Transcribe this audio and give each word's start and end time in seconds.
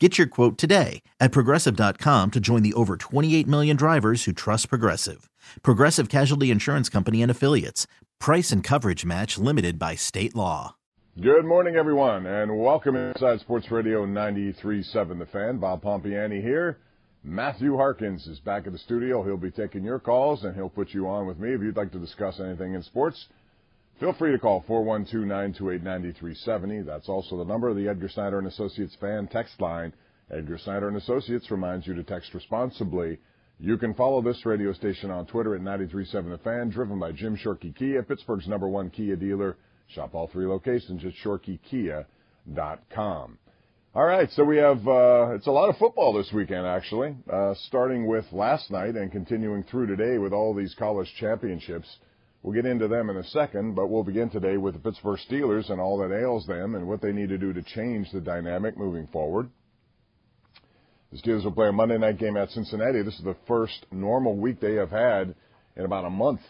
Get 0.00 0.18
your 0.18 0.26
quote 0.26 0.58
today 0.58 1.02
at 1.20 1.30
progressive.com 1.30 2.32
to 2.32 2.40
join 2.40 2.64
the 2.64 2.74
over 2.74 2.96
28 2.96 3.46
million 3.46 3.76
drivers 3.76 4.24
who 4.24 4.32
trust 4.32 4.68
Progressive. 4.68 5.30
Progressive 5.62 6.08
Casualty 6.08 6.50
Insurance 6.50 6.88
Company 6.88 7.22
and 7.22 7.30
Affiliates. 7.30 7.86
Price 8.18 8.50
and 8.50 8.64
coverage 8.64 9.04
match 9.04 9.38
limited 9.38 9.78
by 9.78 9.94
state 9.94 10.34
law. 10.34 10.74
Good 11.20 11.44
morning, 11.44 11.76
everyone, 11.76 12.26
and 12.26 12.58
welcome 12.58 12.96
inside 12.96 13.38
Sports 13.38 13.70
Radio 13.70 14.04
93.7 14.04 15.16
The 15.20 15.26
Fan. 15.26 15.58
Bob 15.58 15.84
Pompeani 15.84 16.42
here. 16.42 16.78
Matthew 17.22 17.76
Harkins 17.76 18.26
is 18.26 18.40
back 18.40 18.66
at 18.66 18.72
the 18.72 18.78
studio. 18.78 19.22
He'll 19.22 19.36
be 19.36 19.52
taking 19.52 19.84
your 19.84 20.00
calls, 20.00 20.42
and 20.42 20.56
he'll 20.56 20.68
put 20.68 20.92
you 20.92 21.06
on 21.06 21.28
with 21.28 21.38
me 21.38 21.52
if 21.54 21.62
you'd 21.62 21.76
like 21.76 21.92
to 21.92 22.00
discuss 22.00 22.40
anything 22.40 22.74
in 22.74 22.82
sports. 22.82 23.28
Feel 24.00 24.12
free 24.14 24.32
to 24.32 24.38
call 24.38 24.64
412-928-9370. 24.68 26.84
That's 26.84 27.08
also 27.08 27.38
the 27.38 27.44
number 27.44 27.68
of 27.68 27.76
the 27.76 27.86
Edgar 27.88 28.08
Snyder 28.08 28.38
and 28.38 28.48
Associates 28.48 28.96
fan 29.00 29.28
text 29.28 29.60
line. 29.60 29.92
Edgar 30.30 30.58
Snyder 30.58 30.88
and 30.88 30.96
Associates 30.96 31.50
reminds 31.50 31.86
you 31.86 31.94
to 31.94 32.02
text 32.02 32.32
responsibly. 32.34 33.18
You 33.60 33.78
can 33.78 33.94
follow 33.94 34.20
this 34.20 34.44
radio 34.44 34.72
station 34.72 35.12
on 35.12 35.26
Twitter 35.26 35.54
at 35.54 35.60
937 35.60 36.32
The 36.32 36.38
Fan, 36.38 36.70
driven 36.70 36.98
by 36.98 37.12
Jim 37.12 37.36
Shorkey 37.36 37.76
Kia, 37.76 38.02
Pittsburgh's 38.02 38.48
number 38.48 38.66
one 38.68 38.90
Kia 38.90 39.14
dealer. 39.14 39.56
Shop 39.88 40.12
all 40.14 40.26
three 40.26 40.46
locations 40.46 41.04
at 41.04 41.12
shorkeykia.com. 41.24 43.38
All 43.94 44.04
right, 44.04 44.28
so 44.32 44.42
we 44.42 44.56
have 44.56 44.78
uh, 44.88 45.34
it's 45.36 45.46
a 45.46 45.52
lot 45.52 45.68
of 45.68 45.76
football 45.76 46.14
this 46.14 46.32
weekend 46.32 46.66
actually, 46.66 47.14
uh, 47.32 47.54
starting 47.68 48.08
with 48.08 48.24
last 48.32 48.72
night 48.72 48.96
and 48.96 49.12
continuing 49.12 49.62
through 49.62 49.86
today 49.86 50.18
with 50.18 50.32
all 50.32 50.52
these 50.52 50.74
college 50.76 51.14
championships. 51.20 51.86
We'll 52.44 52.52
get 52.52 52.66
into 52.66 52.88
them 52.88 53.08
in 53.08 53.16
a 53.16 53.24
second, 53.24 53.74
but 53.74 53.88
we'll 53.88 54.04
begin 54.04 54.28
today 54.28 54.58
with 54.58 54.74
the 54.74 54.80
Pittsburgh 54.80 55.18
Steelers 55.30 55.70
and 55.70 55.80
all 55.80 55.96
that 56.00 56.14
ails 56.14 56.46
them 56.46 56.74
and 56.74 56.86
what 56.86 57.00
they 57.00 57.10
need 57.10 57.30
to 57.30 57.38
do 57.38 57.54
to 57.54 57.62
change 57.62 58.12
the 58.12 58.20
dynamic 58.20 58.76
moving 58.76 59.06
forward. 59.06 59.48
The 61.10 61.16
Steelers 61.16 61.44
will 61.44 61.52
play 61.52 61.68
a 61.68 61.72
Monday 61.72 61.96
night 61.96 62.18
game 62.18 62.36
at 62.36 62.50
Cincinnati. 62.50 63.00
This 63.00 63.14
is 63.14 63.24
the 63.24 63.36
first 63.48 63.86
normal 63.90 64.36
week 64.36 64.60
they 64.60 64.74
have 64.74 64.90
had 64.90 65.34
in 65.74 65.86
about 65.86 66.04
a 66.04 66.10
month. 66.10 66.42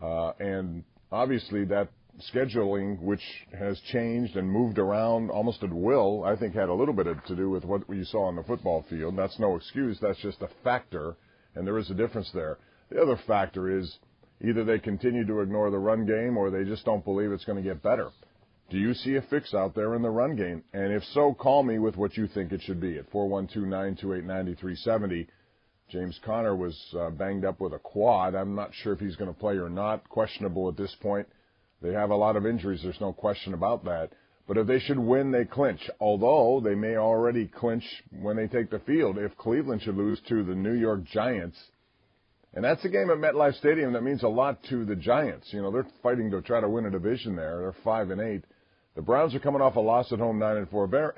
Uh, 0.00 0.30
and 0.38 0.84
obviously 1.10 1.64
that 1.64 1.88
scheduling, 2.32 3.00
which 3.00 3.24
has 3.58 3.80
changed 3.90 4.36
and 4.36 4.48
moved 4.48 4.78
around 4.78 5.28
almost 5.32 5.64
at 5.64 5.72
will, 5.72 6.22
I 6.22 6.36
think 6.36 6.54
had 6.54 6.68
a 6.68 6.74
little 6.74 6.94
bit 6.94 7.08
to 7.26 7.34
do 7.34 7.50
with 7.50 7.64
what 7.64 7.82
you 7.90 8.04
saw 8.04 8.26
on 8.26 8.36
the 8.36 8.44
football 8.44 8.84
field. 8.88 9.16
That's 9.16 9.40
no 9.40 9.56
excuse. 9.56 9.98
That's 10.00 10.22
just 10.22 10.40
a 10.40 10.48
factor, 10.62 11.16
and 11.56 11.66
there 11.66 11.78
is 11.78 11.90
a 11.90 11.94
difference 11.94 12.30
there. 12.32 12.58
The 12.90 13.02
other 13.02 13.18
factor 13.26 13.76
is 13.76 13.98
Either 14.44 14.64
they 14.64 14.78
continue 14.78 15.26
to 15.26 15.40
ignore 15.40 15.70
the 15.70 15.78
run 15.78 16.04
game 16.04 16.36
or 16.36 16.50
they 16.50 16.64
just 16.64 16.84
don't 16.84 17.04
believe 17.04 17.30
it's 17.30 17.44
going 17.44 17.62
to 17.62 17.68
get 17.68 17.82
better. 17.82 18.10
Do 18.70 18.78
you 18.78 18.94
see 18.94 19.16
a 19.16 19.22
fix 19.22 19.54
out 19.54 19.74
there 19.74 19.94
in 19.94 20.02
the 20.02 20.10
run 20.10 20.34
game? 20.34 20.64
And 20.72 20.92
if 20.92 21.04
so, 21.12 21.34
call 21.34 21.62
me 21.62 21.78
with 21.78 21.96
what 21.96 22.16
you 22.16 22.26
think 22.26 22.52
it 22.52 22.62
should 22.62 22.80
be 22.80 22.98
at 22.98 23.12
412-928-9370. 23.12 25.28
James 25.90 26.18
Conner 26.24 26.56
was 26.56 26.76
uh, 26.98 27.10
banged 27.10 27.44
up 27.44 27.60
with 27.60 27.74
a 27.74 27.78
quad. 27.78 28.34
I'm 28.34 28.54
not 28.54 28.70
sure 28.74 28.94
if 28.94 28.98
he's 28.98 29.16
going 29.16 29.32
to 29.32 29.38
play 29.38 29.58
or 29.58 29.68
not. 29.68 30.08
Questionable 30.08 30.68
at 30.68 30.78
this 30.78 30.96
point. 31.02 31.28
They 31.82 31.92
have 31.92 32.10
a 32.10 32.16
lot 32.16 32.36
of 32.36 32.46
injuries. 32.46 32.80
There's 32.82 33.00
no 33.00 33.12
question 33.12 33.52
about 33.52 33.84
that. 33.84 34.12
But 34.48 34.56
if 34.56 34.66
they 34.66 34.80
should 34.80 34.98
win, 34.98 35.30
they 35.30 35.44
clinch. 35.44 35.90
Although 36.00 36.62
they 36.64 36.74
may 36.74 36.96
already 36.96 37.46
clinch 37.46 37.84
when 38.10 38.36
they 38.36 38.46
take 38.46 38.70
the 38.70 38.78
field. 38.80 39.18
If 39.18 39.36
Cleveland 39.36 39.82
should 39.82 39.96
lose 39.96 40.20
to 40.28 40.42
the 40.42 40.54
New 40.54 40.72
York 40.72 41.04
Giants, 41.04 41.58
and 42.54 42.64
that's 42.64 42.84
a 42.84 42.88
game 42.88 43.10
at 43.10 43.18
MetLife 43.18 43.58
Stadium 43.58 43.92
that 43.94 44.02
means 44.02 44.22
a 44.22 44.28
lot 44.28 44.62
to 44.68 44.84
the 44.84 44.96
Giants. 44.96 45.48
You 45.52 45.62
know, 45.62 45.70
they're 45.70 45.86
fighting 46.02 46.30
to 46.30 46.42
try 46.42 46.60
to 46.60 46.68
win 46.68 46.86
a 46.86 46.90
division 46.90 47.34
there. 47.34 47.58
They're 47.58 47.76
five 47.84 48.10
and 48.10 48.20
eight. 48.20 48.44
The 48.94 49.02
Browns 49.02 49.34
are 49.34 49.40
coming 49.40 49.62
off 49.62 49.76
a 49.76 49.80
loss 49.80 50.12
at 50.12 50.18
home, 50.18 50.38
nine 50.38 50.58
and 50.58 50.68
four. 50.68 50.86
Very 50.86 51.12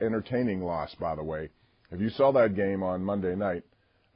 entertaining 0.00 0.60
loss, 0.60 0.94
by 0.96 1.14
the 1.14 1.22
way. 1.22 1.48
If 1.90 2.02
you 2.02 2.10
saw 2.10 2.32
that 2.32 2.54
game 2.54 2.82
on 2.82 3.02
Monday 3.02 3.34
night 3.34 3.64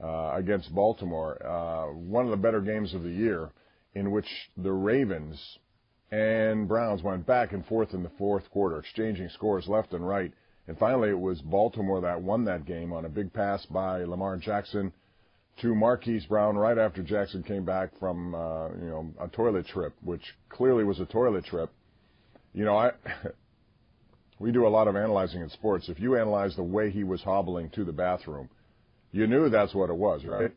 uh, 0.02 0.32
against 0.34 0.74
Baltimore, 0.74 1.42
uh, 1.42 1.94
one 1.94 2.26
of 2.26 2.30
the 2.30 2.36
better 2.36 2.60
games 2.60 2.92
of 2.92 3.02
the 3.02 3.10
year, 3.10 3.50
in 3.94 4.10
which 4.10 4.26
the 4.58 4.72
Ravens 4.72 5.58
and 6.10 6.68
Browns 6.68 7.02
went 7.02 7.26
back 7.26 7.52
and 7.52 7.64
forth 7.64 7.94
in 7.94 8.02
the 8.02 8.10
fourth 8.18 8.50
quarter, 8.50 8.78
exchanging 8.78 9.30
scores 9.30 9.66
left 9.68 9.94
and 9.94 10.06
right. 10.06 10.32
And 10.68 10.78
finally, 10.78 11.08
it 11.08 11.18
was 11.18 11.40
Baltimore 11.40 12.02
that 12.02 12.20
won 12.20 12.44
that 12.44 12.66
game 12.66 12.92
on 12.92 13.06
a 13.06 13.08
big 13.08 13.32
pass 13.32 13.64
by 13.66 14.04
Lamar 14.04 14.36
Jackson 14.36 14.92
to 15.60 15.74
Marquise 15.74 16.24
Brown 16.26 16.56
right 16.56 16.78
after 16.78 17.02
Jackson 17.02 17.42
came 17.42 17.64
back 17.64 17.90
from 17.98 18.34
uh, 18.34 18.68
you 18.68 18.88
know 18.88 19.12
a 19.20 19.28
toilet 19.28 19.66
trip, 19.66 19.94
which 20.02 20.22
clearly 20.48 20.84
was 20.84 21.00
a 21.00 21.06
toilet 21.06 21.44
trip. 21.44 21.70
You 22.54 22.64
know, 22.64 22.76
I 22.76 22.92
we 24.38 24.52
do 24.52 24.66
a 24.66 24.68
lot 24.68 24.88
of 24.88 24.96
analyzing 24.96 25.42
in 25.42 25.50
sports. 25.50 25.88
If 25.88 26.00
you 26.00 26.16
analyze 26.16 26.56
the 26.56 26.62
way 26.62 26.90
he 26.90 27.04
was 27.04 27.22
hobbling 27.22 27.70
to 27.70 27.84
the 27.84 27.92
bathroom, 27.92 28.48
you 29.12 29.26
knew 29.26 29.48
that's 29.50 29.74
what 29.74 29.90
it 29.90 29.96
was, 29.96 30.24
right? 30.24 30.52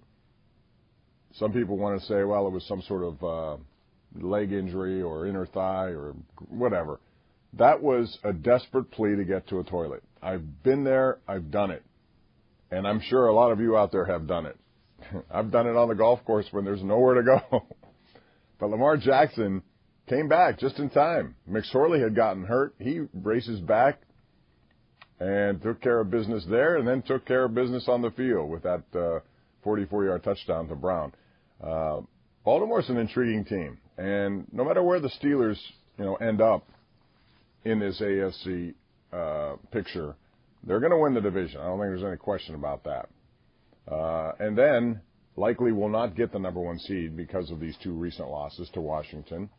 Some 1.33 1.51
people 1.51 1.77
want 1.77 1.99
to 1.99 2.05
say, 2.07 2.23
well, 2.23 2.47
it 2.47 2.51
was 2.51 2.65
some 2.65 2.81
sort 2.83 3.03
of 3.03 3.23
uh, 3.23 3.57
leg 4.21 4.53
injury 4.53 5.01
or 5.01 5.27
inner 5.27 5.45
thigh 5.45 5.89
or 5.89 6.15
whatever. 6.49 6.99
That 7.53 7.81
was 7.81 8.17
a 8.23 8.33
desperate 8.33 8.89
plea 8.91 9.15
to 9.17 9.25
get 9.25 9.47
to 9.49 9.59
a 9.59 9.63
toilet. 9.63 10.03
I've 10.21 10.63
been 10.63 10.83
there, 10.83 11.19
I've 11.27 11.51
done 11.51 11.71
it. 11.71 11.83
And 12.71 12.87
I'm 12.87 13.01
sure 13.01 13.27
a 13.27 13.33
lot 13.33 13.51
of 13.51 13.59
you 13.59 13.77
out 13.77 13.91
there 13.91 14.05
have 14.05 14.27
done 14.27 14.45
it. 14.45 14.57
I've 15.31 15.51
done 15.51 15.67
it 15.67 15.75
on 15.75 15.89
the 15.89 15.95
golf 15.95 16.23
course 16.25 16.45
when 16.51 16.65
there's 16.65 16.83
nowhere 16.83 17.15
to 17.15 17.23
go. 17.23 17.65
but 18.59 18.69
Lamar 18.69 18.97
Jackson 18.97 19.61
came 20.07 20.27
back 20.27 20.59
just 20.59 20.79
in 20.79 20.89
time. 20.89 21.35
McSorley 21.49 22.01
had 22.01 22.15
gotten 22.15 22.43
hurt. 22.43 22.75
He 22.79 23.01
races 23.13 23.59
back 23.59 23.99
and 25.19 25.61
took 25.61 25.81
care 25.81 25.99
of 25.99 26.11
business 26.11 26.45
there 26.49 26.77
and 26.77 26.87
then 26.87 27.01
took 27.01 27.25
care 27.25 27.45
of 27.45 27.55
business 27.55 27.85
on 27.87 28.01
the 28.01 28.11
field 28.11 28.49
with 28.49 28.63
that 28.63 28.83
uh, 28.93 29.19
44-yard 29.65 30.23
touchdown 30.23 30.67
to 30.67 30.75
Brown. 30.75 31.13
Uh, 31.63 32.01
Baltimore's 32.43 32.89
an 32.89 32.97
intriguing 32.97 33.45
team. 33.45 33.79
And 33.97 34.45
no 34.51 34.65
matter 34.65 34.83
where 34.83 34.99
the 34.99 35.09
Steelers, 35.21 35.57
you 35.97 36.05
know, 36.05 36.15
end 36.15 36.41
up 36.41 36.67
in 37.63 37.79
this 37.79 37.99
AFC 38.01 38.73
uh, 39.13 39.55
picture, 39.71 40.15
they're 40.63 40.79
going 40.79 40.91
to 40.91 40.97
win 40.97 41.13
the 41.13 41.21
division. 41.21 41.61
I 41.61 41.65
don't 41.65 41.79
think 41.79 41.91
there's 41.91 42.03
any 42.03 42.17
question 42.17 42.55
about 42.55 42.83
that. 42.83 43.09
Uh, 43.89 44.31
and 44.39 44.57
then 44.57 45.01
likely 45.35 45.71
will 45.71 45.89
not 45.89 46.15
get 46.15 46.31
the 46.31 46.39
number 46.39 46.59
one 46.59 46.79
seed 46.79 47.15
because 47.15 47.51
of 47.51 47.59
these 47.59 47.75
two 47.83 47.93
recent 47.93 48.29
losses 48.29 48.69
to 48.73 48.81
Washington 48.81 49.49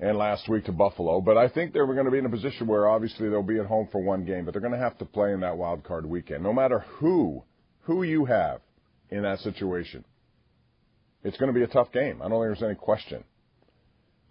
and 0.00 0.16
last 0.16 0.48
week 0.48 0.64
to 0.64 0.72
Buffalo. 0.72 1.20
But 1.20 1.36
I 1.36 1.48
think 1.48 1.72
they're 1.72 1.86
going 1.86 2.04
to 2.04 2.10
be 2.10 2.18
in 2.18 2.26
a 2.26 2.30
position 2.30 2.66
where 2.66 2.88
obviously 2.88 3.28
they'll 3.28 3.42
be 3.42 3.58
at 3.58 3.66
home 3.66 3.88
for 3.90 4.00
one 4.00 4.24
game, 4.24 4.44
but 4.44 4.52
they're 4.52 4.60
going 4.60 4.72
to 4.72 4.78
have 4.78 4.98
to 4.98 5.04
play 5.04 5.32
in 5.32 5.40
that 5.40 5.56
wild 5.56 5.84
card 5.84 6.06
weekend. 6.06 6.42
No 6.42 6.52
matter 6.52 6.80
who 6.98 7.42
who 7.82 8.02
you 8.02 8.26
have 8.26 8.60
in 9.10 9.22
that 9.22 9.38
situation, 9.40 10.04
it's 11.24 11.38
going 11.38 11.52
to 11.52 11.58
be 11.58 11.64
a 11.64 11.68
tough 11.68 11.90
game. 11.92 12.20
I 12.22 12.28
don't 12.28 12.42
think 12.42 12.58
there's 12.58 12.62
any 12.62 12.74
question. 12.74 13.24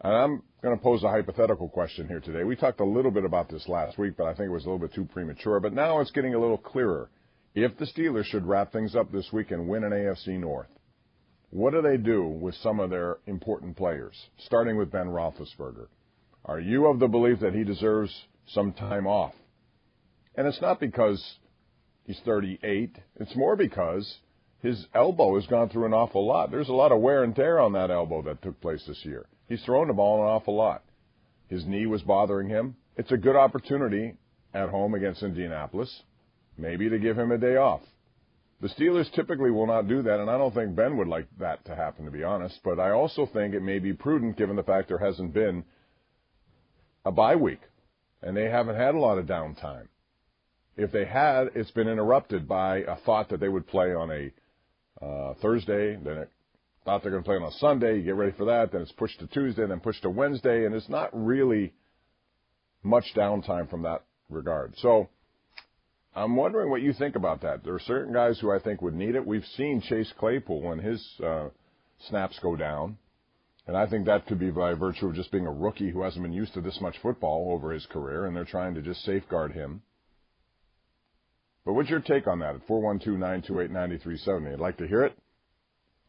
And 0.01 0.13
I'm 0.13 0.43
going 0.61 0.77
to 0.77 0.83
pose 0.83 1.03
a 1.03 1.09
hypothetical 1.09 1.67
question 1.69 2.07
here 2.07 2.19
today. 2.19 2.43
We 2.43 2.55
talked 2.55 2.79
a 2.81 2.85
little 2.85 3.09
bit 3.09 3.25
about 3.25 3.49
this 3.49 3.67
last 3.67 3.97
week, 3.97 4.13
but 4.15 4.27
I 4.27 4.35
think 4.35 4.47
it 4.47 4.51
was 4.51 4.65
a 4.65 4.69
little 4.69 4.85
bit 4.85 4.93
too 4.93 5.05
premature. 5.05 5.59
But 5.59 5.73
now 5.73 5.99
it's 6.01 6.11
getting 6.11 6.35
a 6.35 6.39
little 6.39 6.57
clearer. 6.57 7.09
If 7.59 7.75
the 7.77 7.85
Steelers 7.85 8.25
should 8.25 8.45
wrap 8.45 8.71
things 8.71 8.95
up 8.95 9.11
this 9.11 9.33
week 9.33 9.49
and 9.49 9.67
win 9.67 9.83
an 9.83 9.91
AFC 9.91 10.39
North, 10.39 10.67
what 11.49 11.71
do 11.71 11.81
they 11.81 11.97
do 11.97 12.23
with 12.23 12.53
some 12.55 12.79
of 12.79 12.91
their 12.91 13.17
important 13.25 13.75
players, 13.75 14.15
starting 14.37 14.77
with 14.77 14.91
Ben 14.91 15.07
Roethlisberger? 15.07 15.87
Are 16.45 16.59
you 16.59 16.85
of 16.85 16.99
the 16.99 17.07
belief 17.07 17.39
that 17.39 17.55
he 17.55 17.63
deserves 17.63 18.13
some 18.47 18.73
time 18.73 19.07
off? 19.07 19.33
And 20.35 20.45
it's 20.45 20.61
not 20.61 20.79
because 20.79 21.19
He's 22.07 22.19
38. 22.23 22.95
It's 23.15 23.35
more 23.35 23.55
because 23.57 24.19
his 24.61 24.85
elbow 24.95 25.35
has 25.35 25.45
gone 25.47 25.69
through 25.69 25.87
an 25.87 25.93
awful 25.93 26.25
lot. 26.25 26.51
There's 26.51 26.69
a 26.69 26.73
lot 26.73 26.93
of 26.93 27.01
wear 27.01 27.23
and 27.23 27.35
tear 27.35 27.59
on 27.59 27.73
that 27.73 27.91
elbow 27.91 28.21
that 28.21 28.41
took 28.41 28.61
place 28.61 28.83
this 28.87 29.03
year. 29.03 29.25
He's 29.49 29.61
thrown 29.63 29.87
the 29.87 29.93
ball 29.93 30.21
an 30.21 30.29
awful 30.29 30.55
lot. 30.55 30.83
His 31.47 31.65
knee 31.65 31.85
was 31.85 32.01
bothering 32.03 32.49
him. 32.49 32.75
It's 32.95 33.11
a 33.11 33.17
good 33.17 33.35
opportunity 33.35 34.13
at 34.53 34.69
home 34.69 34.93
against 34.93 35.21
Indianapolis, 35.21 36.03
maybe 36.57 36.89
to 36.89 36.99
give 36.99 37.17
him 37.17 37.31
a 37.31 37.37
day 37.37 37.55
off. 37.55 37.81
The 38.59 38.69
Steelers 38.69 39.11
typically 39.13 39.51
will 39.51 39.67
not 39.67 39.87
do 39.87 40.01
that, 40.01 40.19
and 40.19 40.29
I 40.29 40.37
don't 40.37 40.53
think 40.53 40.75
Ben 40.75 40.97
would 40.97 41.07
like 41.07 41.27
that 41.39 41.63
to 41.65 41.75
happen, 41.75 42.05
to 42.05 42.11
be 42.11 42.23
honest. 42.23 42.59
But 42.63 42.79
I 42.79 42.91
also 42.91 43.27
think 43.31 43.53
it 43.53 43.61
may 43.61 43.77
be 43.77 43.93
prudent 43.93 44.37
given 44.37 44.55
the 44.55 44.63
fact 44.63 44.87
there 44.87 44.97
hasn't 44.97 45.33
been 45.33 45.63
a 47.05 47.11
bye 47.11 47.35
week, 47.35 47.61
and 48.23 48.35
they 48.35 48.49
haven't 48.49 48.75
had 48.75 48.95
a 48.95 48.99
lot 48.99 49.19
of 49.19 49.27
downtime. 49.27 49.87
If 50.75 50.91
they 50.91 51.05
had, 51.05 51.51
it's 51.55 51.71
been 51.71 51.87
interrupted 51.87 52.47
by 52.47 52.77
a 52.79 52.95
thought 53.05 53.29
that 53.29 53.39
they 53.39 53.49
would 53.49 53.67
play 53.67 53.93
on 53.93 54.11
a 54.11 55.05
uh, 55.05 55.33
Thursday, 55.35 55.95
then 55.95 56.17
it 56.17 56.31
thought 56.83 57.03
they're 57.03 57.11
going 57.11 57.23
to 57.23 57.27
play 57.27 57.35
on 57.35 57.43
a 57.43 57.51
Sunday. 57.53 57.97
You 57.97 58.03
get 58.03 58.15
ready 58.15 58.31
for 58.31 58.45
that, 58.45 58.71
then 58.71 58.81
it's 58.81 58.91
pushed 58.93 59.19
to 59.19 59.27
Tuesday, 59.27 59.67
then 59.67 59.81
pushed 59.81 60.03
to 60.03 60.09
Wednesday, 60.09 60.65
and 60.65 60.73
it's 60.73 60.89
not 60.89 61.09
really 61.13 61.73
much 62.81 63.05
downtime 63.15 63.69
from 63.69 63.83
that 63.83 64.03
regard. 64.29 64.73
So 64.77 65.09
I'm 66.17 66.35
wondering 66.35 66.71
what 66.71 66.81
you 66.81 66.93
think 66.93 67.15
about 67.15 67.41
that. 67.41 67.63
There 67.63 67.75
are 67.75 67.79
certain 67.79 68.11
guys 68.11 68.39
who 68.39 68.51
I 68.51 68.57
think 68.57 68.81
would 68.81 68.95
need 68.95 69.13
it. 69.13 69.25
We've 69.25 69.45
seen 69.55 69.81
Chase 69.81 70.11
Claypool 70.17 70.63
when 70.63 70.79
his 70.79 71.07
uh, 71.23 71.49
snaps 72.09 72.39
go 72.41 72.55
down. 72.55 72.97
And 73.67 73.77
I 73.77 73.85
think 73.85 74.07
that 74.07 74.25
could 74.25 74.39
be 74.39 74.49
by 74.49 74.73
virtue 74.73 75.07
of 75.07 75.13
just 75.13 75.31
being 75.31 75.45
a 75.45 75.51
rookie 75.51 75.91
who 75.91 76.01
hasn't 76.01 76.23
been 76.23 76.33
used 76.33 76.55
to 76.55 76.61
this 76.61 76.81
much 76.81 76.95
football 77.03 77.51
over 77.51 77.71
his 77.71 77.85
career, 77.85 78.25
and 78.25 78.35
they're 78.35 78.45
trying 78.45 78.73
to 78.73 78.81
just 78.81 79.03
safeguard 79.03 79.51
him. 79.51 79.83
But 81.63 81.73
what's 81.73 81.89
your 81.89 81.99
take 81.99 82.25
on 82.25 82.39
that 82.39 82.55
at 82.55 82.67
412-928-9370? 82.67 84.53
I'd 84.53 84.59
like 84.59 84.77
to 84.77 84.87
hear 84.87 85.03
it. 85.03 85.15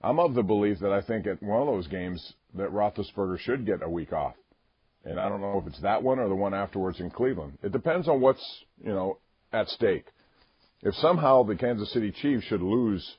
I'm 0.00 0.20
of 0.20 0.32
the 0.32 0.42
belief 0.42 0.78
that 0.78 0.92
I 0.92 1.02
think 1.02 1.26
at 1.26 1.42
one 1.42 1.60
of 1.60 1.66
those 1.66 1.88
games 1.88 2.32
that 2.54 2.72
Roethlisberger 2.72 3.40
should 3.40 3.66
get 3.66 3.82
a 3.82 3.90
week 3.90 4.14
off. 4.14 4.36
And 5.04 5.20
I 5.20 5.28
don't 5.28 5.42
know 5.42 5.60
if 5.60 5.66
it's 5.66 5.82
that 5.82 6.02
one 6.02 6.18
or 6.18 6.28
the 6.28 6.34
one 6.34 6.54
afterwards 6.54 6.98
in 6.98 7.10
Cleveland. 7.10 7.58
It 7.62 7.72
depends 7.72 8.08
on 8.08 8.22
what's, 8.22 8.44
you 8.82 8.92
know, 8.92 9.18
at 9.52 9.68
stake. 9.68 10.06
If 10.82 10.94
somehow 10.94 11.42
the 11.42 11.56
Kansas 11.56 11.92
City 11.92 12.12
Chiefs 12.12 12.44
should 12.44 12.62
lose 12.62 13.16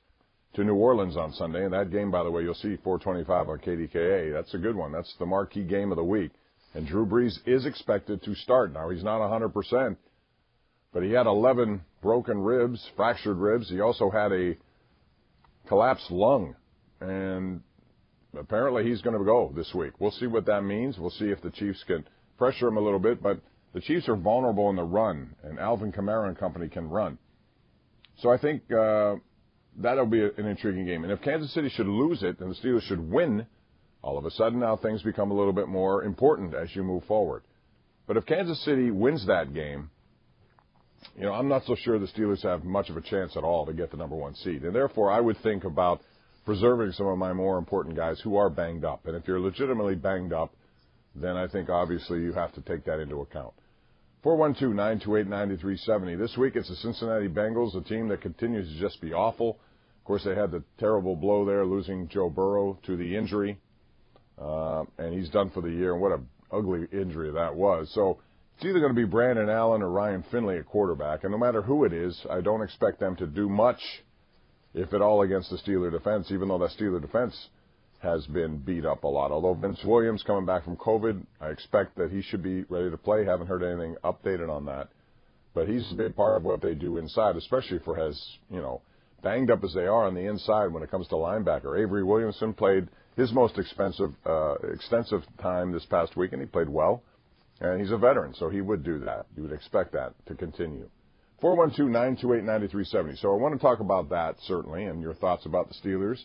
to 0.53 0.63
New 0.63 0.75
Orleans 0.75 1.17
on 1.17 1.33
Sunday, 1.33 1.63
and 1.63 1.73
that 1.73 1.91
game, 1.91 2.09
by 2.09 2.23
the 2.23 2.31
way, 2.31 2.41
you'll 2.41 2.53
see 2.55 2.77
425 2.83 3.49
on 3.49 3.59
KDKA. 3.59 4.33
That's 4.33 4.53
a 4.53 4.57
good 4.57 4.75
one. 4.75 4.91
That's 4.91 5.13
the 5.19 5.25
marquee 5.25 5.63
game 5.63 5.91
of 5.91 5.97
the 5.97 6.03
week. 6.03 6.31
And 6.73 6.87
Drew 6.87 7.05
Brees 7.05 7.37
is 7.45 7.65
expected 7.65 8.23
to 8.23 8.35
start. 8.35 8.73
Now, 8.73 8.89
he's 8.89 9.03
not 9.03 9.19
100%, 9.19 9.97
but 10.93 11.03
he 11.03 11.11
had 11.11 11.27
11 11.27 11.81
broken 12.01 12.39
ribs, 12.39 12.87
fractured 12.95 13.37
ribs. 13.37 13.69
He 13.69 13.81
also 13.81 14.09
had 14.09 14.31
a 14.31 14.55
collapsed 15.67 16.09
lung. 16.11 16.55
And 17.01 17.61
apparently 18.37 18.83
he's 18.83 19.01
going 19.01 19.17
to 19.17 19.23
go 19.23 19.51
this 19.55 19.73
week. 19.73 19.93
We'll 19.99 20.11
see 20.11 20.27
what 20.27 20.45
that 20.45 20.63
means. 20.63 20.97
We'll 20.97 21.09
see 21.11 21.29
if 21.29 21.41
the 21.41 21.51
Chiefs 21.51 21.83
can 21.85 22.05
pressure 22.37 22.67
him 22.67 22.77
a 22.77 22.81
little 22.81 22.99
bit, 22.99 23.21
but 23.21 23.39
the 23.73 23.81
Chiefs 23.81 24.09
are 24.09 24.15
vulnerable 24.15 24.69
in 24.69 24.75
the 24.75 24.83
run, 24.83 25.35
and 25.43 25.59
Alvin 25.59 25.91
Kamara 25.91 26.27
and 26.27 26.37
company 26.37 26.67
can 26.69 26.89
run. 26.89 27.17
So 28.17 28.31
I 28.31 28.37
think 28.37 28.63
uh, 28.71 29.15
that'll 29.77 30.05
be 30.05 30.21
an 30.21 30.45
intriguing 30.45 30.85
game. 30.85 31.03
And 31.03 31.11
if 31.11 31.21
Kansas 31.21 31.53
City 31.53 31.69
should 31.69 31.87
lose 31.87 32.23
it 32.23 32.39
and 32.39 32.51
the 32.51 32.55
Steelers 32.55 32.81
should 32.83 32.99
win, 32.99 33.45
all 34.01 34.17
of 34.17 34.25
a 34.25 34.31
sudden 34.31 34.59
now 34.59 34.75
things 34.75 35.03
become 35.03 35.31
a 35.31 35.33
little 35.33 35.53
bit 35.53 35.67
more 35.67 36.03
important 36.03 36.53
as 36.53 36.75
you 36.75 36.83
move 36.83 37.03
forward. 37.05 37.43
But 38.07 38.17
if 38.17 38.25
Kansas 38.25 38.63
City 38.65 38.91
wins 38.91 39.27
that 39.27 39.53
game, 39.53 39.91
you 41.15 41.23
know, 41.23 41.33
I'm 41.33 41.47
not 41.47 41.63
so 41.65 41.75
sure 41.75 41.99
the 41.99 42.07
Steelers 42.07 42.43
have 42.43 42.63
much 42.63 42.89
of 42.89 42.97
a 42.97 43.01
chance 43.01 43.37
at 43.37 43.43
all 43.43 43.65
to 43.65 43.73
get 43.73 43.91
the 43.91 43.97
number 43.97 44.15
one 44.15 44.35
seed. 44.35 44.63
And 44.63 44.75
therefore, 44.75 45.11
I 45.11 45.19
would 45.19 45.37
think 45.43 45.63
about 45.63 46.01
preserving 46.45 46.91
some 46.93 47.07
of 47.07 47.17
my 47.17 47.31
more 47.31 47.57
important 47.57 47.95
guys 47.95 48.19
who 48.21 48.35
are 48.35 48.49
banged 48.49 48.83
up. 48.83 49.05
And 49.05 49.15
if 49.15 49.27
you're 49.27 49.39
legitimately 49.39 49.95
banged 49.95 50.33
up, 50.33 50.53
then 51.15 51.35
I 51.37 51.47
think 51.47 51.69
obviously 51.69 52.21
you 52.21 52.33
have 52.33 52.53
to 52.53 52.61
take 52.61 52.85
that 52.85 52.99
into 52.99 53.21
account. 53.21 53.53
412-928-9370. 54.23 56.17
This 56.17 56.35
week 56.37 56.55
it's 56.55 56.69
the 56.69 56.75
Cincinnati 56.75 57.27
Bengals, 57.27 57.75
a 57.75 57.81
team 57.81 58.09
that 58.09 58.21
continues 58.21 58.67
to 58.73 58.79
just 58.79 58.99
be 59.01 59.13
awful. 59.13 59.59
Of 59.99 60.05
course, 60.05 60.23
they 60.23 60.35
had 60.35 60.51
the 60.51 60.63
terrible 60.77 61.15
blow 61.15 61.45
there, 61.45 61.65
losing 61.65 62.07
Joe 62.09 62.29
Burrow 62.29 62.77
to 62.85 62.97
the 62.97 63.15
injury, 63.15 63.59
uh, 64.41 64.83
and 64.97 65.13
he's 65.13 65.29
done 65.29 65.51
for 65.51 65.61
the 65.61 65.69
year. 65.69 65.93
And 65.93 66.01
what 66.01 66.11
a 66.11 66.19
ugly 66.51 66.87
injury 66.91 67.31
that 67.31 67.55
was. 67.55 67.91
So 67.93 68.19
it's 68.55 68.65
either 68.65 68.79
going 68.79 68.93
to 68.93 68.99
be 68.99 69.05
Brandon 69.05 69.49
Allen 69.49 69.81
or 69.81 69.89
Ryan 69.89 70.23
Finley 70.31 70.57
at 70.57 70.65
quarterback, 70.65 71.23
and 71.23 71.31
no 71.31 71.37
matter 71.37 71.61
who 71.61 71.85
it 71.85 71.93
is, 71.93 72.19
I 72.29 72.41
don't 72.41 72.61
expect 72.61 72.99
them 72.99 73.15
to 73.17 73.27
do 73.27 73.47
much, 73.47 73.79
if 74.73 74.93
at 74.93 75.01
all, 75.01 75.21
against 75.21 75.49
the 75.49 75.57
Steeler 75.57 75.91
defense. 75.91 76.31
Even 76.31 76.49
though 76.49 76.57
that 76.57 76.71
Steeler 76.71 77.01
defense 77.01 77.49
has 77.99 78.25
been 78.27 78.57
beat 78.57 78.85
up 78.85 79.03
a 79.03 79.07
lot. 79.07 79.31
Although 79.31 79.55
Vince 79.55 79.83
Williams 79.83 80.23
coming 80.25 80.45
back 80.45 80.63
from 80.63 80.77
COVID, 80.77 81.21
I 81.41 81.49
expect 81.49 81.97
that 81.97 82.11
he 82.11 82.21
should 82.21 82.41
be 82.41 82.63
ready 82.63 82.89
to 82.89 82.97
play. 82.97 83.25
Haven't 83.25 83.47
heard 83.47 83.63
anything 83.63 83.95
updated 84.03 84.49
on 84.49 84.65
that. 84.65 84.89
But 85.53 85.67
he's 85.67 85.91
a 85.91 85.95
big 85.95 86.15
part 86.15 86.37
of 86.37 86.43
what 86.43 86.61
they 86.61 86.75
do 86.75 86.97
inside, 86.97 87.35
especially 87.35 87.79
for 87.79 87.99
as, 87.99 88.21
you 88.49 88.61
know, 88.61 88.81
banged 89.21 89.51
up 89.51 89.63
as 89.63 89.73
they 89.73 89.85
are 89.85 90.05
on 90.05 90.13
the 90.13 90.29
inside 90.29 90.67
when 90.67 90.83
it 90.83 90.91
comes 90.91 91.07
to 91.09 91.15
linebacker. 91.15 91.77
Avery 91.77 92.03
Williamson 92.03 92.53
played 92.53 92.87
his 93.17 93.33
most 93.33 93.57
expensive, 93.57 94.13
uh, 94.25 94.55
extensive 94.73 95.23
time 95.41 95.71
this 95.73 95.85
past 95.85 96.15
week, 96.15 96.31
and 96.31 96.41
he 96.41 96.47
played 96.47 96.69
well. 96.69 97.03
And 97.59 97.81
he's 97.81 97.91
a 97.91 97.97
veteran, 97.97 98.33
so 98.33 98.49
he 98.49 98.61
would 98.61 98.83
do 98.83 98.99
that. 98.99 99.25
You 99.35 99.43
would 99.43 99.51
expect 99.51 99.91
that 99.91 100.13
to 100.27 100.35
continue. 100.35 100.89
412-928-9370. 101.43 103.19
So 103.19 103.33
I 103.33 103.37
want 103.37 103.53
to 103.55 103.59
talk 103.59 103.81
about 103.81 104.09
that, 104.09 104.35
certainly, 104.47 104.85
and 104.85 105.01
your 105.01 105.13
thoughts 105.13 105.45
about 105.45 105.67
the 105.67 105.75
Steelers. 105.75 106.19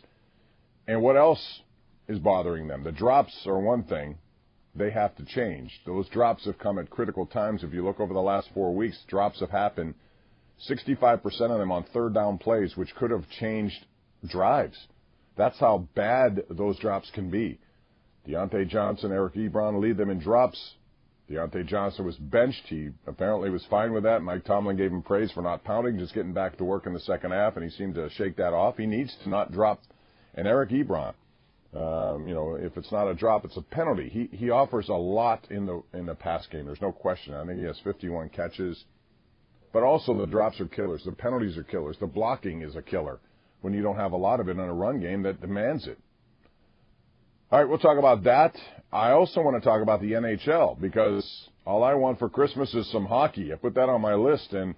And 0.86 1.02
what 1.02 1.16
else 1.16 1.60
is 2.08 2.18
bothering 2.18 2.68
them? 2.68 2.84
The 2.84 2.92
drops 2.92 3.46
are 3.46 3.58
one 3.58 3.84
thing. 3.84 4.18
They 4.74 4.90
have 4.90 5.14
to 5.16 5.24
change. 5.24 5.80
Those 5.86 6.08
drops 6.08 6.44
have 6.46 6.58
come 6.58 6.78
at 6.78 6.90
critical 6.90 7.26
times. 7.26 7.62
If 7.62 7.72
you 7.72 7.84
look 7.84 8.00
over 8.00 8.12
the 8.12 8.20
last 8.20 8.48
four 8.52 8.74
weeks, 8.74 8.98
drops 9.06 9.40
have 9.40 9.50
happened 9.50 9.94
65% 10.68 11.24
of 11.24 11.58
them 11.58 11.72
on 11.72 11.84
third 11.92 12.14
down 12.14 12.38
plays, 12.38 12.76
which 12.76 12.94
could 12.96 13.10
have 13.10 13.28
changed 13.40 13.86
drives. 14.26 14.76
That's 15.36 15.58
how 15.58 15.88
bad 15.94 16.44
those 16.50 16.78
drops 16.78 17.10
can 17.12 17.30
be. 17.30 17.58
Diontae 18.26 18.68
Johnson, 18.68 19.12
Eric 19.12 19.34
Ebron 19.34 19.80
lead 19.80 19.96
them 19.96 20.10
in 20.10 20.18
drops. 20.18 20.74
Diontae 21.30 21.66
Johnson 21.66 22.04
was 22.04 22.16
benched. 22.16 22.66
He 22.66 22.90
apparently 23.06 23.50
was 23.50 23.64
fine 23.70 23.92
with 23.92 24.04
that. 24.04 24.22
Mike 24.22 24.44
Tomlin 24.44 24.76
gave 24.76 24.92
him 24.92 25.02
praise 25.02 25.30
for 25.32 25.42
not 25.42 25.64
pounding, 25.64 25.98
just 25.98 26.14
getting 26.14 26.32
back 26.32 26.56
to 26.58 26.64
work 26.64 26.86
in 26.86 26.92
the 26.92 27.00
second 27.00 27.32
half, 27.32 27.56
and 27.56 27.64
he 27.64 27.70
seemed 27.70 27.94
to 27.94 28.10
shake 28.10 28.36
that 28.36 28.52
off. 28.52 28.76
He 28.76 28.86
needs 28.86 29.14
to 29.22 29.28
not 29.28 29.52
drop 29.52 29.80
and 30.34 30.46
Eric 30.46 30.70
Ebron, 30.70 31.14
um, 31.74 32.28
you 32.28 32.34
know, 32.34 32.54
if 32.54 32.76
it's 32.76 32.92
not 32.92 33.08
a 33.08 33.14
drop, 33.14 33.44
it's 33.44 33.56
a 33.56 33.62
penalty. 33.62 34.08
He 34.08 34.36
he 34.36 34.50
offers 34.50 34.88
a 34.88 34.94
lot 34.94 35.46
in 35.50 35.66
the 35.66 35.82
in 35.92 36.06
the 36.06 36.14
pass 36.14 36.46
game. 36.46 36.66
There's 36.66 36.80
no 36.80 36.92
question. 36.92 37.34
I 37.34 37.44
think 37.44 37.58
he 37.58 37.64
has 37.64 37.78
51 37.82 38.28
catches, 38.28 38.84
but 39.72 39.82
also 39.82 40.16
the 40.16 40.26
drops 40.26 40.60
are 40.60 40.66
killers. 40.66 41.02
The 41.04 41.12
penalties 41.12 41.56
are 41.56 41.64
killers. 41.64 41.96
The 41.98 42.06
blocking 42.06 42.62
is 42.62 42.76
a 42.76 42.82
killer 42.82 43.18
when 43.62 43.72
you 43.74 43.82
don't 43.82 43.96
have 43.96 44.12
a 44.12 44.16
lot 44.16 44.38
of 44.40 44.48
it 44.48 44.52
in 44.52 44.60
a 44.60 44.72
run 44.72 45.00
game 45.00 45.22
that 45.22 45.40
demands 45.40 45.86
it. 45.86 45.98
All 47.50 47.58
right, 47.58 47.68
we'll 47.68 47.78
talk 47.78 47.98
about 47.98 48.24
that. 48.24 48.54
I 48.92 49.10
also 49.10 49.40
want 49.40 49.56
to 49.56 49.60
talk 49.60 49.82
about 49.82 50.00
the 50.00 50.12
NHL 50.12 50.80
because 50.80 51.48
all 51.66 51.82
I 51.82 51.94
want 51.94 52.18
for 52.18 52.28
Christmas 52.28 52.72
is 52.74 52.90
some 52.92 53.06
hockey. 53.06 53.52
I 53.52 53.56
put 53.56 53.74
that 53.74 53.88
on 53.88 54.00
my 54.00 54.14
list 54.14 54.52
and 54.52 54.74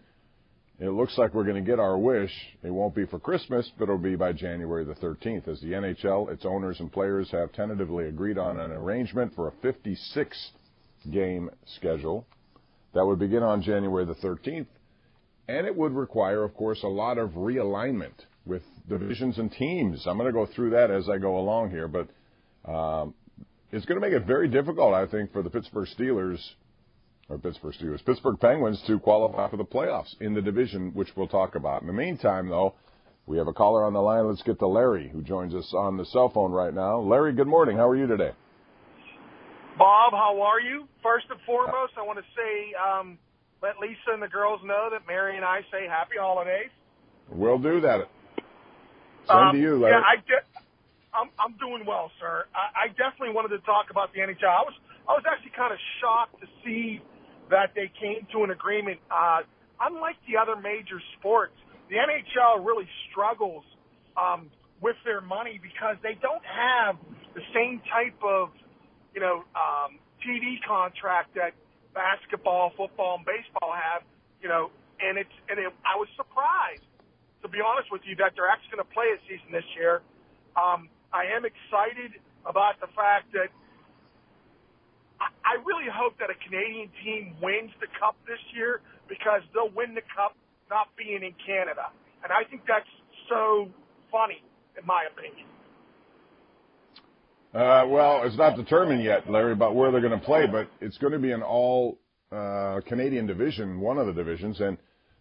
it 0.79 0.91
looks 0.91 1.17
like 1.17 1.33
we're 1.33 1.45
going 1.45 1.63
to 1.63 1.69
get 1.69 1.81
our 1.81 1.97
wish. 1.97 2.33
It 2.63 2.71
won't 2.71 2.95
be 2.95 3.07
for 3.07 3.19
Christmas, 3.19 3.71
but 3.79 3.85
it'll 3.85 3.97
be 3.97 4.15
by 4.15 4.33
January 4.33 4.85
the 4.85 4.95
13th, 4.95 5.49
as 5.49 5.61
the 5.61 5.69
NHL, 5.69 6.31
its 6.31 6.45
owners 6.45 6.81
and 6.81 6.93
players 6.93 7.31
have 7.31 7.53
tentatively 7.53 8.09
agreed 8.09 8.37
on 8.37 8.61
an 8.61 8.73
arrangement 8.73 9.35
for 9.35 9.49
a 9.49 9.53
56 9.63 10.51
game 11.11 11.49
schedule 11.77 12.27
that 12.93 13.07
would 13.07 13.19
begin 13.19 13.43
on 13.43 13.63
January 13.63 14.05
the 14.05 14.15
13th. 14.15 14.67
And 15.49 15.67
it 15.67 15.75
would 15.75 15.93
require, 15.93 16.43
of 16.45 16.55
course, 16.55 16.83
a 16.83 16.89
lot 16.89 17.17
of 17.17 17.31
realignment 17.31 18.15
with 18.45 18.63
divisions 18.89 19.39
and 19.39 19.51
teams. 19.51 20.07
I'm 20.07 20.19
going 20.19 20.27
to 20.27 20.33
go 20.33 20.47
through 20.55 20.71
that 20.71 20.91
as 20.91 21.09
I 21.09 21.19
go 21.19 21.39
along 21.39 21.71
here, 21.71 21.89
but 21.89 22.09
um, 22.71 23.15
it's 23.73 23.87
going 23.87 24.01
to 24.01 24.07
make 24.07 24.15
it 24.15 24.27
very 24.27 24.49
difficult, 24.49 24.93
I 24.93 25.07
think, 25.07 25.33
for 25.33 25.43
the 25.43 25.51
Pittsburgh 25.51 25.89
Steelers 25.99 26.39
or 27.29 27.39
Pittsburgh 27.39 27.75
Steelers, 27.75 28.05
Pittsburgh 28.05 28.39
Penguins 28.39 28.83
to 28.87 28.99
qualify 28.99 29.51
for 29.51 29.57
the 29.57 29.65
playoffs 29.65 30.15
in 30.21 30.35
the 30.35 30.43
division, 30.43 30.93
which 30.95 31.09
we'll 31.17 31.27
talk 31.27 31.55
about. 31.55 31.81
In 31.81 31.89
the 31.89 31.93
meantime, 31.93 32.49
though, 32.49 32.75
we 33.27 33.39
have 33.39 33.49
a 33.49 33.53
caller 33.53 33.85
on 33.85 33.93
the 33.93 34.01
line. 34.01 34.27
Let's 34.27 34.43
get 34.43 34.59
to 34.61 34.67
Larry, 34.69 35.09
who 35.09 35.23
joins 35.23 35.55
us 35.55 35.73
on 35.75 35.97
the 35.97 36.05
cell 36.07 36.29
phone 36.29 36.53
right 36.53 36.73
now. 36.73 37.01
Larry, 37.01 37.33
good 37.33 37.49
morning. 37.49 37.77
How 37.77 37.89
are 37.89 37.97
you 37.97 38.07
today? 38.07 38.31
Bob, 39.77 40.13
how 40.13 40.41
are 40.41 40.61
you? 40.61 40.87
First 41.03 41.27
and 41.31 41.41
foremost, 41.45 41.93
I 41.99 42.03
want 42.03 42.19
to 42.19 42.25
say, 42.37 42.73
um, 42.79 43.19
let 43.61 43.79
Lisa 43.79 44.15
and 44.15 44.23
the 44.23 44.29
girls 44.29 44.61
know 44.65 44.89
that 44.93 45.07
Mary 45.07 45.37
and 45.37 45.45
I 45.45 45.61
say 45.73 45.87
happy 45.89 46.17
holidays. 46.21 46.71
We'll 47.29 47.59
do 47.59 47.81
that. 47.81 48.09
Same 49.29 49.37
um, 49.37 49.57
to 49.57 49.61
you, 49.61 49.77
Larry. 49.77 49.99
Yeah, 49.99 50.07
I 50.07 50.17
de- 50.23 50.49
I'm, 51.13 51.29
I'm 51.41 51.59
doing 51.59 51.85
well, 51.85 52.13
sir. 52.21 52.47
I, 52.55 52.87
I 52.87 52.89
definitely 52.89 53.35
wanted 53.35 53.57
to 53.59 53.61
talk 53.67 53.91
about 53.91 54.15
the 54.15 54.21
NHL. 54.21 54.47
I 54.47 54.63
was, 54.63 54.77
I 55.09 55.13
was 55.13 55.25
actually 55.27 55.53
kind 55.57 55.73
of 55.73 55.79
shocked 56.01 56.41
to 56.41 56.47
see 56.65 57.03
that 57.51 57.73
they 57.75 57.91
came 58.01 58.27
to 58.33 58.45
an 58.45 58.51
agreement. 58.51 58.99
Uh, 59.11 59.41
unlike 59.81 60.17
the 60.27 60.37
other 60.37 60.57
major 60.57 61.01
sports, 61.19 61.55
the 61.89 61.97
NHL 61.97 62.65
really 62.65 62.89
struggles 63.11 63.65
um, 64.17 64.51
with 64.81 64.97
their 65.05 65.21
money 65.21 65.61
because 65.63 65.97
they 66.03 66.19
don't 66.21 66.45
have 66.45 66.97
the 67.35 67.43
same 67.55 67.81
type 67.93 68.19
of, 68.25 68.51
you 69.15 69.21
know, 69.21 69.45
um, 69.55 69.99
TV 70.25 70.59
contract 70.67 71.35
that 71.35 71.53
basketball, 71.95 72.73
football, 72.77 73.17
and 73.19 73.27
baseball 73.27 73.73
have. 73.73 74.03
You 74.43 74.49
know, 74.49 74.71
and 75.01 75.19
it's 75.19 75.33
and 75.49 75.59
it, 75.59 75.73
I 75.85 75.97
was 75.97 76.09
surprised, 76.17 76.85
to 77.43 77.49
be 77.49 77.59
honest 77.65 77.91
with 77.91 78.03
you, 78.05 78.17
that 78.17 78.37
they're 78.37 78.49
actually 78.49 78.77
going 78.77 78.87
to 78.87 78.93
play 78.93 79.09
a 79.15 79.19
season 79.25 79.49
this 79.53 79.67
year. 79.77 80.03
Um, 80.57 80.89
I 81.13 81.33
am 81.37 81.45
excited 81.45 82.19
about 82.45 82.81
the 82.81 82.89
fact 82.93 83.33
that 83.33 83.49
I 85.21 85.63
really 85.65 85.89
hope 85.89 86.19
that 86.19 86.29
a 86.29 86.39
Canadian 86.45 86.91
team 87.05 87.35
wins 87.43 87.71
the 87.81 87.87
cup 87.99 88.17
this 88.27 88.41
year 88.55 88.81
because 89.09 89.41
they'll 89.55 89.73
win 89.75 89.95
the 89.95 90.05
cup 90.15 90.37
not 90.69 90.89
being 90.97 91.23
in 91.23 91.33
Canada. 91.45 91.89
And 92.23 92.33
I 92.33 92.49
think 92.49 92.63
that's 92.67 92.89
so 93.29 93.69
funny, 94.11 94.43
in 94.79 94.85
my 94.87 95.07
opinion. 95.11 95.47
Uh, 97.55 97.87
well, 97.89 98.23
it's 98.25 98.37
not 98.37 98.57
determined 98.57 99.03
yet, 99.03 99.31
Larry, 99.31 99.53
about 99.53 99.75
where 99.75 99.91
they're 99.91 100.01
going 100.01 100.19
to 100.19 100.25
play, 100.25 100.47
but 100.47 100.69
it's 100.81 100.99
going 100.99 101.13
to 101.13 101.19
be 101.19 101.33
an 101.33 101.43
all 101.43 101.99
uh, 102.31 102.81
Canadian 102.87 103.27
division, 103.27 103.81
one 103.81 103.99
of 103.99 104.07
the 104.07 104.13
divisions, 104.13 104.61
and 104.61 104.77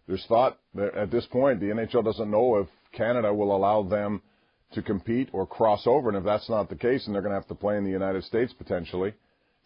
there's 0.06 0.24
thought 0.26 0.58
that 0.74 0.94
at 0.94 1.10
this 1.10 1.24
point 1.26 1.60
the 1.60 1.66
NHL 1.66 2.04
doesn't 2.04 2.30
know 2.30 2.56
if 2.56 2.68
Canada 2.92 3.32
will 3.32 3.56
allow 3.56 3.82
them 3.82 4.20
to 4.72 4.82
compete 4.82 5.30
or 5.32 5.46
cross 5.46 5.86
over, 5.86 6.08
and 6.08 6.18
if 6.18 6.24
that's 6.24 6.50
not 6.50 6.68
the 6.68 6.76
case, 6.76 7.06
then 7.06 7.12
they're 7.12 7.22
going 7.22 7.32
to 7.32 7.38
have 7.40 7.48
to 7.48 7.54
play 7.54 7.76
in 7.76 7.84
the 7.84 7.90
United 7.90 8.24
States 8.24 8.52
potentially. 8.52 9.14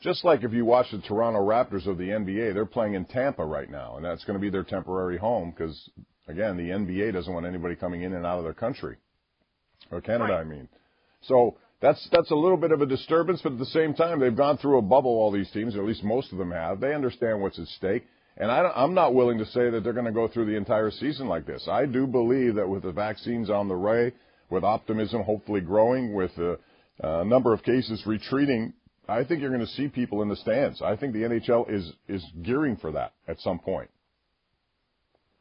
Just 0.01 0.25
like 0.25 0.45
if 0.45 0.53
you 0.53 0.65
watch 0.65 0.87
the 0.91 0.99
Toronto 0.99 1.41
Raptors 1.41 1.87
of 1.87 1.99
the 1.99 2.05
NBA, 2.05 2.55
they're 2.55 2.65
playing 2.65 2.95
in 2.95 3.05
Tampa 3.05 3.45
right 3.45 3.71
now, 3.71 3.97
and 3.97 4.05
that's 4.05 4.25
going 4.25 4.39
to 4.39 4.41
be 4.41 4.49
their 4.49 4.65
temporary 4.65 5.19
home 5.19 5.51
because, 5.51 5.91
again, 6.27 6.57
the 6.57 6.71
NBA 6.71 7.13
doesn't 7.13 7.33
want 7.33 7.45
anybody 7.45 7.77
coming 7.77 8.03
in 8.03 8.15
and 8.15 8.25
out 8.25 8.39
of 8.39 8.45
their 8.45 8.55
country, 8.55 8.97
or 9.91 10.01
Canada, 10.01 10.33
right. 10.33 10.41
I 10.41 10.45
mean. 10.45 10.69
So 11.23 11.57
that's 11.83 12.09
that's 12.13 12.31
a 12.31 12.35
little 12.35 12.57
bit 12.57 12.73
of 12.73 12.81
a 12.81 12.87
disturbance, 12.87 13.41
but 13.43 13.53
at 13.53 13.59
the 13.59 13.67
same 13.67 13.93
time, 13.93 14.21
they've 14.21 14.35
gone 14.35 14.57
through 14.57 14.79
a 14.79 14.83
bubble. 14.83 15.11
All 15.11 15.31
these 15.31 15.51
teams, 15.51 15.77
or 15.77 15.81
at 15.81 15.87
least 15.87 16.03
most 16.03 16.33
of 16.33 16.39
them 16.39 16.51
have. 16.51 16.81
They 16.81 16.95
understand 16.95 17.43
what's 17.43 17.59
at 17.59 17.67
stake, 17.67 18.07
and 18.39 18.51
I 18.51 18.71
I'm 18.75 18.95
not 18.95 19.13
willing 19.15 19.37
to 19.39 19.47
say 19.47 19.69
that 19.69 19.85
they're 19.85 19.93
going 19.93 20.07
to 20.07 20.13
go 20.13 20.29
through 20.29 20.47
the 20.47 20.57
entire 20.57 20.91
season 20.91 21.29
like 21.29 21.45
this. 21.45 21.69
I 21.71 21.85
do 21.85 22.07
believe 22.07 22.55
that 22.55 22.69
with 22.69 22.85
the 22.85 22.93
vaccines 22.93 23.51
on 23.51 23.69
the 23.69 23.77
way, 23.77 24.13
with 24.49 24.65
optimism 24.65 25.23
hopefully 25.23 25.61
growing, 25.61 26.15
with 26.15 26.33
a, 26.39 26.59
a 27.03 27.25
number 27.25 27.53
of 27.53 27.63
cases 27.63 28.03
retreating 28.07 28.73
I 29.11 29.25
think 29.25 29.41
you're 29.41 29.51
going 29.51 29.67
to 29.67 29.73
see 29.73 29.89
people 29.89 30.23
in 30.23 30.29
the 30.29 30.37
stands. 30.37 30.81
I 30.81 30.95
think 30.95 31.13
the 31.13 31.23
NHL 31.23 31.69
is 31.69 31.93
is 32.09 32.25
gearing 32.43 32.77
for 32.77 32.93
that 32.93 33.13
at 33.27 33.41
some 33.41 33.59
point. 33.59 33.91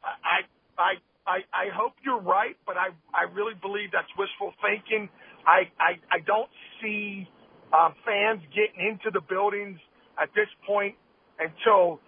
I 0.02 0.42
I 0.76 0.92
I, 1.26 1.36
I 1.54 1.66
hope 1.72 1.92
you're 2.04 2.20
right, 2.20 2.56
but 2.66 2.76
I 2.76 2.88
I 3.14 3.30
really 3.32 3.54
believe 3.54 3.90
that's 3.92 4.10
wishful 4.18 4.52
thinking. 4.60 5.08
I 5.46 5.70
I, 5.78 6.00
I 6.10 6.18
don't 6.26 6.50
see 6.82 7.28
um, 7.72 7.94
fans 8.04 8.42
getting 8.50 8.90
into 8.90 9.10
the 9.12 9.20
buildings 9.20 9.78
at 10.20 10.30
this 10.34 10.48
point 10.66 10.96
until 11.38 12.00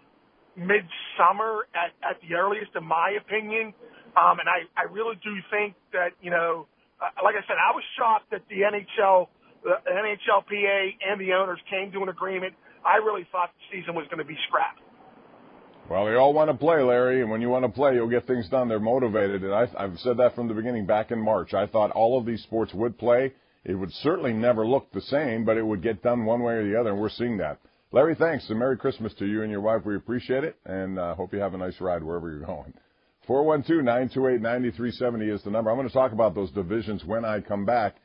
midsummer 0.57 1.71
at 1.79 1.95
at 2.03 2.19
the 2.27 2.35
earliest, 2.35 2.75
in 2.75 2.85
my 2.85 3.17
opinion. 3.21 3.73
Um, 4.19 4.41
and 4.43 4.49
I 4.51 4.67
I 4.75 4.91
really 4.91 5.17
do 5.23 5.31
think 5.49 5.75
that 5.93 6.11
you 6.21 6.31
know, 6.31 6.67
uh, 7.01 7.23
like 7.23 7.37
I 7.37 7.47
said, 7.47 7.57
I 7.57 7.71
was 7.71 7.85
shocked 7.97 8.31
that 8.33 8.43
the 8.51 8.67
NHL 8.67 9.29
the 9.63 9.91
NHLPA 9.91 10.97
and 11.09 11.21
the 11.21 11.33
owners 11.33 11.59
came 11.71 11.93
to 11.93 12.03
an 12.03 12.09
agreement. 12.09 12.55
I 12.85 12.97
really 12.97 13.27
thought 13.31 13.51
the 13.57 13.79
season 13.79 13.95
was 13.95 14.07
going 14.07 14.19
to 14.19 14.25
be 14.25 14.37
scrapped. 14.49 14.81
Well, 15.91 16.07
they 16.07 16.15
all 16.15 16.33
want 16.33 16.51
to 16.51 16.57
play, 16.57 16.81
Larry, 16.81 17.23
and 17.23 17.31
when 17.31 17.41
you 17.41 17.49
want 17.49 17.65
to 17.65 17.69
play, 17.69 17.95
you'll 17.95 18.09
get 18.09 18.27
things 18.27 18.49
done. 18.49 18.69
They're 18.69 18.81
motivated, 18.81 19.43
and 19.43 19.53
I, 19.53 19.69
I've 19.77 19.99
said 19.99 20.17
that 20.19 20.35
from 20.35 20.49
the 20.49 20.55
beginning 20.55 20.87
back 20.87 21.11
in 21.11 21.19
March. 21.19 21.55
I 21.55 21.67
thought 21.67 21.91
all 21.91 22.19
of 22.19 22.25
these 22.25 22.43
sports 22.43 22.73
would 22.73 22.99
play. 22.99 23.33
It 23.65 23.75
would 23.75 23.93
certainly 23.93 24.33
never 24.33 24.67
look 24.67 24.93
the 24.93 25.01
same, 25.01 25.45
but 25.45 25.57
it 25.57 25.67
would 25.67 25.83
get 25.83 26.03
done 26.03 26.25
one 26.25 26.43
way 26.43 26.55
or 26.55 26.69
the 26.69 26.79
other, 26.79 26.91
and 26.91 27.01
we're 27.01 27.11
seeing 27.11 27.37
that. 27.39 27.59
Larry, 27.93 28.15
thanks, 28.15 28.49
and 28.49 28.59
Merry 28.59 28.79
Christmas 28.79 29.13
to 29.15 29.27
you 29.27 29.43
and 29.43 29.51
your 29.51 29.61
wife. 29.61 29.83
We 29.85 29.97
appreciate 29.97 30.45
it, 30.45 30.57
and 30.65 30.99
uh, 30.99 31.15
hope 31.15 31.33
you 31.33 31.41
have 31.41 31.55
a 31.55 31.59
nice 31.59 31.81
ride 31.81 32.03
wherever 32.03 32.31
you're 32.31 32.47
going. 32.47 32.73
412-928-9370 33.29 35.35
is 35.35 35.43
the 35.43 35.51
number. 35.51 35.71
I'm 35.71 35.77
going 35.77 35.89
to 35.89 35.95
talk 35.95 36.13
about 36.13 36.35
those 36.35 36.51
divisions 36.53 37.05
when 37.05 37.25
I 37.25 37.41
come 37.41 37.65
back. 37.65 37.97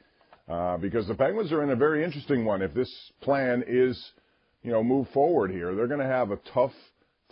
Uh, 0.48 0.78
because 0.78 1.06
the 1.08 1.16
Penguins 1.16 1.52
are 1.52 1.62
in 1.62 1.72
a 1.72 1.76
very 1.76 2.06
interesting 2.06 2.46
one. 2.46 2.62
If 2.62 2.74
this 2.74 2.90
plan 3.22 3.66
is, 3.68 4.12
you 4.64 4.72
know, 4.72 4.82
move 4.82 5.08
forward 5.14 5.52
here, 5.52 5.76
they're 5.76 5.88
going 5.88 6.00
to 6.00 6.06
have 6.06 6.32
a 6.32 6.40
tough, 6.54 6.72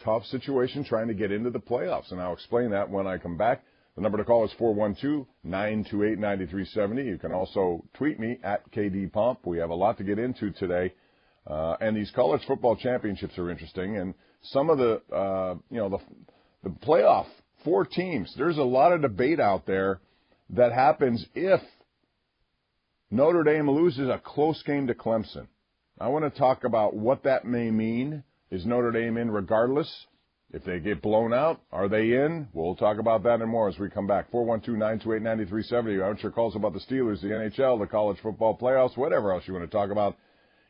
tough 0.03 0.25
situation 0.25 0.83
trying 0.83 1.07
to 1.07 1.13
get 1.13 1.31
into 1.31 1.49
the 1.49 1.59
playoffs, 1.59 2.11
and 2.11 2.19
I'll 2.19 2.33
explain 2.33 2.71
that 2.71 2.89
when 2.89 3.07
I 3.07 3.17
come 3.17 3.37
back. 3.37 3.63
The 3.95 4.01
number 4.01 4.17
to 4.17 4.25
call 4.25 4.43
is 4.43 4.51
412-928-9370. 5.45 7.05
You 7.05 7.17
can 7.17 7.31
also 7.31 7.85
tweet 7.93 8.19
me 8.19 8.37
at 8.43 8.69
KDPomp. 8.71 9.37
We 9.45 9.59
have 9.59 9.69
a 9.69 9.75
lot 9.75 9.97
to 9.99 10.03
get 10.03 10.19
into 10.19 10.51
today. 10.51 10.93
Uh, 11.47 11.77
and 11.79 11.95
these 11.95 12.11
college 12.13 12.41
football 12.45 12.75
championships 12.75 13.37
are 13.37 13.49
interesting. 13.49 13.95
And 13.95 14.13
some 14.41 14.69
of 14.69 14.79
the, 14.79 15.01
uh, 15.15 15.55
you 15.69 15.77
know, 15.77 15.87
the, 15.87 15.99
the 16.63 16.71
playoff, 16.85 17.27
four 17.63 17.85
teams, 17.85 18.33
there's 18.37 18.57
a 18.57 18.63
lot 18.63 18.91
of 18.91 19.01
debate 19.01 19.39
out 19.39 19.65
there 19.65 20.01
that 20.49 20.73
happens 20.73 21.25
if 21.33 21.61
Notre 23.11 23.43
Dame 23.43 23.69
loses 23.69 24.09
a 24.09 24.21
close 24.23 24.63
game 24.63 24.87
to 24.87 24.95
Clemson. 24.95 25.47
I 25.99 26.07
want 26.07 26.25
to 26.25 26.39
talk 26.39 26.63
about 26.63 26.95
what 26.95 27.23
that 27.23 27.45
may 27.45 27.69
mean. 27.69 28.23
Is 28.49 28.65
Notre 28.65 28.91
Dame 28.91 29.17
in 29.17 29.29
regardless? 29.29 30.07
If 30.51 30.63
they 30.63 30.79
get 30.79 31.01
blown 31.01 31.33
out, 31.33 31.61
are 31.71 31.87
they 31.87 32.13
in? 32.13 32.47
We'll 32.53 32.75
talk 32.75 32.97
about 32.97 33.23
that 33.23 33.41
and 33.41 33.49
more 33.49 33.67
as 33.67 33.77
we 33.77 33.89
come 33.89 34.07
back. 34.07 34.31
412-928-9370. 34.31 36.03
I 36.03 36.07
want 36.07 36.23
your 36.23 36.31
calls 36.31 36.55
about 36.55 36.73
the 36.73 36.79
Steelers, 36.79 37.21
the 37.21 37.27
NHL, 37.27 37.79
the 37.79 37.87
college 37.87 38.17
football 38.21 38.57
playoffs, 38.57 38.97
whatever 38.97 39.33
else 39.33 39.43
you 39.47 39.53
want 39.53 39.69
to 39.69 39.77
talk 39.77 39.91
about 39.91 40.17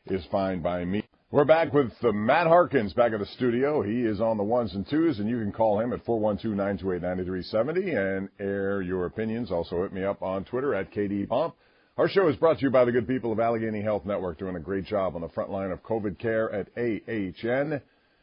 is 0.06 0.24
fine 0.30 0.60
by 0.60 0.84
me. 0.84 1.02
We're 1.30 1.44
back 1.44 1.72
with 1.72 1.92
Matt 2.02 2.46
Harkins 2.46 2.92
back 2.92 3.12
at 3.12 3.18
the 3.18 3.26
studio. 3.26 3.82
He 3.82 4.02
is 4.02 4.20
on 4.20 4.36
the 4.36 4.44
ones 4.44 4.74
and 4.74 4.88
twos, 4.88 5.18
and 5.18 5.28
you 5.28 5.38
can 5.38 5.52
call 5.52 5.80
him 5.80 5.92
at 5.92 6.04
412-928-9370 6.04 8.18
and 8.18 8.28
air 8.38 8.82
your 8.82 9.06
opinions. 9.06 9.50
Also 9.50 9.82
hit 9.82 9.92
me 9.92 10.04
up 10.04 10.22
on 10.22 10.44
Twitter 10.44 10.74
at 10.74 10.92
KDPomp. 10.92 11.52
Our 11.98 12.10
show 12.10 12.28
is 12.28 12.36
brought 12.36 12.58
to 12.58 12.62
you 12.66 12.70
by 12.70 12.84
the 12.84 12.92
good 12.92 13.08
people 13.08 13.32
of 13.32 13.40
Allegheny 13.40 13.80
Health 13.80 14.04
Network 14.04 14.38
doing 14.38 14.54
a 14.54 14.60
great 14.60 14.84
job 14.84 15.14
on 15.14 15.22
the 15.22 15.30
front 15.30 15.50
line 15.50 15.70
of 15.70 15.82
COVID 15.82 16.18
care 16.18 16.52
at 16.52 16.68
AHN. 16.76 17.80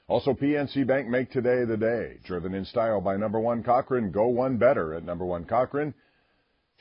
Also, 0.07 0.33
PNC 0.33 0.85
Bank 0.85 1.07
make 1.07 1.31
today 1.31 1.65
the 1.65 1.75
day. 1.75 2.19
Driven 2.23 2.53
in 2.53 2.65
style 2.65 3.01
by 3.01 3.17
number 3.17 3.39
one 3.39 3.63
Cochrane. 3.63 4.11
Go 4.11 4.27
one 4.27 4.57
better 4.57 4.93
at 4.93 5.03
number 5.03 5.25
one 5.25 5.45
Cochrane. 5.45 5.95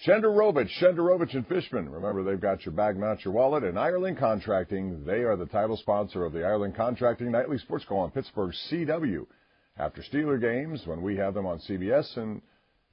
Shenderovich, 0.07 0.69
Shenderovich 0.83 1.35
and 1.35 1.47
Fishman. 1.47 1.89
Remember, 1.89 2.23
they've 2.23 2.39
got 2.39 2.67
your 2.67 2.75
bag, 2.75 2.99
not 2.99 3.25
your 3.25 3.33
wallet. 3.33 3.65
And 3.65 3.79
Ireland 3.79 4.19
Contracting, 4.19 5.07
they 5.07 5.23
are 5.23 5.37
the 5.37 5.47
title 5.47 5.79
sponsor 5.79 6.27
of 6.27 6.35
the 6.35 6.45
Ireland 6.45 6.77
Contracting 6.77 7.31
Nightly 7.31 7.57
Sports 7.57 7.87
Call 7.87 8.01
on 8.01 8.11
Pittsburgh 8.11 8.53
CW. 8.71 9.25
After 9.79 10.03
Steeler 10.03 10.39
games, 10.39 10.83
when 10.85 11.01
we 11.01 11.17
have 11.17 11.33
them 11.33 11.47
on 11.47 11.59
CBS 11.61 12.19
and 12.19 12.43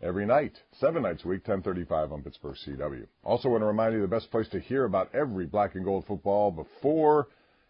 every 0.02 0.26
night, 0.26 0.54
seven 0.80 1.04
nights 1.04 1.24
a 1.26 1.28
week, 1.28 1.48
1035 1.48 2.12
on 2.12 2.22
Pittsburgh 2.22 2.56
CW. 2.66 3.06
Also 3.24 3.50
want 3.50 3.62
to 3.62 3.66
remind 3.68 3.94
you 3.94 4.02
the 4.02 4.08
best 4.08 4.32
place 4.32 4.48
to 4.50 4.60
hear 4.60 4.86
about 4.86 5.14
every 5.14 5.46
black 5.46 5.76
and 5.76 5.84
gold 5.84 6.06
football 6.06 6.52
before 6.52 7.28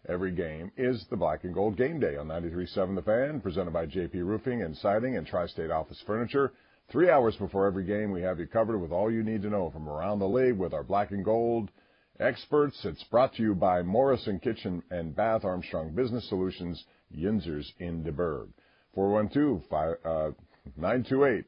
every 0.08 0.32
game 0.32 0.70
is 0.76 1.04
the 1.10 1.16
black 1.16 1.44
and 1.44 1.54
gold 1.54 1.76
game 1.76 2.00
day 2.00 2.16
on 2.16 2.28
93.7 2.28 2.94
The 2.94 3.02
Fan, 3.02 3.40
presented 3.40 3.72
by 3.72 3.86
JP 3.86 4.14
Roofing 4.14 4.62
and 4.62 4.76
Siding 4.76 5.16
and 5.16 5.26
Tri-State 5.26 5.70
Office 5.70 6.02
Furniture. 6.06 6.52
Three 6.90 7.10
hours 7.10 7.36
before 7.36 7.66
every 7.66 7.84
game, 7.84 8.10
we 8.10 8.22
have 8.22 8.40
you 8.40 8.46
covered 8.46 8.78
with 8.78 8.90
all 8.90 9.10
you 9.10 9.22
need 9.22 9.42
to 9.42 9.50
know 9.50 9.70
from 9.70 9.88
around 9.88 10.18
the 10.18 10.28
league 10.28 10.58
with 10.58 10.72
our 10.72 10.82
black 10.82 11.10
and 11.10 11.24
gold 11.24 11.70
experts. 12.18 12.84
It's 12.84 13.04
brought 13.04 13.34
to 13.34 13.42
you 13.42 13.54
by 13.54 13.82
Morrison 13.82 14.40
Kitchen 14.40 14.82
and 14.90 15.14
Bath 15.14 15.44
Armstrong 15.44 15.94
Business 15.94 16.28
Solutions, 16.28 16.84
Yinzers 17.16 17.66
in 17.78 18.02
DeBerg. 18.02 18.48
412 18.94 19.62
uh, 19.72 20.30
928 20.76 21.44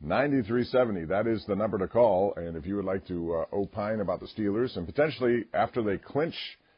9370. 0.00 1.06
That 1.06 1.26
is 1.26 1.44
the 1.46 1.56
number 1.56 1.78
to 1.78 1.88
call. 1.88 2.34
And 2.36 2.56
if 2.56 2.66
you 2.66 2.76
would 2.76 2.84
like 2.84 3.06
to 3.08 3.34
uh, 3.34 3.44
opine 3.54 4.00
about 4.00 4.20
the 4.20 4.26
Steelers 4.26 4.76
and 4.76 4.86
potentially 4.86 5.44
after 5.54 5.82
they 5.82 5.98
clinch, 5.98 6.34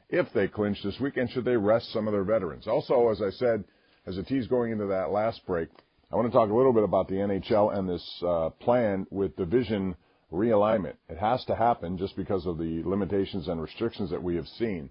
if 0.09 0.27
they 0.35 0.49
clinch 0.49 0.79
this 0.85 0.99
weekend, 1.01 1.31
should 1.31 1.45
they 1.45 1.57
rest 1.57 1.93
some 1.93 2.07
of 2.07 2.13
their 2.13 2.25
veterans? 2.25 2.67
Also, 2.67 3.09
as 3.09 3.21
I 3.21 3.31
said, 3.31 3.65
as 4.07 4.17
a 4.19 4.23
tease 4.23 4.47
going 4.47 4.73
into 4.73 4.87
that 4.87 5.11
last 5.11 5.45
break, 5.47 5.69
I 6.13 6.17
want 6.17 6.31
to 6.31 6.33
talk 6.33 6.51
a 6.51 6.55
little 6.55 6.73
bit 6.73 6.85
about 6.85 7.09
the 7.09 7.15
NHL 7.15 7.77
and 7.77 7.89
this 7.89 8.23
uh, 8.25 8.51
plan 8.61 9.07
with 9.11 9.37
division 9.37 9.97
realignment. 10.33 10.95
It 11.09 11.19
has 11.19 11.45
to 11.47 11.57
happen 11.57 11.99
just 11.99 12.17
because 12.17 12.47
of 12.47 12.59
the 12.59 12.83
limitations 12.85 13.49
and 13.49 13.61
restrictions 13.61 14.11
that 14.11 14.23
we 14.23 14.37
have 14.37 14.47
seen. 14.59 14.91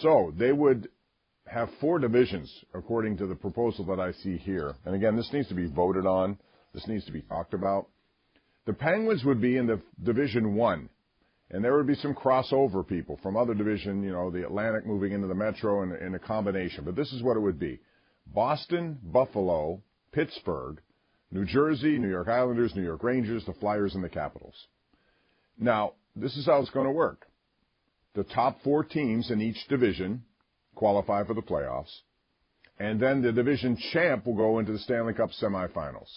So 0.00 0.32
they 0.38 0.52
would 0.52 0.88
have 1.46 1.68
four 1.80 1.98
divisions 1.98 2.50
according 2.74 3.16
to 3.18 3.26
the 3.26 3.34
proposal 3.34 3.84
that 3.86 4.00
I 4.00 4.12
see 4.12 4.36
here. 4.36 4.74
And 4.84 4.94
again, 4.94 5.16
this 5.16 5.30
needs 5.32 5.48
to 5.48 5.54
be 5.54 5.66
voted 5.66 6.06
on. 6.06 6.38
This 6.72 6.86
needs 6.86 7.04
to 7.06 7.12
be 7.12 7.22
talked 7.22 7.54
about. 7.54 7.88
The 8.66 8.72
Penguins 8.72 9.24
would 9.24 9.40
be 9.40 9.56
in 9.56 9.66
the 9.66 9.80
Division 10.02 10.54
One, 10.54 10.88
and 11.50 11.64
there 11.64 11.76
would 11.76 11.86
be 11.86 11.96
some 11.96 12.14
crossover 12.14 12.86
people 12.86 13.18
from 13.22 13.36
other 13.36 13.54
division, 13.54 14.02
you 14.02 14.12
know, 14.12 14.30
the 14.30 14.44
Atlantic 14.44 14.86
moving 14.86 15.12
into 15.12 15.26
the 15.26 15.34
Metro 15.34 15.82
in, 15.82 15.92
in 15.96 16.14
a 16.14 16.18
combination. 16.18 16.84
But 16.84 16.94
this 16.94 17.12
is 17.12 17.22
what 17.22 17.36
it 17.36 17.40
would 17.40 17.58
be: 17.58 17.80
Boston, 18.26 18.98
Buffalo, 19.02 19.82
Pittsburgh, 20.12 20.80
New 21.32 21.44
Jersey, 21.44 21.98
New 21.98 22.10
York 22.10 22.28
Islanders, 22.28 22.74
New 22.76 22.84
York 22.84 23.02
Rangers, 23.02 23.44
the 23.46 23.54
Flyers, 23.54 23.94
and 23.94 24.04
the 24.04 24.08
Capitals. 24.08 24.54
Now, 25.58 25.94
this 26.14 26.36
is 26.36 26.46
how 26.46 26.60
it's 26.60 26.70
going 26.70 26.86
to 26.86 26.92
work. 26.92 27.26
The 28.14 28.24
top 28.24 28.62
four 28.62 28.84
teams 28.84 29.30
in 29.30 29.40
each 29.40 29.68
division 29.68 30.24
qualify 30.74 31.24
for 31.24 31.34
the 31.34 31.42
playoffs, 31.42 31.94
and 32.78 33.00
then 33.00 33.22
the 33.22 33.32
division 33.32 33.76
champ 33.92 34.26
will 34.26 34.36
go 34.36 34.58
into 34.58 34.72
the 34.72 34.78
Stanley 34.78 35.14
Cup 35.14 35.30
semifinals. 35.40 36.08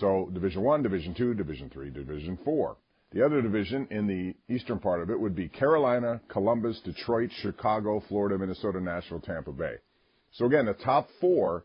So 0.00 0.30
Division 0.32 0.62
One, 0.62 0.82
Division 0.82 1.14
Two, 1.14 1.34
Division 1.34 1.70
Three, 1.70 1.90
Division 1.90 2.38
Four. 2.44 2.76
The 3.12 3.24
other 3.24 3.40
division 3.40 3.86
in 3.92 4.08
the 4.08 4.34
eastern 4.52 4.80
part 4.80 5.00
of 5.00 5.08
it 5.08 5.20
would 5.20 5.36
be 5.36 5.48
Carolina, 5.48 6.20
Columbus, 6.28 6.80
Detroit, 6.84 7.30
Chicago, 7.42 8.02
Florida, 8.08 8.36
Minnesota, 8.36 8.80
Nashville, 8.80 9.20
Tampa 9.20 9.52
Bay. 9.52 9.76
So 10.32 10.46
again, 10.46 10.66
the 10.66 10.74
top 10.74 11.08
four 11.20 11.64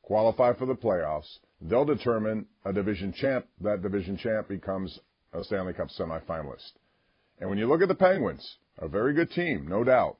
qualify 0.00 0.54
for 0.54 0.64
the 0.64 0.74
playoffs. 0.74 1.38
They'll 1.60 1.84
determine 1.84 2.46
a 2.64 2.72
division 2.72 3.12
champ. 3.12 3.46
That 3.60 3.82
division 3.82 4.16
champ 4.16 4.48
becomes 4.48 4.98
a 5.34 5.44
Stanley 5.44 5.74
Cup 5.74 5.88
semifinalist. 5.88 6.72
And 7.40 7.50
when 7.50 7.58
you 7.58 7.68
look 7.68 7.82
at 7.82 7.88
the 7.88 7.94
Penguins, 7.94 8.56
a 8.78 8.88
very 8.88 9.12
good 9.12 9.30
team, 9.30 9.66
no 9.68 9.84
doubt, 9.84 10.16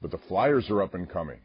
but 0.00 0.10
the 0.10 0.18
Flyers 0.28 0.70
are 0.70 0.82
up 0.82 0.94
and 0.94 1.08
coming. 1.08 1.40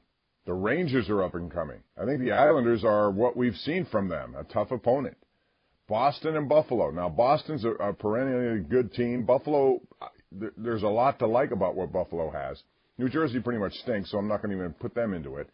The 0.46 0.54
Rangers 0.54 1.10
are 1.10 1.24
up 1.24 1.36
and 1.36 1.52
coming. 1.52 1.80
I 2.02 2.06
think 2.06 2.22
the 2.22 2.32
Islanders 2.32 2.86
are 2.86 3.12
what 3.12 3.36
we've 3.36 3.56
seen 3.58 3.86
from 3.86 4.08
them, 4.08 4.36
a 4.36 4.46
tough 4.46 4.72
opponent. 4.72 5.18
Boston 5.88 6.36
and 6.36 6.50
Buffalo. 6.50 6.90
Now, 6.92 7.10
Boston's 7.10 7.64
a, 7.64 7.72
a 7.72 7.94
perennially 7.94 8.62
good 8.62 8.94
team. 8.94 9.26
Buffalo, 9.26 9.82
there's 10.32 10.84
a 10.84 10.88
lot 10.88 11.20
to 11.20 11.28
like 11.28 11.52
about 11.52 11.76
what 11.76 11.94
Buffalo 11.94 12.32
has. 12.32 12.62
New 12.98 13.10
Jersey 13.10 13.40
pretty 13.40 13.60
much 13.60 13.74
stinks, 13.74 14.12
so 14.12 14.18
I'm 14.18 14.28
not 14.28 14.42
going 14.42 14.52
to 14.52 14.58
even 14.58 14.74
put 14.74 14.96
them 14.96 15.14
into 15.14 15.36
it. 15.38 15.50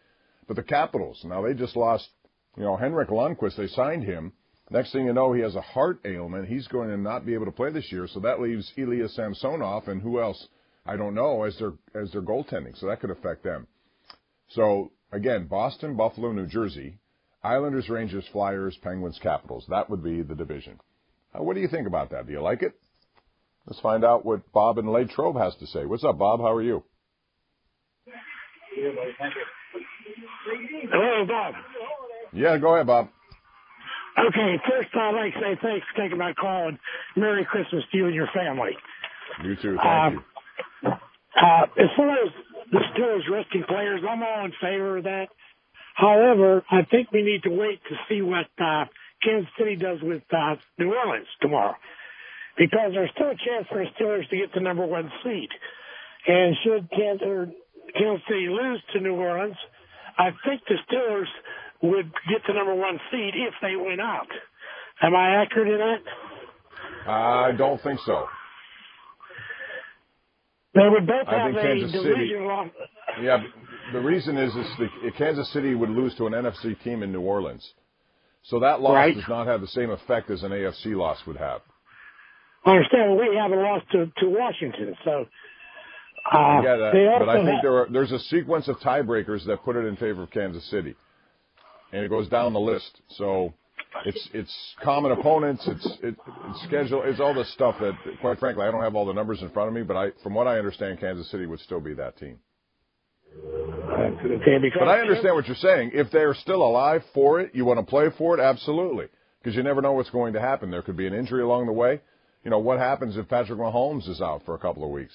But 0.47 0.55
the 0.55 0.63
Capitals, 0.63 1.21
now 1.25 1.41
they 1.41 1.53
just 1.53 1.75
lost, 1.75 2.07
you 2.55 2.63
know, 2.63 2.75
Henrik 2.77 3.09
Lundqvist, 3.09 3.57
they 3.57 3.67
signed 3.67 4.03
him. 4.03 4.33
Next 4.69 4.93
thing 4.93 5.05
you 5.05 5.13
know, 5.13 5.33
he 5.33 5.41
has 5.41 5.55
a 5.55 5.61
heart 5.61 5.99
ailment. 6.05 6.47
He's 6.47 6.67
going 6.67 6.89
to 6.89 6.97
not 6.97 7.25
be 7.25 7.33
able 7.33 7.45
to 7.45 7.51
play 7.51 7.71
this 7.71 7.91
year, 7.91 8.07
so 8.07 8.21
that 8.21 8.39
leaves 8.39 8.71
Ilya 8.77 9.09
Samsonov 9.09 9.87
and 9.87 10.01
who 10.01 10.21
else? 10.21 10.47
I 10.85 10.95
don't 10.95 11.13
know 11.13 11.43
as 11.43 11.57
their 11.59 11.73
as 11.93 12.11
their 12.11 12.21
goaltending, 12.21 12.77
so 12.79 12.87
that 12.87 13.01
could 13.01 13.11
affect 13.11 13.43
them. 13.43 13.67
So 14.49 14.91
again, 15.11 15.45
Boston, 15.47 15.95
Buffalo, 15.95 16.31
New 16.31 16.47
Jersey, 16.47 16.97
Islanders, 17.43 17.89
Rangers, 17.89 18.25
Flyers, 18.31 18.77
Penguins, 18.83 19.19
Capitals. 19.21 19.65
That 19.69 19.89
would 19.89 20.03
be 20.03 20.21
the 20.21 20.35
division. 20.35 20.79
Uh, 21.33 21.43
what 21.43 21.55
do 21.55 21.61
you 21.61 21.67
think 21.67 21.87
about 21.87 22.11
that? 22.11 22.27
Do 22.27 22.33
you 22.33 22.41
like 22.41 22.61
it? 22.61 22.73
Let's 23.65 23.79
find 23.79 24.03
out 24.03 24.25
what 24.25 24.51
Bob 24.51 24.77
in 24.77 24.89
Latrobe 24.91 25.37
has 25.37 25.55
to 25.57 25.67
say. 25.67 25.85
What's 25.85 26.03
up, 26.03 26.17
Bob? 26.17 26.39
How 26.39 26.51
are 26.51 26.61
you? 26.61 26.83
Hello, 30.91 31.25
Bob. 31.25 31.53
Yeah, 32.33 32.57
go 32.57 32.75
ahead, 32.75 32.87
Bob. 32.87 33.09
Okay, 34.19 34.55
first 34.69 34.89
I'd 34.93 35.15
like 35.15 35.33
to 35.33 35.39
say 35.39 35.59
thanks 35.61 35.85
for 35.93 36.01
taking 36.01 36.17
my 36.17 36.33
call 36.33 36.67
and 36.67 36.79
Merry 37.15 37.45
Christmas 37.45 37.83
to 37.91 37.97
you 37.97 38.05
and 38.07 38.15
your 38.15 38.27
family. 38.33 38.71
You 39.43 39.55
too. 39.55 39.77
Thank 39.81 40.13
you. 40.15 40.21
Uh, 40.91 41.63
as 41.77 41.89
far 41.95 42.11
as 42.11 42.31
the 42.71 42.79
Steelers 42.93 43.29
resting 43.31 43.63
players, 43.67 44.01
I'm 44.07 44.21
all 44.21 44.45
in 44.45 44.51
favor 44.61 44.97
of 44.97 45.03
that. 45.05 45.27
However, 46.01 46.65
I 46.71 46.81
think 46.89 47.11
we 47.11 47.21
need 47.21 47.43
to 47.43 47.51
wait 47.51 47.79
to 47.87 47.95
see 48.09 48.23
what 48.23 48.47
uh, 48.57 48.85
Kansas 49.23 49.51
City 49.57 49.75
does 49.75 49.99
with 50.01 50.23
uh, 50.33 50.55
New 50.79 50.91
Orleans 50.95 51.27
tomorrow, 51.41 51.75
because 52.57 52.91
there's 52.93 53.11
still 53.13 53.29
a 53.29 53.37
chance 53.37 53.67
for 53.69 53.77
the 53.77 53.89
Steelers 53.93 54.27
to 54.29 54.35
get 54.35 54.51
the 54.55 54.61
number 54.61 54.83
one 54.83 55.11
seed. 55.23 55.49
And 56.27 56.55
should 56.63 56.89
Kansas, 56.89 57.53
Kansas 57.95 58.25
City 58.27 58.47
lose 58.49 58.81
to 58.93 58.99
New 58.99 59.13
Orleans, 59.13 59.55
I 60.17 60.31
think 60.43 60.61
the 60.67 60.75
Steelers 60.89 61.29
would 61.83 62.11
get 62.27 62.41
the 62.47 62.53
number 62.53 62.73
one 62.73 62.99
seed 63.11 63.33
if 63.35 63.53
they 63.61 63.75
win 63.75 63.99
out. 63.99 64.27
Am 65.03 65.15
I 65.15 65.43
accurate 65.43 65.67
in 65.67 65.77
that? 65.77 67.09
I 67.11 67.51
don't 67.51 67.79
think 67.79 67.99
so. 68.07 68.25
They 70.73 70.87
would 70.89 71.05
both 71.05 71.27
I 71.27 71.37
have 71.37 71.55
a 71.55 71.61
Kansas 71.61 71.91
division 71.91 72.15
City- 72.15 72.39
long. 72.39 72.71
Yeah, 73.21 73.43
the 73.93 73.99
reason 73.99 74.37
is 74.37 74.55
is 74.55 74.67
the 74.77 75.11
Kansas 75.17 75.51
City 75.53 75.75
would 75.75 75.89
lose 75.89 76.15
to 76.15 76.27
an 76.27 76.33
NFC 76.33 76.81
team 76.83 77.03
in 77.03 77.11
New 77.11 77.21
Orleans, 77.21 77.73
so 78.43 78.59
that 78.59 78.81
loss 78.81 78.93
Right. 78.95 79.15
does 79.15 79.27
not 79.27 79.47
have 79.47 79.61
the 79.61 79.67
same 79.67 79.89
effect 79.91 80.29
as 80.29 80.43
an 80.43 80.51
AFC 80.51 80.95
loss 80.95 81.25
would 81.27 81.37
have. 81.37 81.61
I 82.65 82.71
understand 82.71 83.17
we 83.17 83.35
haven't 83.35 83.61
lost 83.61 83.85
to, 83.91 84.05
to 84.19 84.29
Washington, 84.29 84.95
so. 85.03 85.25
Uh, 86.31 86.61
get 86.61 86.77
that, 86.77 87.15
but 87.19 87.29
I 87.29 87.37
think 87.37 87.49
have- 87.49 87.61
there 87.63 87.75
are, 87.77 87.87
there's 87.89 88.11
a 88.11 88.19
sequence 88.19 88.67
of 88.67 88.77
tiebreakers 88.79 89.43
that 89.47 89.63
put 89.63 89.75
it 89.75 89.85
in 89.85 89.95
favor 89.95 90.21
of 90.23 90.29
Kansas 90.29 90.63
City, 90.69 90.95
and 91.91 92.03
it 92.05 92.09
goes 92.09 92.29
down 92.29 92.53
the 92.53 92.59
list. 92.59 93.01
So 93.09 93.53
it's 94.05 94.29
it's 94.31 94.75
common 94.83 95.11
opponents, 95.13 95.67
it's 95.67 95.85
it, 96.03 96.15
it's 96.49 96.63
schedule, 96.63 97.01
it's 97.03 97.19
all 97.19 97.33
this 97.33 97.51
stuff 97.53 97.75
that, 97.79 97.93
quite 98.21 98.37
frankly, 98.37 98.63
I 98.65 98.69
don't 98.71 98.83
have 98.83 98.95
all 98.95 99.05
the 99.07 99.13
numbers 99.13 99.41
in 99.41 99.49
front 99.49 99.69
of 99.69 99.73
me, 99.73 99.81
but 99.81 99.97
I 99.97 100.11
from 100.21 100.35
what 100.35 100.45
I 100.47 100.59
understand, 100.59 100.99
Kansas 100.99 101.29
City 101.31 101.47
would 101.47 101.59
still 101.61 101.81
be 101.81 101.95
that 101.95 102.15
team. 102.17 102.37
Okay, 103.33 104.57
But 104.79 104.87
I 104.87 104.99
understand 104.99 105.35
what 105.35 105.47
you're 105.47 105.55
saying. 105.55 105.91
If 105.93 106.11
they're 106.11 106.33
still 106.33 106.63
alive 106.63 107.03
for 107.13 107.39
it, 107.39 107.51
you 107.53 107.65
want 107.65 107.79
to 107.79 107.85
play 107.85 108.07
for 108.17 108.37
it, 108.37 108.41
absolutely, 108.41 109.07
because 109.41 109.55
you 109.55 109.63
never 109.63 109.81
know 109.81 109.93
what's 109.93 110.09
going 110.09 110.33
to 110.33 110.41
happen. 110.41 110.71
There 110.71 110.81
could 110.81 110.97
be 110.97 111.07
an 111.07 111.13
injury 111.13 111.41
along 111.41 111.65
the 111.65 111.71
way. 111.73 112.01
You 112.43 112.51
know 112.51 112.59
what 112.59 112.79
happens 112.79 113.17
if 113.17 113.27
Patrick 113.27 113.59
Mahomes 113.59 114.09
is 114.09 114.21
out 114.21 114.43
for 114.45 114.55
a 114.55 114.59
couple 114.59 114.83
of 114.83 114.89
weeks? 114.89 115.13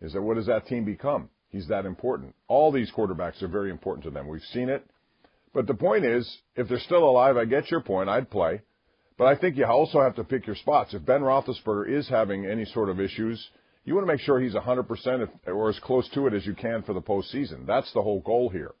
Is 0.00 0.12
that 0.12 0.22
what 0.22 0.36
does 0.36 0.46
that 0.46 0.66
team 0.66 0.84
become? 0.84 1.28
He's 1.50 1.68
that 1.68 1.86
important. 1.86 2.34
All 2.48 2.72
these 2.72 2.90
quarterbacks 2.90 3.42
are 3.42 3.48
very 3.48 3.70
important 3.70 4.04
to 4.04 4.10
them. 4.10 4.26
We've 4.26 4.42
seen 4.52 4.68
it. 4.68 4.84
But 5.52 5.68
the 5.68 5.74
point 5.74 6.04
is, 6.04 6.38
if 6.56 6.68
they're 6.68 6.80
still 6.80 7.08
alive, 7.08 7.36
I 7.36 7.44
get 7.44 7.70
your 7.70 7.80
point. 7.80 8.08
I'd 8.08 8.28
play. 8.28 8.62
But 9.16 9.26
I 9.26 9.36
think 9.36 9.56
you 9.56 9.64
also 9.64 10.00
have 10.00 10.16
to 10.16 10.24
pick 10.24 10.46
your 10.46 10.56
spots. 10.56 10.94
If 10.94 11.06
Ben 11.06 11.20
Roethlisberger 11.20 11.88
is 11.88 12.08
having 12.08 12.44
any 12.46 12.64
sort 12.64 12.88
of 12.88 13.00
issues, 13.00 13.48
you 13.84 13.94
want 13.94 14.06
to 14.06 14.12
make 14.12 14.20
sure 14.20 14.40
he's 14.40 14.54
100% 14.54 15.28
or 15.46 15.68
as 15.68 15.78
close 15.80 16.08
to 16.14 16.26
it 16.26 16.34
as 16.34 16.46
you 16.46 16.54
can 16.54 16.82
for 16.82 16.94
the 16.94 17.02
postseason. 17.02 17.66
That's 17.66 17.92
the 17.92 18.02
whole 18.02 18.20
goal 18.20 18.48
here. 18.48 18.72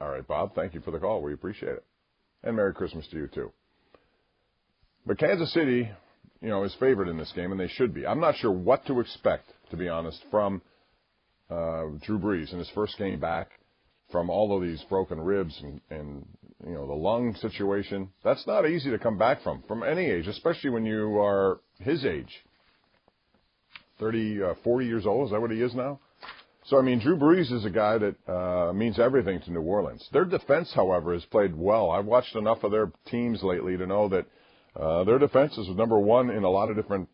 All 0.00 0.10
right, 0.10 0.26
Bob, 0.26 0.54
thank 0.54 0.74
you 0.74 0.80
for 0.80 0.90
the 0.90 0.98
call. 0.98 1.22
We 1.22 1.34
appreciate 1.34 1.72
it. 1.72 1.84
And 2.42 2.56
Merry 2.56 2.74
Christmas 2.74 3.06
to 3.08 3.16
you, 3.16 3.28
too. 3.28 3.52
But 5.06 5.18
Kansas 5.18 5.52
City, 5.52 5.88
you 6.40 6.48
know, 6.48 6.64
is 6.64 6.74
favored 6.80 7.08
in 7.08 7.16
this 7.16 7.32
game, 7.34 7.52
and 7.52 7.60
they 7.60 7.68
should 7.68 7.94
be. 7.94 8.06
I'm 8.06 8.20
not 8.20 8.36
sure 8.36 8.50
what 8.50 8.86
to 8.86 9.00
expect, 9.00 9.52
to 9.70 9.76
be 9.76 9.88
honest, 9.88 10.22
from 10.30 10.62
uh, 11.50 11.84
Drew 12.02 12.18
Brees 12.18 12.52
in 12.52 12.58
his 12.58 12.70
first 12.74 12.98
game 12.98 13.20
back, 13.20 13.48
from 14.10 14.30
all 14.30 14.54
of 14.56 14.62
these 14.62 14.82
broken 14.88 15.20
ribs 15.20 15.58
and, 15.62 15.80
and 15.90 16.26
you 16.66 16.74
know 16.74 16.86
the 16.86 16.94
lung 16.94 17.34
situation. 17.36 18.10
That's 18.22 18.46
not 18.46 18.68
easy 18.68 18.90
to 18.90 18.98
come 18.98 19.18
back 19.18 19.42
from, 19.42 19.62
from 19.68 19.82
any 19.82 20.06
age, 20.06 20.26
especially 20.26 20.70
when 20.70 20.84
you 20.84 21.18
are 21.20 21.60
his 21.80 22.04
age, 22.04 22.44
30, 23.98 24.42
uh, 24.42 24.54
40 24.62 24.86
years 24.86 25.06
old. 25.06 25.26
Is 25.26 25.32
that 25.32 25.40
what 25.40 25.50
he 25.50 25.60
is 25.60 25.74
now? 25.74 26.00
So 26.66 26.78
I 26.78 26.82
mean, 26.82 26.98
Drew 27.00 27.16
Brees 27.16 27.52
is 27.52 27.64
a 27.66 27.70
guy 27.70 27.98
that 27.98 28.28
uh, 28.28 28.72
means 28.72 28.98
everything 28.98 29.40
to 29.42 29.52
New 29.52 29.60
Orleans. 29.60 30.08
Their 30.12 30.24
defense, 30.24 30.72
however, 30.74 31.12
has 31.12 31.24
played 31.26 31.54
well. 31.54 31.90
I've 31.90 32.06
watched 32.06 32.36
enough 32.36 32.64
of 32.64 32.70
their 32.70 32.90
teams 33.10 33.42
lately 33.42 33.76
to 33.76 33.86
know 33.86 34.08
that 34.08 34.26
uh, 34.74 35.04
their 35.04 35.18
defense 35.18 35.56
is 35.58 35.68
number 35.68 35.98
one 35.98 36.30
in 36.30 36.42
a 36.42 36.50
lot 36.50 36.70
of 36.70 36.76
different 36.76 37.08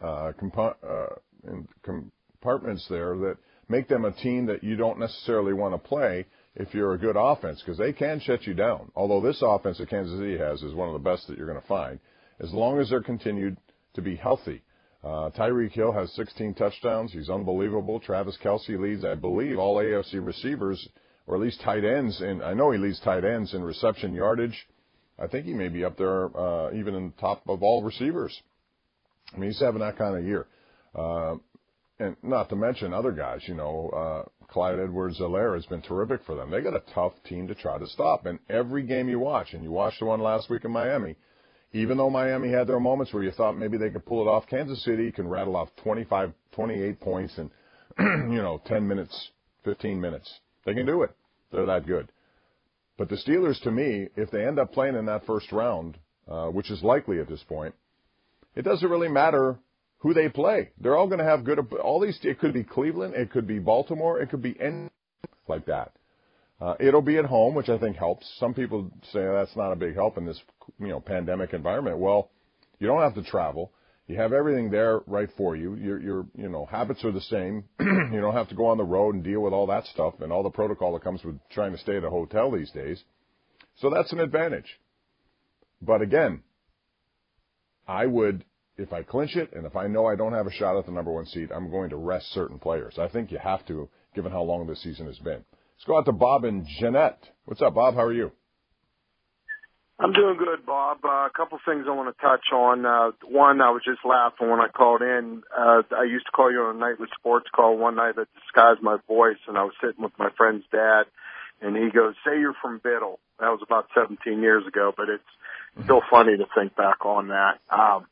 uh, 0.00 0.32
compa- 0.40 0.76
uh, 0.88 1.14
in 1.48 1.66
compartments 1.82 2.86
there 2.88 3.16
that 3.16 3.36
make 3.68 3.88
them 3.88 4.04
a 4.04 4.12
team 4.12 4.46
that 4.46 4.62
you 4.62 4.76
don't 4.76 4.98
necessarily 4.98 5.52
want 5.52 5.74
to 5.74 5.88
play 5.88 6.24
if 6.56 6.72
you're 6.74 6.94
a 6.94 6.98
good 6.98 7.16
offense 7.16 7.62
because 7.62 7.78
they 7.78 7.92
can 7.92 8.18
shut 8.20 8.46
you 8.46 8.54
down. 8.54 8.90
Although 8.96 9.20
this 9.20 9.42
offense 9.42 9.78
that 9.78 9.90
Kansas 9.90 10.18
City 10.18 10.38
has 10.38 10.62
is 10.62 10.74
one 10.74 10.88
of 10.88 10.94
the 10.94 10.98
best 11.10 11.26
that 11.28 11.36
you're 11.36 11.46
going 11.46 11.60
to 11.60 11.68
find, 11.68 12.00
as 12.40 12.52
long 12.52 12.80
as 12.80 12.90
they're 12.90 13.02
continued 13.02 13.56
to 13.94 14.02
be 14.02 14.16
healthy. 14.16 14.62
Uh, 15.04 15.30
Tyreek 15.30 15.72
Hill 15.72 15.92
has 15.92 16.12
16 16.14 16.54
touchdowns. 16.54 17.12
He's 17.12 17.30
unbelievable. 17.30 18.00
Travis 18.00 18.36
Kelce 18.42 18.78
leads, 18.80 19.04
I 19.04 19.14
believe, 19.14 19.58
all 19.58 19.76
AFC 19.76 20.24
receivers, 20.24 20.88
or 21.26 21.36
at 21.36 21.42
least 21.42 21.60
tight 21.60 21.84
ends. 21.84 22.20
And 22.20 22.42
I 22.42 22.54
know 22.54 22.70
he 22.72 22.78
leads 22.78 22.98
tight 23.00 23.24
ends 23.24 23.54
in 23.54 23.62
reception 23.62 24.14
yardage. 24.14 24.66
I 25.18 25.26
think 25.26 25.46
he 25.46 25.54
may 25.54 25.68
be 25.68 25.84
up 25.84 25.96
there, 25.96 26.36
uh, 26.36 26.72
even 26.72 26.94
in 26.94 27.06
the 27.06 27.20
top 27.20 27.42
of 27.48 27.62
all 27.62 27.82
receivers. 27.82 28.38
I 29.34 29.38
mean, 29.38 29.50
he's 29.50 29.60
having 29.60 29.80
that 29.80 29.96
kind 29.96 30.16
of 30.16 30.24
year. 30.24 30.46
Uh, 30.94 31.36
and 31.98 32.16
not 32.22 32.48
to 32.50 32.56
mention 32.56 32.92
other 32.92 33.12
guys, 33.12 33.42
you 33.46 33.54
know, 33.54 33.88
uh, 33.90 34.46
Clyde 34.48 34.78
Edwards-Helaire 34.78 35.54
has 35.54 35.66
been 35.66 35.82
terrific 35.82 36.24
for 36.24 36.34
them. 36.34 36.50
They 36.50 36.60
got 36.60 36.74
a 36.74 36.82
tough 36.94 37.12
team 37.24 37.48
to 37.48 37.54
try 37.54 37.78
to 37.78 37.86
stop. 37.86 38.26
And 38.26 38.38
every 38.48 38.82
game 38.82 39.08
you 39.08 39.18
watch, 39.18 39.54
and 39.54 39.62
you 39.62 39.70
watched 39.70 40.00
the 40.00 40.06
one 40.06 40.20
last 40.20 40.50
week 40.50 40.64
in 40.64 40.70
Miami, 40.70 41.16
even 41.72 41.96
though 41.96 42.10
Miami 42.10 42.50
had 42.50 42.66
their 42.66 42.80
moments 42.80 43.12
where 43.12 43.22
you 43.22 43.30
thought 43.30 43.58
maybe 43.58 43.76
they 43.76 43.90
could 43.90 44.06
pull 44.06 44.22
it 44.22 44.30
off, 44.30 44.46
Kansas 44.48 44.84
City 44.84 45.10
can 45.10 45.26
rattle 45.26 45.56
off 45.56 45.68
25, 45.82 46.32
28 46.52 47.00
points 47.00 47.38
in, 47.38 47.50
you 47.98 48.42
know, 48.42 48.60
10 48.66 48.86
minutes, 48.86 49.30
15 49.64 50.00
minutes. 50.00 50.40
They 50.64 50.74
can 50.74 50.86
do 50.86 51.02
it. 51.02 51.10
They're 51.52 51.66
that 51.66 51.86
good. 51.86 52.10
But 52.98 53.08
the 53.08 53.16
Steelers, 53.16 53.60
to 53.62 53.70
me, 53.70 54.08
if 54.16 54.30
they 54.30 54.46
end 54.46 54.58
up 54.58 54.72
playing 54.72 54.96
in 54.96 55.06
that 55.06 55.26
first 55.26 55.52
round, 55.52 55.98
uh, 56.28 56.46
which 56.46 56.70
is 56.70 56.82
likely 56.82 57.20
at 57.20 57.28
this 57.28 57.42
point, 57.42 57.74
it 58.54 58.62
doesn't 58.62 58.88
really 58.88 59.08
matter 59.08 59.58
who 59.98 60.14
they 60.14 60.28
play. 60.28 60.70
They're 60.80 60.96
all 60.96 61.06
going 61.06 61.18
to 61.18 61.24
have 61.24 61.44
good. 61.44 61.58
All 61.82 62.00
these. 62.00 62.18
It 62.22 62.38
could 62.38 62.52
be 62.52 62.64
Cleveland. 62.64 63.14
It 63.14 63.30
could 63.30 63.46
be 63.46 63.58
Baltimore. 63.58 64.20
It 64.20 64.30
could 64.30 64.42
be 64.42 64.56
any 64.60 64.88
like 65.48 65.66
that. 65.66 65.92
Uh, 66.60 66.74
it'll 66.80 67.02
be 67.02 67.18
at 67.18 67.26
home, 67.26 67.54
which 67.54 67.68
I 67.68 67.78
think 67.78 67.96
helps. 67.96 68.26
Some 68.38 68.54
people 68.54 68.90
say 69.12 69.20
that's 69.20 69.54
not 69.56 69.72
a 69.72 69.76
big 69.76 69.94
help 69.94 70.16
in 70.16 70.24
this, 70.24 70.40
you 70.78 70.88
know, 70.88 71.00
pandemic 71.00 71.52
environment. 71.52 71.98
Well, 71.98 72.30
you 72.78 72.86
don't 72.86 73.02
have 73.02 73.14
to 73.14 73.22
travel. 73.22 73.72
You 74.06 74.16
have 74.16 74.32
everything 74.32 74.70
there 74.70 75.00
right 75.06 75.28
for 75.36 75.56
you. 75.56 75.74
Your, 75.74 76.00
your, 76.00 76.26
you 76.36 76.48
know, 76.48 76.64
habits 76.64 77.04
are 77.04 77.12
the 77.12 77.20
same. 77.20 77.64
you 77.80 78.20
don't 78.20 78.34
have 78.34 78.48
to 78.48 78.54
go 78.54 78.66
on 78.66 78.78
the 78.78 78.84
road 78.84 79.14
and 79.14 79.24
deal 79.24 79.40
with 79.40 79.52
all 79.52 79.66
that 79.66 79.84
stuff 79.86 80.14
and 80.20 80.32
all 80.32 80.44
the 80.44 80.50
protocol 80.50 80.92
that 80.94 81.02
comes 81.02 81.24
with 81.24 81.38
trying 81.50 81.72
to 81.72 81.78
stay 81.78 81.96
at 81.96 82.04
a 82.04 82.10
hotel 82.10 82.50
these 82.50 82.70
days. 82.70 83.02
So 83.80 83.90
that's 83.90 84.12
an 84.12 84.20
advantage. 84.20 84.78
But 85.82 86.02
again, 86.02 86.42
I 87.86 88.06
would, 88.06 88.44
if 88.78 88.92
I 88.92 89.02
clinch 89.02 89.36
it 89.36 89.52
and 89.54 89.66
if 89.66 89.76
I 89.76 89.86
know 89.86 90.06
I 90.06 90.16
don't 90.16 90.32
have 90.32 90.46
a 90.46 90.52
shot 90.52 90.78
at 90.78 90.86
the 90.86 90.92
number 90.92 91.12
one 91.12 91.26
seed, 91.26 91.50
I'm 91.50 91.70
going 91.70 91.90
to 91.90 91.96
rest 91.96 92.32
certain 92.32 92.58
players. 92.58 92.98
I 92.98 93.08
think 93.08 93.30
you 93.30 93.38
have 93.38 93.64
to, 93.66 93.88
given 94.14 94.32
how 94.32 94.42
long 94.42 94.66
this 94.66 94.82
season 94.82 95.06
has 95.06 95.18
been. 95.18 95.44
Let's 95.76 95.84
go 95.86 95.98
out 95.98 96.04
to 96.06 96.12
Bob 96.12 96.44
and 96.44 96.66
Jeannette. 96.78 97.22
What's 97.44 97.62
up, 97.62 97.74
Bob? 97.74 97.94
How 97.94 98.02
are 98.02 98.12
you? 98.12 98.32
I'm 99.98 100.12
doing 100.12 100.36
good, 100.36 100.66
Bob. 100.66 100.98
Uh, 101.02 101.08
a 101.08 101.30
couple 101.34 101.58
things 101.64 101.86
I 101.88 101.94
want 101.94 102.14
to 102.14 102.22
touch 102.22 102.52
on. 102.52 102.84
Uh, 102.84 103.12
one, 103.24 103.62
I 103.62 103.70
was 103.70 103.80
just 103.82 104.04
laughing 104.04 104.50
when 104.50 104.60
I 104.60 104.68
called 104.68 105.00
in. 105.00 105.42
Uh, 105.56 105.82
I 105.96 106.04
used 106.04 106.26
to 106.26 106.32
call 106.32 106.52
you 106.52 106.60
on 106.60 106.76
a 106.76 106.78
nightly 106.78 107.06
sports 107.18 107.46
call 107.54 107.78
one 107.78 107.96
night 107.96 108.16
that 108.16 108.28
disguised 108.44 108.82
my 108.82 108.98
voice, 109.08 109.40
and 109.48 109.56
I 109.56 109.64
was 109.64 109.72
sitting 109.80 110.02
with 110.02 110.12
my 110.18 110.28
friend's 110.36 110.64
dad, 110.70 111.04
and 111.62 111.74
he 111.74 111.88
goes, 111.90 112.14
"Say 112.26 112.38
you're 112.38 112.56
from 112.60 112.78
Biddle." 112.84 113.20
That 113.40 113.48
was 113.48 113.60
about 113.62 113.88
17 113.96 114.42
years 114.42 114.66
ago, 114.66 114.92
but 114.94 115.08
it's 115.08 115.84
still 115.84 116.02
funny 116.10 116.36
to 116.36 116.44
think 116.54 116.76
back 116.76 117.06
on 117.06 117.28
that. 117.28 117.60
Um, 117.70 118.06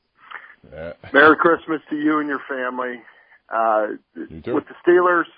yeah. 0.73 0.93
Merry 1.13 1.37
Christmas 1.37 1.81
to 1.91 1.97
you 1.97 2.19
and 2.19 2.29
your 2.29 2.43
family. 2.49 3.03
Uh, 3.49 3.99
you 4.15 4.41
too. 4.41 4.55
With 4.55 4.65
the 4.69 4.75
Steelers, 4.87 5.29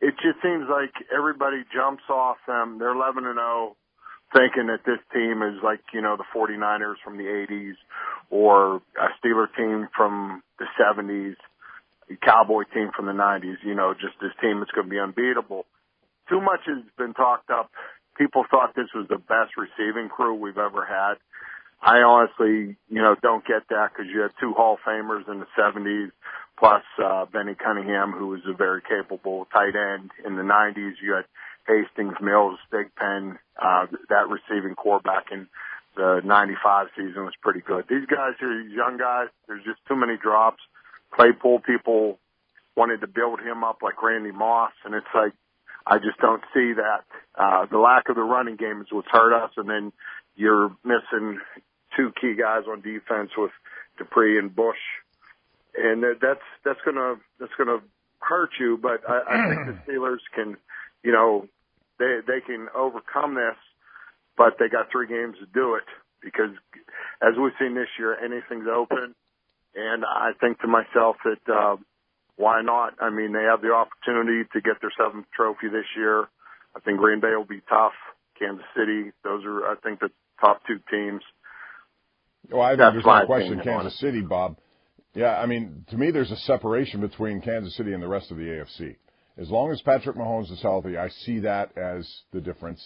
it 0.00 0.14
just 0.22 0.42
seems 0.42 0.66
like 0.70 0.92
everybody 1.14 1.64
jumps 1.74 2.04
off 2.08 2.36
them. 2.46 2.78
They're 2.78 2.94
11 2.94 3.24
and 3.26 3.36
0 3.36 3.76
thinking 4.34 4.66
that 4.66 4.84
this 4.84 4.98
team 5.12 5.42
is 5.42 5.62
like, 5.62 5.80
you 5.94 6.02
know, 6.02 6.16
the 6.16 6.26
49ers 6.34 6.96
from 7.04 7.16
the 7.16 7.24
80s 7.24 7.74
or 8.30 8.82
a 8.98 9.08
Steeler 9.18 9.46
team 9.56 9.88
from 9.96 10.42
the 10.58 10.66
70s, 10.78 11.36
a 12.10 12.16
Cowboy 12.24 12.62
team 12.74 12.90
from 12.94 13.06
the 13.06 13.12
90s, 13.12 13.56
you 13.64 13.74
know, 13.74 13.94
just 13.94 14.14
this 14.20 14.32
team 14.40 14.62
is 14.62 14.68
going 14.74 14.86
to 14.86 14.90
be 14.90 14.98
unbeatable. 14.98 15.64
Too 16.28 16.40
much 16.40 16.60
has 16.66 16.82
been 16.98 17.14
talked 17.14 17.50
up. 17.50 17.70
People 18.18 18.44
thought 18.50 18.74
this 18.74 18.90
was 18.94 19.06
the 19.08 19.18
best 19.18 19.54
receiving 19.56 20.08
crew 20.08 20.34
we've 20.34 20.58
ever 20.58 20.84
had. 20.84 21.14
I 21.82 21.98
honestly, 21.98 22.76
you 22.88 23.02
know, 23.02 23.14
don't 23.22 23.46
get 23.46 23.68
that 23.68 23.90
because 23.92 24.10
you 24.12 24.20
had 24.20 24.32
two 24.40 24.52
Hall 24.52 24.74
of 24.74 24.80
Famers 24.80 25.28
in 25.30 25.40
the 25.40 25.46
70s 25.58 26.10
plus 26.58 26.82
uh, 27.02 27.26
Bennie 27.26 27.54
Cunningham, 27.54 28.12
who 28.12 28.28
was 28.28 28.40
a 28.46 28.54
very 28.54 28.80
capable 28.80 29.46
tight 29.52 29.76
end 29.76 30.10
in 30.24 30.36
the 30.36 30.42
90s. 30.42 30.94
You 31.02 31.14
had 31.14 31.24
Hastings, 31.66 32.14
Mills, 32.20 32.58
Thigpen, 32.72 33.38
uh, 33.60 33.86
that 34.08 34.28
receiving 34.28 34.74
core 34.74 35.00
back 35.00 35.26
in 35.30 35.48
the 35.96 36.20
95 36.24 36.88
season 36.96 37.24
was 37.24 37.34
pretty 37.42 37.60
good. 37.60 37.84
These 37.88 38.06
guys 38.06 38.34
are 38.40 38.60
young 38.60 38.96
guys. 38.98 39.28
There's 39.46 39.64
just 39.64 39.80
too 39.88 39.96
many 39.96 40.16
drops. 40.16 40.62
Claypool 41.12 41.60
people 41.60 42.18
wanted 42.76 43.00
to 43.00 43.06
build 43.06 43.40
him 43.40 43.64
up 43.64 43.78
like 43.82 44.02
Randy 44.02 44.32
Moss, 44.32 44.72
and 44.84 44.94
it's 44.94 45.06
like, 45.14 45.32
I 45.86 45.98
just 45.98 46.18
don't 46.20 46.42
see 46.52 46.74
that. 46.74 47.04
Uh, 47.34 47.66
the 47.70 47.78
lack 47.78 48.08
of 48.08 48.16
the 48.16 48.22
running 48.22 48.56
game 48.56 48.80
is 48.80 48.88
what's 48.90 49.08
hurt 49.10 49.32
us, 49.32 49.50
and 49.56 49.68
then 49.68 49.92
you're 50.34 50.70
missing 50.84 51.40
two 51.96 52.12
key 52.20 52.34
guys 52.38 52.64
on 52.68 52.80
defense 52.80 53.30
with 53.36 53.52
Dupree 53.98 54.38
and 54.38 54.54
Bush 54.54 54.76
and 55.76 56.02
that's 56.20 56.40
that's 56.64 56.80
gonna 56.84 57.16
that's 57.38 57.52
gonna 57.58 57.78
hurt 58.20 58.50
you. 58.58 58.78
But 58.80 59.08
I, 59.08 59.20
I 59.28 59.48
think 59.48 59.66
the 59.66 59.82
Steelers 59.92 60.24
can, 60.34 60.56
you 61.02 61.12
know, 61.12 61.46
they 61.98 62.18
they 62.26 62.40
can 62.40 62.68
overcome 62.74 63.34
this, 63.34 63.56
but 64.36 64.56
they 64.58 64.68
got 64.68 64.90
three 64.90 65.06
games 65.06 65.36
to 65.40 65.46
do 65.46 65.74
it 65.74 65.84
because, 66.22 66.50
as 67.22 67.34
we've 67.40 67.52
seen 67.58 67.74
this 67.74 67.88
year, 67.98 68.16
anything's 68.18 68.68
open. 68.68 69.14
And 69.74 70.04
I 70.04 70.30
think 70.40 70.60
to 70.60 70.66
myself 70.66 71.16
that 71.24 71.52
uh, 71.52 71.76
why 72.36 72.62
not? 72.62 72.94
I 73.00 73.10
mean, 73.10 73.32
they 73.32 73.42
have 73.42 73.60
the 73.60 73.72
opportunity 73.72 74.48
to 74.54 74.60
get 74.60 74.80
their 74.80 74.92
seventh 74.96 75.26
trophy 75.34 75.68
this 75.68 75.86
year. 75.96 76.28
I 76.74 76.80
think 76.80 76.98
Green 76.98 77.20
Bay 77.20 77.34
will 77.36 77.44
be 77.44 77.60
tough. 77.68 77.92
Kansas 78.38 78.64
City, 78.76 79.12
those 79.24 79.44
are 79.44 79.66
I 79.66 79.76
think 79.76 80.00
the 80.00 80.10
top 80.40 80.62
two 80.66 80.80
teams. 80.90 81.22
Well, 82.50 82.62
I 82.62 82.70
think 82.70 82.78
there's 82.78 83.04
no 83.04 83.26
question 83.26 83.60
Kansas 83.62 83.98
City, 83.98 84.22
Bob. 84.22 84.56
Yeah, 85.14 85.38
I 85.38 85.46
mean, 85.46 85.84
to 85.88 85.96
me, 85.96 86.10
there's 86.10 86.30
a 86.30 86.36
separation 86.36 87.00
between 87.00 87.40
Kansas 87.40 87.74
City 87.76 87.92
and 87.94 88.02
the 88.02 88.08
rest 88.08 88.30
of 88.30 88.36
the 88.36 88.44
AFC. 88.44 88.96
As 89.38 89.50
long 89.50 89.70
as 89.70 89.80
Patrick 89.82 90.16
Mahomes 90.16 90.50
is 90.50 90.60
healthy, 90.62 90.96
I 90.96 91.08
see 91.08 91.40
that 91.40 91.76
as 91.76 92.06
the 92.32 92.40
difference. 92.40 92.82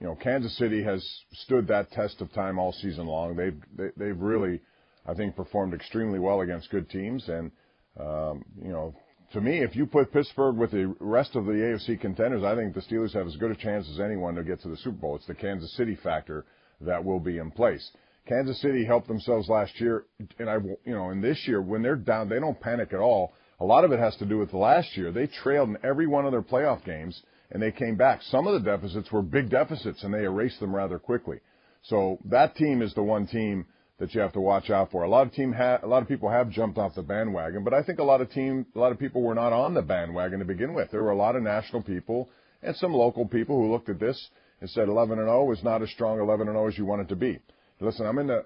You 0.00 0.06
know, 0.06 0.14
Kansas 0.14 0.56
City 0.56 0.82
has 0.82 1.04
stood 1.32 1.66
that 1.68 1.90
test 1.90 2.20
of 2.20 2.32
time 2.32 2.58
all 2.58 2.72
season 2.72 3.06
long. 3.06 3.36
They've 3.36 3.60
they, 3.76 3.84
have 3.84 3.92
they 3.96 4.08
have 4.08 4.20
really, 4.20 4.60
I 5.06 5.14
think, 5.14 5.36
performed 5.36 5.74
extremely 5.74 6.18
well 6.18 6.40
against 6.40 6.70
good 6.70 6.88
teams. 6.88 7.28
And 7.28 7.50
um, 7.98 8.44
you 8.62 8.70
know, 8.70 8.94
to 9.32 9.40
me, 9.40 9.62
if 9.62 9.76
you 9.76 9.86
put 9.86 10.12
Pittsburgh 10.12 10.56
with 10.56 10.72
the 10.72 10.94
rest 11.00 11.36
of 11.36 11.46
the 11.46 11.52
AFC 11.52 12.00
contenders, 12.00 12.42
I 12.42 12.56
think 12.56 12.74
the 12.74 12.80
Steelers 12.80 13.12
have 13.14 13.26
as 13.26 13.36
good 13.36 13.50
a 13.50 13.56
chance 13.56 13.88
as 13.92 14.00
anyone 14.00 14.34
to 14.36 14.44
get 14.44 14.60
to 14.62 14.68
the 14.68 14.76
Super 14.76 14.96
Bowl. 14.96 15.16
It's 15.16 15.26
the 15.26 15.34
Kansas 15.34 15.76
City 15.76 15.96
factor 16.02 16.46
that 16.80 17.04
will 17.04 17.20
be 17.20 17.38
in 17.38 17.50
place. 17.50 17.90
Kansas 18.30 18.60
City 18.60 18.84
helped 18.84 19.08
themselves 19.08 19.48
last 19.48 19.80
year, 19.80 20.04
and 20.38 20.48
I, 20.48 20.54
you 20.84 20.94
know, 20.94 21.10
in 21.10 21.20
this 21.20 21.48
year 21.48 21.60
when 21.60 21.82
they're 21.82 21.96
down, 21.96 22.28
they 22.28 22.38
don't 22.38 22.60
panic 22.60 22.92
at 22.92 23.00
all. 23.00 23.32
A 23.58 23.64
lot 23.64 23.84
of 23.84 23.90
it 23.90 23.98
has 23.98 24.14
to 24.18 24.24
do 24.24 24.38
with 24.38 24.54
last 24.54 24.96
year. 24.96 25.10
They 25.10 25.26
trailed 25.26 25.70
in 25.70 25.78
every 25.82 26.06
one 26.06 26.24
of 26.24 26.30
their 26.30 26.40
playoff 26.40 26.84
games, 26.84 27.20
and 27.50 27.60
they 27.60 27.72
came 27.72 27.96
back. 27.96 28.22
Some 28.22 28.46
of 28.46 28.52
the 28.52 28.70
deficits 28.70 29.10
were 29.10 29.20
big 29.20 29.50
deficits, 29.50 30.04
and 30.04 30.14
they 30.14 30.22
erased 30.22 30.60
them 30.60 30.72
rather 30.72 30.96
quickly. 31.00 31.40
So 31.82 32.20
that 32.26 32.54
team 32.54 32.82
is 32.82 32.94
the 32.94 33.02
one 33.02 33.26
team 33.26 33.66
that 33.98 34.14
you 34.14 34.20
have 34.20 34.32
to 34.34 34.40
watch 34.40 34.70
out 34.70 34.92
for. 34.92 35.02
A 35.02 35.08
lot 35.08 35.26
of 35.26 35.32
team 35.32 35.52
ha- 35.52 35.80
a 35.82 35.88
lot 35.88 36.00
of 36.00 36.08
people 36.08 36.30
have 36.30 36.50
jumped 36.50 36.78
off 36.78 36.94
the 36.94 37.02
bandwagon, 37.02 37.64
but 37.64 37.74
I 37.74 37.82
think 37.82 37.98
a 37.98 38.04
lot 38.04 38.20
of 38.20 38.30
team, 38.30 38.64
a 38.76 38.78
lot 38.78 38.92
of 38.92 39.00
people 39.00 39.22
were 39.22 39.34
not 39.34 39.52
on 39.52 39.74
the 39.74 39.82
bandwagon 39.82 40.38
to 40.38 40.44
begin 40.44 40.72
with. 40.72 40.92
There 40.92 41.02
were 41.02 41.10
a 41.10 41.16
lot 41.16 41.34
of 41.34 41.42
national 41.42 41.82
people 41.82 42.30
and 42.62 42.76
some 42.76 42.94
local 42.94 43.26
people 43.26 43.56
who 43.56 43.72
looked 43.72 43.88
at 43.88 43.98
this 43.98 44.30
and 44.60 44.70
said 44.70 44.88
11 44.88 45.18
and 45.18 45.26
0 45.26 45.50
is 45.50 45.64
not 45.64 45.82
as 45.82 45.90
strong 45.90 46.20
11 46.20 46.46
and 46.46 46.56
0 46.56 46.68
as 46.68 46.78
you 46.78 46.86
want 46.86 47.02
it 47.02 47.08
to 47.08 47.16
be. 47.16 47.40
Listen, 47.80 48.06
I'm 48.06 48.18
in 48.18 48.26
the. 48.28 48.44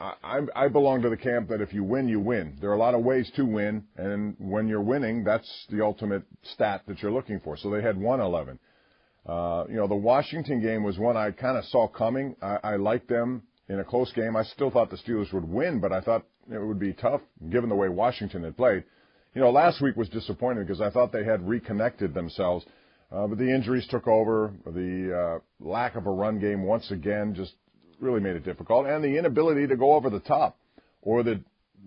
I, 0.00 0.40
I 0.54 0.68
belong 0.68 1.02
to 1.02 1.08
the 1.08 1.16
camp 1.16 1.48
that 1.48 1.60
if 1.60 1.72
you 1.72 1.84
win, 1.84 2.08
you 2.08 2.18
win. 2.20 2.58
There 2.60 2.68
are 2.70 2.74
a 2.74 2.78
lot 2.78 2.94
of 2.94 3.04
ways 3.04 3.30
to 3.36 3.44
win, 3.44 3.84
and 3.96 4.36
when 4.38 4.66
you're 4.68 4.82
winning, 4.82 5.22
that's 5.22 5.66
the 5.70 5.82
ultimate 5.82 6.24
stat 6.42 6.82
that 6.88 7.00
you're 7.00 7.12
looking 7.12 7.40
for. 7.40 7.56
So 7.56 7.70
they 7.70 7.80
had 7.80 7.96
111. 7.96 8.58
Uh, 9.24 9.64
you 9.68 9.76
know, 9.76 9.86
the 9.86 9.94
Washington 9.94 10.60
game 10.60 10.82
was 10.82 10.98
one 10.98 11.16
I 11.16 11.30
kind 11.30 11.56
of 11.56 11.64
saw 11.66 11.86
coming. 11.86 12.34
I, 12.42 12.58
I 12.64 12.76
liked 12.76 13.08
them 13.08 13.44
in 13.68 13.78
a 13.78 13.84
close 13.84 14.12
game. 14.12 14.36
I 14.36 14.42
still 14.42 14.70
thought 14.70 14.90
the 14.90 14.98
Steelers 14.98 15.32
would 15.32 15.48
win, 15.48 15.80
but 15.80 15.92
I 15.92 16.00
thought 16.00 16.26
it 16.50 16.58
would 16.58 16.80
be 16.80 16.92
tough 16.92 17.22
given 17.50 17.70
the 17.70 17.76
way 17.76 17.88
Washington 17.88 18.42
had 18.42 18.56
played. 18.56 18.84
You 19.34 19.40
know, 19.40 19.50
last 19.50 19.80
week 19.80 19.96
was 19.96 20.08
disappointing 20.08 20.64
because 20.64 20.80
I 20.80 20.90
thought 20.90 21.12
they 21.12 21.24
had 21.24 21.48
reconnected 21.48 22.12
themselves, 22.12 22.66
uh, 23.10 23.26
but 23.28 23.38
the 23.38 23.48
injuries 23.48 23.86
took 23.88 24.06
over. 24.06 24.52
The 24.66 25.40
uh, 25.40 25.66
lack 25.66 25.94
of 25.94 26.06
a 26.06 26.10
run 26.10 26.38
game 26.40 26.64
once 26.64 26.90
again 26.90 27.34
just 27.34 27.54
really 28.00 28.20
made 28.20 28.36
it 28.36 28.44
difficult, 28.44 28.86
and 28.86 29.02
the 29.02 29.18
inability 29.18 29.66
to 29.66 29.76
go 29.76 29.94
over 29.94 30.10
the 30.10 30.20
top, 30.20 30.56
or 31.02 31.22
the 31.22 31.40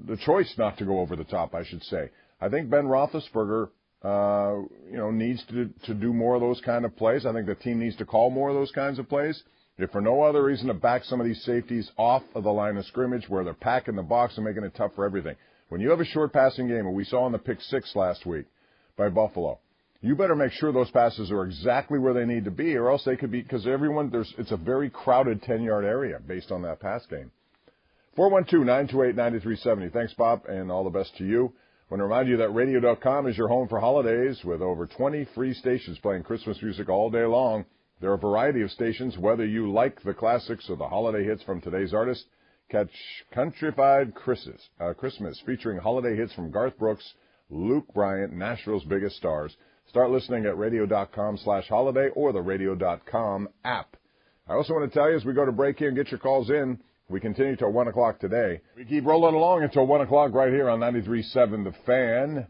the 0.07 0.17
choice 0.17 0.53
not 0.57 0.77
to 0.77 0.85
go 0.85 0.99
over 0.99 1.15
the 1.15 1.23
top, 1.23 1.55
I 1.55 1.63
should 1.63 1.83
say. 1.83 2.09
I 2.39 2.49
think 2.49 2.69
Ben 2.69 2.85
Roethlisberger, 2.85 3.69
uh, 4.03 4.61
you 4.89 4.97
know, 4.97 5.11
needs 5.11 5.43
to 5.49 5.69
to 5.85 5.93
do 5.93 6.13
more 6.13 6.35
of 6.35 6.41
those 6.41 6.61
kind 6.61 6.85
of 6.85 6.95
plays. 6.95 7.25
I 7.25 7.33
think 7.33 7.47
the 7.47 7.55
team 7.55 7.79
needs 7.79 7.95
to 7.97 8.05
call 8.05 8.29
more 8.29 8.49
of 8.49 8.55
those 8.55 8.71
kinds 8.71 8.99
of 8.99 9.09
plays. 9.09 9.41
If 9.77 9.91
for 9.91 10.01
no 10.01 10.23
other 10.23 10.43
reason 10.43 10.67
to 10.67 10.73
back 10.73 11.03
some 11.03 11.19
of 11.19 11.27
these 11.27 11.43
safeties 11.43 11.91
off 11.97 12.23
of 12.33 12.43
the 12.43 12.51
line 12.51 12.77
of 12.77 12.85
scrimmage 12.85 13.29
where 13.29 13.43
they're 13.43 13.53
packing 13.53 13.95
the 13.95 14.03
box 14.03 14.35
and 14.35 14.45
making 14.45 14.63
it 14.63 14.73
tough 14.75 14.91
for 14.95 15.05
everything. 15.05 15.35
When 15.69 15.81
you 15.81 15.89
have 15.91 15.99
a 15.99 16.05
short 16.05 16.33
passing 16.33 16.67
game, 16.67 16.87
and 16.87 16.95
we 16.95 17.03
saw 17.03 17.25
in 17.27 17.31
the 17.31 17.37
pick 17.37 17.61
six 17.61 17.95
last 17.95 18.25
week 18.25 18.45
by 18.97 19.09
Buffalo, 19.09 19.59
you 20.01 20.15
better 20.15 20.35
make 20.35 20.51
sure 20.51 20.71
those 20.71 20.91
passes 20.91 21.31
are 21.31 21.43
exactly 21.43 21.97
where 21.97 22.13
they 22.13 22.25
need 22.25 22.45
to 22.45 22.51
be, 22.51 22.75
or 22.75 22.89
else 22.89 23.03
they 23.03 23.15
could 23.15 23.31
be 23.31 23.41
because 23.41 23.65
everyone 23.65 24.09
there's 24.09 24.33
it's 24.37 24.51
a 24.51 24.57
very 24.57 24.89
crowded 24.89 25.41
10 25.41 25.63
yard 25.63 25.85
area 25.85 26.19
based 26.25 26.51
on 26.51 26.61
that 26.63 26.79
pass 26.79 27.05
game. 27.07 27.31
412-928-9370. 28.17 29.93
Thanks, 29.93 30.13
Bob, 30.15 30.41
and 30.47 30.71
all 30.71 30.83
the 30.83 30.89
best 30.89 31.15
to 31.17 31.23
you. 31.23 31.53
I 31.89 31.93
want 31.93 31.99
to 31.99 32.03
remind 32.03 32.27
you 32.27 32.37
that 32.37 32.49
radio.com 32.49 33.27
is 33.27 33.37
your 33.37 33.47
home 33.47 33.67
for 33.67 33.79
holidays 33.79 34.41
with 34.43 34.61
over 34.61 34.87
20 34.87 35.25
free 35.35 35.53
stations 35.53 35.99
playing 35.99 36.23
Christmas 36.23 36.61
music 36.61 36.89
all 36.89 37.09
day 37.09 37.25
long. 37.25 37.65
There 38.01 38.11
are 38.11 38.15
a 38.15 38.19
variety 38.19 38.61
of 38.61 38.71
stations, 38.71 39.17
whether 39.17 39.45
you 39.45 39.71
like 39.71 40.01
the 40.03 40.13
classics 40.13 40.69
or 40.69 40.77
the 40.77 40.87
holiday 40.87 41.23
hits 41.23 41.43
from 41.43 41.61
today's 41.61 41.93
artists. 41.93 42.25
Catch 42.69 42.91
Countryfied 43.33 44.13
Christmas, 44.13 44.61
uh, 44.81 44.93
Christmas 44.93 45.41
featuring 45.45 45.77
holiday 45.79 46.15
hits 46.15 46.33
from 46.33 46.51
Garth 46.51 46.77
Brooks, 46.77 47.13
Luke 47.49 47.85
Bryan, 47.93 48.37
Nashville's 48.37 48.83
biggest 48.83 49.15
stars. 49.15 49.55
Start 49.89 50.11
listening 50.11 50.45
at 50.45 50.57
radio.com 50.57 51.37
slash 51.37 51.67
holiday 51.69 52.09
or 52.13 52.33
the 52.33 52.41
radio.com 52.41 53.47
app. 53.63 53.95
I 54.45 54.53
also 54.53 54.73
want 54.73 54.91
to 54.91 54.97
tell 54.97 55.09
you 55.09 55.15
as 55.15 55.23
we 55.23 55.33
go 55.33 55.45
to 55.45 55.51
break 55.53 55.79
here 55.79 55.87
and 55.87 55.95
get 55.95 56.11
your 56.11 56.19
calls 56.19 56.49
in, 56.49 56.79
we 57.09 57.21
continue 57.21 57.55
till 57.55 57.71
1 57.71 57.87
o'clock 57.87 58.19
today. 58.19 58.59
We 58.75 58.83
keep 58.83 59.05
rolling 59.05 59.33
along 59.33 59.63
until 59.63 59.87
1 59.87 60.01
o'clock 60.01 60.33
right 60.33 60.51
here 60.51 60.69
on 60.69 60.81
93.7 60.81 61.63
The 61.63 61.73
Fan. 61.85 62.47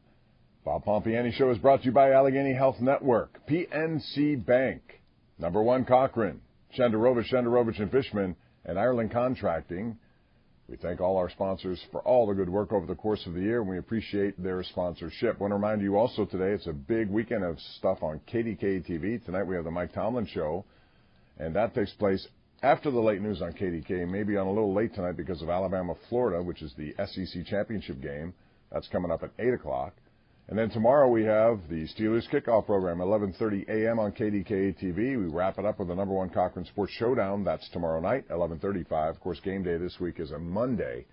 Bob 0.65 0.83
Pompeani 0.85 1.31
Show 1.31 1.51
is 1.51 1.59
brought 1.59 1.81
to 1.81 1.85
you 1.85 1.91
by 1.91 2.11
Allegheny 2.11 2.53
Health 2.55 2.77
Network, 2.81 3.39
PNC 3.47 4.43
Bank, 4.43 4.81
Number 5.37 5.61
One 5.61 5.85
Cochrane, 5.85 6.41
Shenderovich, 6.75 7.31
Shenderovich 7.31 7.79
and 7.79 7.91
Fishman, 7.91 8.35
and 8.65 8.79
Ireland 8.79 9.11
Contracting. 9.11 9.97
We 10.69 10.75
thank 10.75 10.99
all 10.99 11.15
our 11.15 11.29
sponsors 11.29 11.81
for 11.93 12.01
all 12.01 12.27
the 12.27 12.33
good 12.33 12.49
work 12.49 12.73
over 12.73 12.85
the 12.85 12.95
course 12.95 13.25
of 13.25 13.33
the 13.33 13.39
year, 13.39 13.61
and 13.61 13.69
we 13.69 13.77
appreciate 13.77 14.41
their 14.41 14.61
sponsorship. 14.63 15.37
I 15.37 15.39
want 15.39 15.51
to 15.51 15.55
remind 15.55 15.81
you 15.81 15.95
also 15.95 16.25
today 16.25 16.51
it's 16.51 16.67
a 16.67 16.73
big 16.73 17.09
weekend 17.09 17.45
of 17.45 17.57
stuff 17.77 18.03
on 18.03 18.19
KDK 18.29 18.85
TV. 18.85 19.23
Tonight 19.23 19.43
we 19.43 19.55
have 19.55 19.63
the 19.63 19.71
Mike 19.71 19.93
Tomlin 19.93 20.25
Show, 20.27 20.65
and 21.37 21.55
that 21.55 21.73
takes 21.73 21.93
place 21.93 22.27
after 22.63 22.91
the 22.91 22.99
late 22.99 23.21
news 23.21 23.41
on 23.41 23.53
KDK, 23.53 24.09
maybe 24.09 24.35
on 24.35 24.47
a 24.47 24.51
little 24.51 24.73
late 24.73 24.93
tonight 24.93 25.15
because 25.15 25.41
of 25.41 25.49
Alabama, 25.49 25.95
Florida, 26.09 26.43
which 26.43 26.61
is 26.61 26.73
the 26.77 26.93
SEC 26.97 27.45
championship 27.45 28.01
game. 28.01 28.33
That's 28.69 28.89
coming 28.89 29.09
up 29.09 29.23
at 29.23 29.31
8 29.39 29.53
o'clock. 29.53 29.93
And 30.49 30.57
then 30.57 30.69
tomorrow 30.69 31.09
we 31.09 31.25
have 31.25 31.59
the 31.69 31.87
Steelers 31.87 32.29
kickoff 32.29 32.67
program, 32.67 32.99
11:30 32.99 33.67
a.m. 33.67 33.99
on 33.99 34.13
KDKA 34.13 34.81
TV. 34.81 35.17
We 35.17 35.25
wrap 35.25 35.59
it 35.59 35.65
up 35.65 35.77
with 35.77 35.89
the 35.89 35.95
number 35.95 36.13
one 36.13 36.29
Cochrane 36.29 36.65
Sports 36.65 36.93
Showdown. 36.93 37.43
That's 37.43 37.67
tomorrow 37.69 37.99
night, 37.99 38.29
11:35. 38.29 39.09
Of 39.09 39.19
course, 39.19 39.41
game 39.41 39.63
day 39.63 39.77
this 39.77 39.99
week 39.99 40.21
is 40.21 40.31
a 40.31 40.39
Monday 40.39 41.05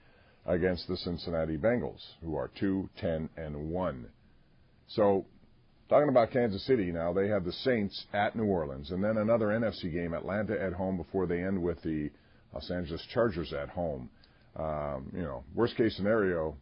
against 0.47 0.87
the 0.87 0.97
Cincinnati 0.97 1.57
Bengals, 1.57 2.01
who 2.23 2.37
are 2.37 2.51
2, 2.61 2.89
10, 3.01 3.29
and 3.37 3.71
1. 3.71 4.07
So, 4.89 5.27
talking 5.89 6.11
about 6.11 6.31
Kansas 6.31 6.65
City 6.65 6.93
now, 6.93 7.13
they 7.13 7.27
have 7.29 7.45
the 7.45 7.53
Saints 7.53 8.07
at 8.13 8.37
New 8.37 8.45
Orleans, 8.45 8.93
and 8.93 9.03
then 9.03 9.17
another 9.17 9.47
NFC 9.47 9.91
game, 9.91 10.13
Atlanta 10.13 10.61
at 10.61 10.75
home, 10.75 10.97
before 10.97 11.27
they 11.27 11.43
end 11.43 11.61
with 11.61 11.83
the 11.83 12.11
Los 12.53 12.71
Angeles 12.71 13.05
Chargers 13.13 13.53
at 13.53 13.71
home. 13.71 14.11
Um, 14.55 15.11
you 15.13 15.23
know, 15.23 15.43
worst 15.55 15.77
case 15.77 15.97
scenario, 15.97 16.57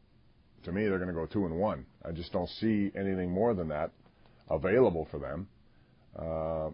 to 0.65 0.73
me, 0.73 0.87
they're 0.87 0.99
going 0.99 1.09
to 1.09 1.15
go 1.15 1.27
two 1.27 1.47
and 1.47 1.57
one. 1.57 1.87
I 2.05 2.13
just 2.13 2.33
don't 2.33 2.49
see 2.49 2.91
anything 2.97 3.31
more 3.31 3.55
than 3.55 3.69
that 3.69 3.91
available 4.51 5.09
for 5.11 5.19
them. 5.19 5.49
Uh, 6.17 6.71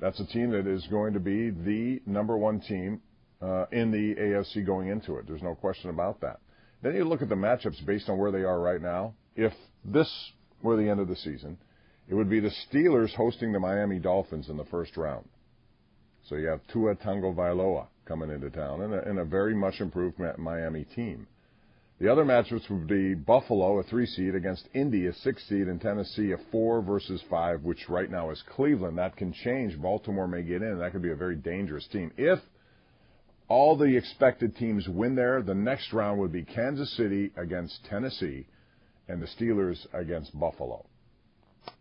that's 0.00 0.20
a 0.20 0.26
team 0.26 0.50
that 0.50 0.66
is 0.66 0.86
going 0.90 1.14
to 1.14 1.20
be 1.20 1.50
the 1.50 2.00
number 2.06 2.36
one 2.36 2.60
team 2.60 3.00
uh, 3.40 3.66
in 3.72 3.90
the 3.90 4.14
AFC 4.20 4.64
going 4.64 4.88
into 4.88 5.16
it. 5.16 5.26
There's 5.26 5.42
no 5.42 5.54
question 5.54 5.90
about 5.90 6.20
that. 6.20 6.40
Then 6.82 6.94
you 6.94 7.04
look 7.04 7.22
at 7.22 7.28
the 7.28 7.34
matchups 7.34 7.84
based 7.84 8.08
on 8.08 8.18
where 8.18 8.30
they 8.30 8.42
are 8.42 8.60
right 8.60 8.80
now. 8.80 9.14
If 9.34 9.52
this 9.84 10.10
were 10.62 10.76
the 10.76 10.88
end 10.88 11.00
of 11.00 11.08
the 11.08 11.16
season, 11.16 11.58
it 12.08 12.14
would 12.14 12.30
be 12.30 12.40
the 12.40 12.52
Steelers 12.70 13.14
hosting 13.14 13.52
the 13.52 13.60
Miami 13.60 13.98
Dolphins 13.98 14.48
in 14.48 14.56
the 14.56 14.64
first 14.66 14.96
round. 14.96 15.28
So 16.28 16.36
you 16.36 16.48
have 16.48 16.60
Tua 16.72 16.94
Tagovailoa 16.96 17.86
coming 18.06 18.30
into 18.30 18.50
town 18.50 18.82
and 18.82 18.94
a, 18.94 19.08
and 19.08 19.18
a 19.18 19.24
very 19.24 19.54
much 19.54 19.80
improved 19.80 20.18
Miami 20.38 20.84
team. 20.84 21.26
The 22.00 22.10
other 22.12 22.24
matchups 22.24 22.70
would 22.70 22.86
be 22.86 23.14
Buffalo, 23.14 23.80
a 23.80 23.82
three 23.82 24.06
seed, 24.06 24.36
against 24.36 24.68
Indy, 24.72 25.06
a 25.06 25.12
six 25.12 25.42
seed, 25.48 25.66
and 25.66 25.80
Tennessee, 25.80 26.30
a 26.30 26.38
four 26.52 26.80
versus 26.80 27.20
five, 27.28 27.64
which 27.64 27.88
right 27.88 28.08
now 28.08 28.30
is 28.30 28.40
Cleveland. 28.54 28.98
That 28.98 29.16
can 29.16 29.32
change. 29.32 29.80
Baltimore 29.80 30.28
may 30.28 30.42
get 30.42 30.62
in. 30.62 30.78
That 30.78 30.92
could 30.92 31.02
be 31.02 31.10
a 31.10 31.16
very 31.16 31.34
dangerous 31.34 31.88
team. 31.88 32.12
If 32.16 32.38
all 33.48 33.76
the 33.76 33.96
expected 33.96 34.56
teams 34.56 34.86
win 34.88 35.16
there, 35.16 35.42
the 35.42 35.54
next 35.54 35.92
round 35.92 36.20
would 36.20 36.32
be 36.32 36.44
Kansas 36.44 36.96
City 36.96 37.32
against 37.36 37.84
Tennessee 37.86 38.46
and 39.08 39.20
the 39.20 39.26
Steelers 39.26 39.84
against 39.92 40.38
Buffalo. 40.38 40.86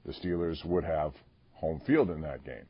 The 0.06 0.14
Steelers 0.14 0.66
would 0.66 0.84
have 0.84 1.14
home 1.54 1.82
field 1.86 2.10
in 2.10 2.22
that 2.22 2.44
game. 2.44 2.66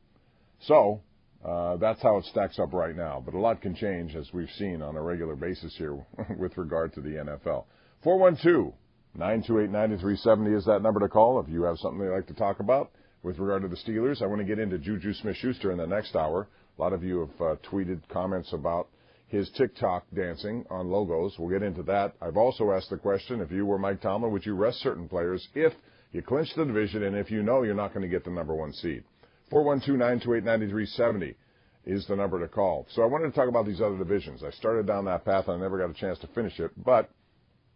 So, 0.60 1.00
that's 1.44 2.02
how 2.02 2.18
it 2.18 2.24
stacks 2.26 2.58
up 2.58 2.72
right 2.72 2.96
now. 2.96 3.22
But 3.24 3.34
a 3.34 3.38
lot 3.38 3.60
can 3.60 3.74
change, 3.74 4.16
as 4.16 4.32
we've 4.32 4.50
seen 4.58 4.82
on 4.82 4.96
a 4.96 5.02
regular 5.02 5.36
basis 5.36 5.74
here 5.76 5.98
with 6.38 6.56
regard 6.56 6.92
to 6.94 7.00
the 7.00 7.10
NFL. 7.10 7.64
412 8.02 8.72
928 9.14 9.70
9370 9.70 10.56
is 10.56 10.64
that 10.66 10.82
number 10.82 11.00
to 11.00 11.08
call 11.08 11.40
if 11.40 11.48
you 11.48 11.62
have 11.62 11.78
something 11.78 12.00
you'd 12.00 12.14
like 12.14 12.26
to 12.26 12.34
talk 12.34 12.60
about 12.60 12.92
with 13.22 13.38
regard 13.38 13.62
to 13.62 13.68
the 13.68 13.76
Steelers. 13.76 14.22
I 14.22 14.26
want 14.26 14.40
to 14.40 14.44
get 14.44 14.58
into 14.58 14.78
Juju 14.78 15.12
Smith 15.14 15.36
Schuster 15.36 15.72
in 15.72 15.78
the 15.78 15.86
next 15.86 16.14
hour. 16.14 16.48
A 16.78 16.80
lot 16.80 16.92
of 16.92 17.02
you 17.02 17.20
have 17.20 17.40
uh, 17.40 17.56
tweeted 17.68 18.00
comments 18.08 18.52
about 18.52 18.88
his 19.26 19.50
TikTok 19.56 20.04
dancing 20.14 20.64
on 20.70 20.88
logos. 20.90 21.34
We'll 21.38 21.50
get 21.50 21.62
into 21.62 21.82
that. 21.84 22.14
I've 22.22 22.36
also 22.36 22.70
asked 22.72 22.90
the 22.90 22.96
question 22.96 23.40
if 23.40 23.50
you 23.50 23.66
were 23.66 23.78
Mike 23.78 24.00
Tomlin, 24.00 24.32
would 24.32 24.46
you 24.46 24.54
rest 24.54 24.78
certain 24.78 25.08
players 25.08 25.46
if 25.54 25.72
you 26.12 26.22
clinch 26.22 26.48
the 26.56 26.64
division 26.64 27.02
and 27.02 27.16
if 27.16 27.30
you 27.30 27.42
know 27.42 27.62
you're 27.62 27.74
not 27.74 27.92
going 27.92 28.02
to 28.02 28.08
get 28.08 28.24
the 28.24 28.30
number 28.30 28.54
one 28.54 28.72
seed? 28.72 29.04
412-928-9370 29.50 31.34
is 31.86 32.06
the 32.06 32.16
number 32.16 32.40
to 32.40 32.48
call. 32.48 32.86
So 32.90 33.02
I 33.02 33.06
wanted 33.06 33.30
to 33.30 33.32
talk 33.32 33.48
about 33.48 33.66
these 33.66 33.80
other 33.80 33.96
divisions. 33.96 34.42
I 34.42 34.50
started 34.50 34.86
down 34.86 35.06
that 35.06 35.24
path 35.24 35.48
and 35.48 35.56
I 35.56 35.60
never 35.60 35.78
got 35.78 35.90
a 35.90 35.94
chance 35.94 36.18
to 36.20 36.26
finish 36.28 36.58
it, 36.60 36.70
but 36.84 37.10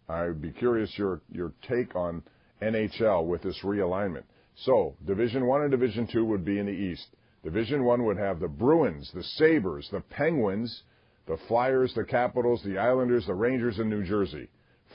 I'd 0.08 0.42
be 0.42 0.50
curious 0.50 0.92
your 0.98 1.20
your 1.30 1.52
take 1.68 1.96
on 1.96 2.22
NHL 2.61 3.26
with 3.26 3.42
this 3.42 3.58
realignment. 3.62 4.24
So 4.56 4.96
Division 5.06 5.46
One 5.46 5.62
and 5.62 5.70
Division 5.70 6.06
Two 6.06 6.24
would 6.26 6.44
be 6.44 6.58
in 6.58 6.66
the 6.66 6.72
East. 6.72 7.06
Division 7.42 7.85
One 7.85 8.04
would 8.04 8.18
have 8.18 8.38
the 8.38 8.48
Bruins, 8.48 9.11
the 9.14 9.22
Sabres, 9.22 9.88
the 9.90 10.00
Penguins, 10.00 10.82
the 11.26 11.38
Flyers, 11.48 11.94
the 11.94 12.04
Capitals, 12.04 12.62
the 12.64 12.78
Islanders, 12.78 13.26
the 13.26 13.35
Rangers, 13.35 13.78
and 13.78 13.88
New 13.88 14.04
Jersey. 14.04 14.48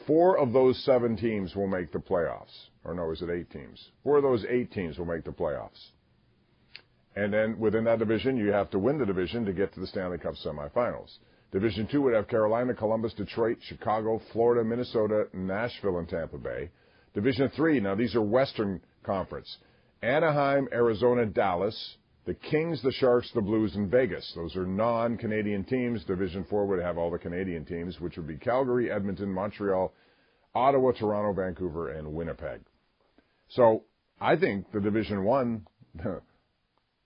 Four 0.05 0.37
of 0.37 0.53
those 0.53 0.77
seven 0.85 1.17
teams 1.17 1.55
will 1.55 1.67
make 1.67 1.91
the 1.91 1.99
playoffs. 1.99 2.67
Or 2.85 2.93
no, 2.93 3.11
is 3.11 3.21
it 3.21 3.29
eight 3.29 3.49
teams? 3.49 3.83
Four 4.03 4.17
of 4.17 4.23
those 4.23 4.45
eight 4.47 4.71
teams 4.71 4.97
will 4.97 5.05
make 5.05 5.23
the 5.23 5.31
playoffs. 5.31 5.91
And 7.17 7.33
then 7.33 7.57
within 7.57 7.83
that 7.85 7.97
division, 7.97 8.37
you 8.37 8.51
have 8.51 8.69
to 8.69 8.77
win 8.77 8.99
the 8.99 9.05
division 9.05 9.43
to 9.45 9.51
get 9.51 9.73
to 9.73 9.79
the 9.79 9.87
Stanley 9.87 10.19
Cup 10.19 10.35
semifinals. 10.35 11.17
Division 11.51 11.87
two 11.87 12.03
would 12.03 12.13
have 12.13 12.27
Carolina, 12.27 12.75
Columbus, 12.75 13.11
Detroit, 13.13 13.57
Chicago, 13.61 14.21
Florida, 14.31 14.63
Minnesota, 14.63 15.23
Nashville, 15.33 15.97
and 15.97 16.07
Tampa 16.07 16.37
Bay. 16.37 16.69
Division 17.15 17.49
three, 17.55 17.79
now 17.79 17.95
these 17.95 18.13
are 18.13 18.21
Western 18.21 18.79
Conference. 19.03 19.57
Anaheim, 20.03 20.67
Arizona, 20.71 21.25
Dallas, 21.25 21.97
the 22.25 22.35
Kings, 22.35 22.83
the 22.83 22.91
Sharks, 22.91 23.31
the 23.33 23.41
Blues, 23.41 23.75
and 23.75 23.89
Vegas. 23.89 24.31
Those 24.35 24.55
are 24.55 24.67
non-Canadian 24.67 25.63
teams. 25.63 26.03
Division 26.03 26.45
four 26.47 26.67
would 26.67 26.79
have 26.79 26.99
all 26.99 27.09
the 27.09 27.17
Canadian 27.17 27.65
teams, 27.65 27.99
which 27.99 28.15
would 28.17 28.27
be 28.27 28.37
Calgary, 28.37 28.91
Edmonton, 28.91 29.33
Montreal, 29.33 29.91
Ottawa, 30.53 30.91
Toronto, 30.91 31.33
Vancouver, 31.33 31.93
and 31.93 32.13
Winnipeg. 32.13 32.61
So 33.49 33.85
I 34.21 34.35
think 34.35 34.71
the 34.71 34.81
Division 34.81 35.23
one 35.23 35.65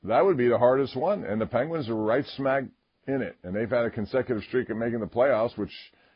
That 0.03 0.25
would 0.25 0.37
be 0.37 0.47
the 0.47 0.57
hardest 0.57 0.95
one. 0.95 1.23
And 1.23 1.39
the 1.39 1.45
Penguins 1.45 1.89
are 1.89 1.95
right 1.95 2.25
smack 2.35 2.63
in 3.07 3.21
it. 3.21 3.37
And 3.43 3.55
they've 3.55 3.69
had 3.69 3.85
a 3.85 3.91
consecutive 3.91 4.43
streak 4.43 4.69
of 4.69 4.77
making 4.77 4.99
the 4.99 5.07
playoffs, 5.07 5.57
which 5.57 5.71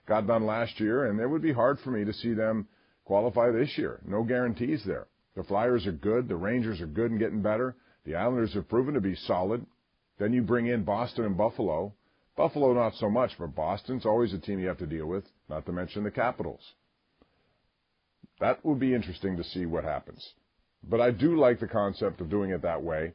got 0.08 0.28
done 0.28 0.46
last 0.46 0.80
year. 0.80 1.06
And 1.06 1.20
it 1.20 1.28
would 1.28 1.42
be 1.42 1.54
hard 1.54 1.80
for 1.80 1.92
me 1.92 2.06
to 2.06 2.14
see 2.14 2.34
them 2.34 2.68
qualify 3.06 3.52
this 3.52 3.78
year. 3.78 4.00
No 4.06 4.24
guarantees 4.24 4.84
there. 4.86 5.08
The 5.36 5.44
Flyers 5.44 5.86
are 5.86 5.92
good. 5.92 6.28
The 6.28 6.36
Rangers 6.36 6.82
are 6.82 6.88
good 6.88 7.12
and 7.12 7.20
getting 7.20 7.42
better. 7.42 7.76
The 8.06 8.16
Islanders 8.16 8.54
have 8.54 8.70
proven 8.70 8.94
to 8.94 9.02
be 9.02 9.16
solid. 9.16 9.66
Then 10.18 10.34
you 10.34 10.42
bring 10.42 10.68
in 10.68 10.84
Boston 10.84 11.26
and 11.26 11.38
Buffalo. 11.38 11.94
Buffalo, 12.38 12.74
not 12.74 12.94
so 12.96 13.10
much, 13.10 13.32
but 13.38 13.56
Boston's 13.56 14.06
always 14.06 14.34
a 14.34 14.38
team 14.38 14.60
you 14.60 14.68
have 14.68 14.78
to 14.78 14.86
deal 14.86 15.06
with, 15.06 15.24
not 15.50 15.66
to 15.66 15.72
mention 15.72 16.04
the 16.04 16.12
Capitals. 16.12 16.74
That 18.40 18.64
would 18.66 18.80
be 18.80 18.94
interesting 18.94 19.38
to 19.38 19.44
see 19.44 19.66
what 19.66 19.84
happens. 19.84 20.34
But 20.84 21.02
I 21.02 21.12
do 21.12 21.38
like 21.38 21.60
the 21.60 21.68
concept 21.68 22.22
of 22.22 22.30
doing 22.30 22.52
it 22.52 22.62
that 22.62 22.84
way. 22.84 23.14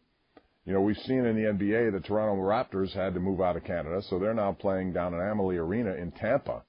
You 0.66 0.75
know, 0.75 0.83
we've 0.83 0.96
seen 0.99 1.25
in 1.25 1.37
the 1.37 1.49
NBA 1.49 1.92
the 1.92 2.01
Toronto 2.01 2.42
Raptors 2.42 2.92
had 2.92 3.14
to 3.14 3.20
move 3.20 3.40
out 3.40 3.57
of 3.57 3.64
Canada, 3.64 4.03
so 4.09 4.18
they're 4.18 4.35
now 4.35 4.53
playing 4.53 4.92
down 4.92 5.14
at 5.14 5.20
Amalie 5.20 5.57
Arena 5.57 5.94
in 5.94 6.12
Tampa, 6.12 6.62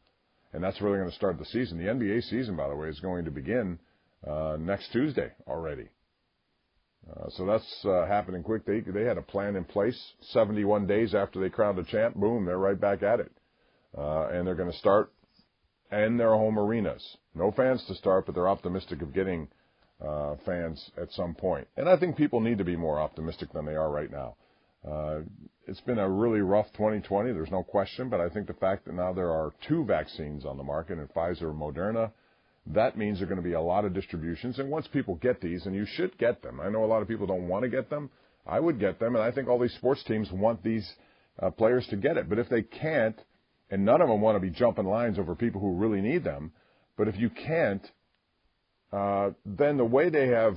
and 0.54 0.64
that's 0.64 0.82
really 0.82 0.98
going 0.98 1.10
to 1.10 1.16
start 1.16 1.38
the 1.38 1.46
season. 1.46 1.78
The 1.78 1.92
NBA 1.92 2.24
season, 2.30 2.56
by 2.56 2.70
the 2.70 2.76
way, 2.76 2.88
is 2.88 3.00
going 3.02 3.26
to 3.26 3.32
begin 3.32 3.80
uh, 4.26 4.56
next 4.60 4.92
Tuesday 4.94 5.32
already. 5.46 5.90
Uh, 7.10 7.30
so 7.32 7.46
that's 7.46 7.86
uh, 7.86 8.06
happening 8.06 8.44
quick. 8.44 8.66
They 8.66 8.80
they 8.80 9.04
had 9.04 9.18
a 9.18 9.24
plan 9.24 9.56
in 9.56 9.66
place. 9.66 10.00
71 10.30 10.88
days 10.88 11.14
after 11.14 11.42
they 11.42 11.50
crowned 11.50 11.80
a 11.80 11.84
champ, 11.84 12.16
boom, 12.16 12.46
they're 12.46 12.58
right 12.58 12.80
back 12.80 13.04
at 13.04 13.20
it, 13.20 13.32
uh, 13.98 14.28
and 14.28 14.48
they're 14.48 14.56
going 14.56 14.72
to 14.72 14.78
start 14.78 15.12
in 15.92 16.16
their 16.16 16.32
home 16.32 16.58
arenas. 16.58 17.18
No 17.36 17.52
fans 17.52 17.84
to 17.88 17.96
start, 17.96 18.26
but 18.26 18.36
they're 18.36 18.48
optimistic 18.48 19.02
of 19.02 19.14
getting 19.14 19.50
uh, 20.06 20.36
fans 20.46 20.92
at 20.98 21.12
some 21.12 21.34
point. 21.34 21.68
And 21.78 21.88
I 21.88 21.98
think 21.98 22.18
people 22.18 22.40
need 22.40 22.58
to 22.58 22.64
be 22.64 22.76
more 22.76 23.00
optimistic 23.00 23.54
than 23.54 23.66
they 23.66 23.76
are 23.76 23.92
right 23.92 24.12
now. 24.12 24.36
Uh, 24.88 25.20
it's 25.68 25.82
been 25.82 26.00
a 26.00 26.10
really 26.10 26.42
rough 26.42 26.66
2020, 26.74 27.32
there's 27.32 27.52
no 27.52 27.64
question, 27.64 28.10
but 28.10 28.20
I 28.20 28.30
think 28.30 28.48
the 28.48 28.54
fact 28.54 28.86
that 28.86 28.96
now 28.96 29.14
there 29.14 29.30
are 29.30 29.54
two 29.68 29.86
vaccines 29.86 30.44
on 30.46 30.58
the 30.58 30.64
market, 30.64 30.98
and 30.98 31.08
Pfizer 31.14 31.52
and 31.52 31.62
Moderna, 31.62 32.12
that 32.68 32.98
means 32.98 33.20
there 33.20 33.26
are 33.26 33.30
going 33.30 33.42
to 33.42 33.48
be 33.48 33.54
a 33.54 33.62
lot 33.62 33.86
of 33.86 33.94
distributions. 33.94 34.60
And 34.60 34.70
once 34.70 34.88
people 34.88 35.16
get 35.16 35.40
these, 35.40 35.66
and 35.66 35.76
you 35.76 35.86
should 35.86 36.18
get 36.18 36.42
them, 36.42 36.60
I 36.60 36.70
know 36.70 36.84
a 36.84 36.88
lot 36.88 37.02
of 37.02 37.08
people 37.08 37.28
don't 37.28 37.48
want 37.48 37.64
to 37.64 37.70
get 37.70 37.90
them. 37.90 38.10
I 38.46 38.60
would 38.60 38.80
get 38.80 39.00
them, 39.00 39.16
and 39.16 39.24
I 39.24 39.32
think 39.32 39.48
all 39.48 39.60
these 39.60 39.74
sports 39.76 40.04
teams 40.04 40.32
want 40.32 40.64
these 40.64 40.92
uh, 41.40 41.52
players 41.52 41.86
to 41.92 41.96
get 41.96 42.18
it. 42.18 42.28
But 42.28 42.40
if 42.40 42.50
they 42.50 42.64
can't, 42.64 43.20
and 43.70 43.86
none 43.86 44.02
of 44.02 44.10
them 44.10 44.20
want 44.20 44.36
to 44.36 44.40
be 44.40 44.50
jumping 44.50 44.86
lines 44.86 45.20
over 45.20 45.36
people 45.36 45.62
who 45.62 45.76
really 45.76 46.02
need 46.02 46.24
them, 46.24 46.52
but 46.98 47.08
if 47.08 47.18
you 47.18 47.30
can't, 47.30 47.86
then 48.92 49.78
the 49.78 49.86
way 49.86 50.10
they 50.10 50.28
have, 50.28 50.56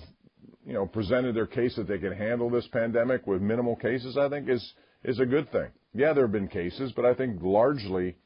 you 0.67 0.73
know, 0.73 0.87
presented 0.87 1.35
their 1.35 1.47
case 1.47 1.77
that 1.77 1.87
they 1.87 1.99
can 1.99 2.13
handle 2.13 2.51
this 2.51 2.67
pandemic 2.69 3.27
with 3.27 3.43
minimal 3.43 3.77
cases, 3.77 4.17
I 4.17 4.29
think 4.29 4.49
is 4.49 4.73
is 5.05 5.21
a 5.21 5.27
good 5.27 5.51
thing. 5.53 5.69
Yeah, 5.93 6.13
there 6.13 6.25
have 6.25 6.33
been 6.33 6.49
cases, 6.49 6.93
but 6.97 7.05
I 7.05 7.15
think 7.15 7.41
largely 7.43 8.17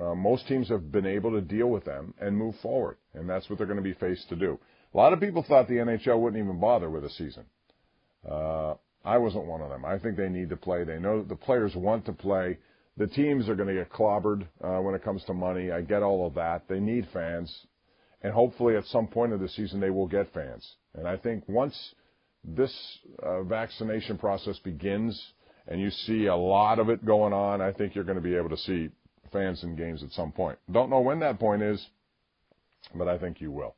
uh, 0.00 0.14
most 0.14 0.46
teams 0.48 0.68
have 0.68 0.90
been 0.90 1.06
able 1.06 1.30
to 1.32 1.40
deal 1.40 1.68
with 1.68 1.84
them 1.84 2.14
and 2.20 2.36
move 2.36 2.54
forward, 2.62 2.96
and 3.14 3.28
that's 3.28 3.48
what 3.48 3.58
they're 3.58 3.66
going 3.66 3.76
to 3.76 3.82
be 3.82 3.94
faced 3.94 4.28
to 4.30 4.36
do. 4.36 4.58
A 4.94 4.96
lot 4.96 5.12
of 5.12 5.20
people 5.20 5.44
thought 5.46 5.68
the 5.68 5.74
NHL 5.74 6.18
wouldn't 6.18 6.42
even 6.42 6.58
bother 6.58 6.90
with 6.90 7.04
a 7.04 7.10
season. 7.10 7.44
Uh, 8.28 8.74
I 9.04 9.18
wasn't 9.18 9.46
one 9.46 9.60
of 9.60 9.68
them. 9.70 9.84
I 9.84 9.98
think 9.98 10.16
they 10.16 10.28
need 10.28 10.50
to 10.50 10.56
play. 10.56 10.84
They 10.84 10.98
know 10.98 11.22
the 11.22 11.36
players 11.36 11.74
want 11.76 12.04
to 12.06 12.12
play. 12.12 12.58
The 12.96 13.06
teams 13.06 13.48
are 13.48 13.54
going 13.54 13.68
to 13.68 13.74
get 13.74 13.92
clobbered 13.92 14.46
uh, 14.62 14.80
when 14.80 14.94
it 14.94 15.04
comes 15.04 15.24
to 15.24 15.34
money. 15.34 15.70
I 15.70 15.82
get 15.82 16.02
all 16.02 16.26
of 16.26 16.34
that. 16.34 16.68
They 16.68 16.80
need 16.80 17.06
fans, 17.12 17.66
and 18.22 18.32
hopefully 18.32 18.76
at 18.76 18.84
some 18.86 19.06
point 19.06 19.32
of 19.32 19.40
the 19.40 19.48
season 19.48 19.80
they 19.80 19.90
will 19.90 20.06
get 20.06 20.32
fans. 20.32 20.76
And 20.94 21.06
I 21.06 21.16
think 21.16 21.44
once 21.48 21.94
this 22.44 22.72
uh, 23.22 23.42
vaccination 23.42 24.18
process 24.18 24.58
begins 24.58 25.32
and 25.66 25.80
you 25.80 25.90
see 25.90 26.26
a 26.26 26.36
lot 26.36 26.78
of 26.78 26.88
it 26.88 27.04
going 27.04 27.32
on, 27.32 27.60
I 27.60 27.72
think 27.72 27.94
you're 27.94 28.04
going 28.04 28.16
to 28.16 28.22
be 28.22 28.36
able 28.36 28.50
to 28.50 28.56
see 28.56 28.90
fans 29.32 29.62
in 29.62 29.76
games 29.76 30.02
at 30.02 30.10
some 30.12 30.32
point. 30.32 30.58
Don't 30.70 30.90
know 30.90 31.00
when 31.00 31.20
that 31.20 31.38
point 31.38 31.62
is, 31.62 31.84
but 32.94 33.08
I 33.08 33.18
think 33.18 33.40
you 33.40 33.52
will. 33.52 33.74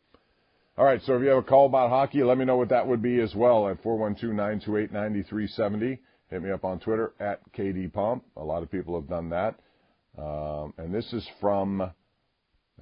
All 0.79 0.85
right, 0.85 1.03
so 1.03 1.17
if 1.17 1.23
you 1.23 1.29
have 1.29 1.39
a 1.39 1.43
call 1.43 1.67
about 1.67 1.91
hockey, 1.91 2.23
let 2.23 2.39
me 2.39 2.45
know 2.45 2.57
what 2.57 2.69
that 2.71 2.87
would 2.87 3.03
be 3.03 3.21
as 3.21 3.35
well 3.35 3.69
at 3.69 3.83
412-928-9370. 3.83 5.99
Hit 6.31 6.43
me 6.43 6.53
up 6.53 6.65
on 6.65 6.79
Twitter 6.79 7.13
at 7.19 7.41
KD 7.53 7.93
Pomp. 7.93 8.25
A 8.37 8.43
lot 8.43 8.63
of 8.63 8.71
people 8.71 8.95
have 8.95 9.09
done 9.09 9.31
that. 9.31 9.57
Um, 10.17 10.73
and 10.79 10.95
this 10.95 11.13
is 11.13 11.27
from, 11.41 11.91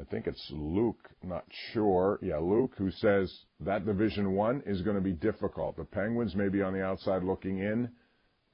I 0.01 0.05
think 0.05 0.27
it's 0.29 0.47
Luke, 0.51 1.11
not 1.25 1.45
sure. 1.73 2.19
Yeah, 2.23 2.39
Luke, 2.39 2.73
who 2.79 2.91
says 2.91 3.33
that 3.61 3.85
Division 3.85 4.33
One 4.33 4.63
is 4.65 4.83
going 4.83 4.97
to 4.97 5.03
be 5.03 5.13
difficult. 5.13 5.77
The 5.77 5.85
Penguins 5.85 6.37
may 6.37 6.49
be 6.49 6.63
on 6.63 6.73
the 6.73 6.85
outside 6.85 7.25
looking 7.25 7.59
in. 7.59 7.91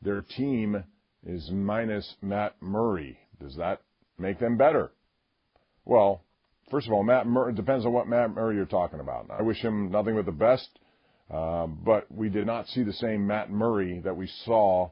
Their 0.00 0.22
team 0.22 0.83
is 1.26 1.50
minus 1.50 2.16
Matt 2.22 2.54
Murray. 2.61 3.18
Does 3.40 3.57
that 3.57 3.83
make 4.18 4.38
them 4.38 4.57
better? 4.57 4.92
Well, 5.85 6.24
first 6.70 6.87
of 6.87 6.94
all, 6.94 7.02
Matt 7.02 7.26
Murray, 7.26 7.52
it 7.52 7.57
depends 7.57 7.85
on 7.85 7.92
what 7.92 8.09
Matt 8.09 8.35
Murray 8.35 8.57
you're 8.57 8.64
talking 8.64 9.00
about. 9.00 9.30
I 9.30 9.42
wish 9.42 9.59
him 9.59 9.90
nothing 9.90 10.14
but 10.14 10.24
the 10.24 10.33
best, 10.33 10.68
uh, 11.30 11.66
but 11.66 12.11
we 12.11 12.30
did 12.30 12.46
not 12.46 12.68
see 12.68 12.85
the 12.85 12.92
same 12.94 13.26
Matt 13.26 13.50
Murray 13.50 14.00
that 14.04 14.16
we 14.16 14.28
saw 14.44 14.90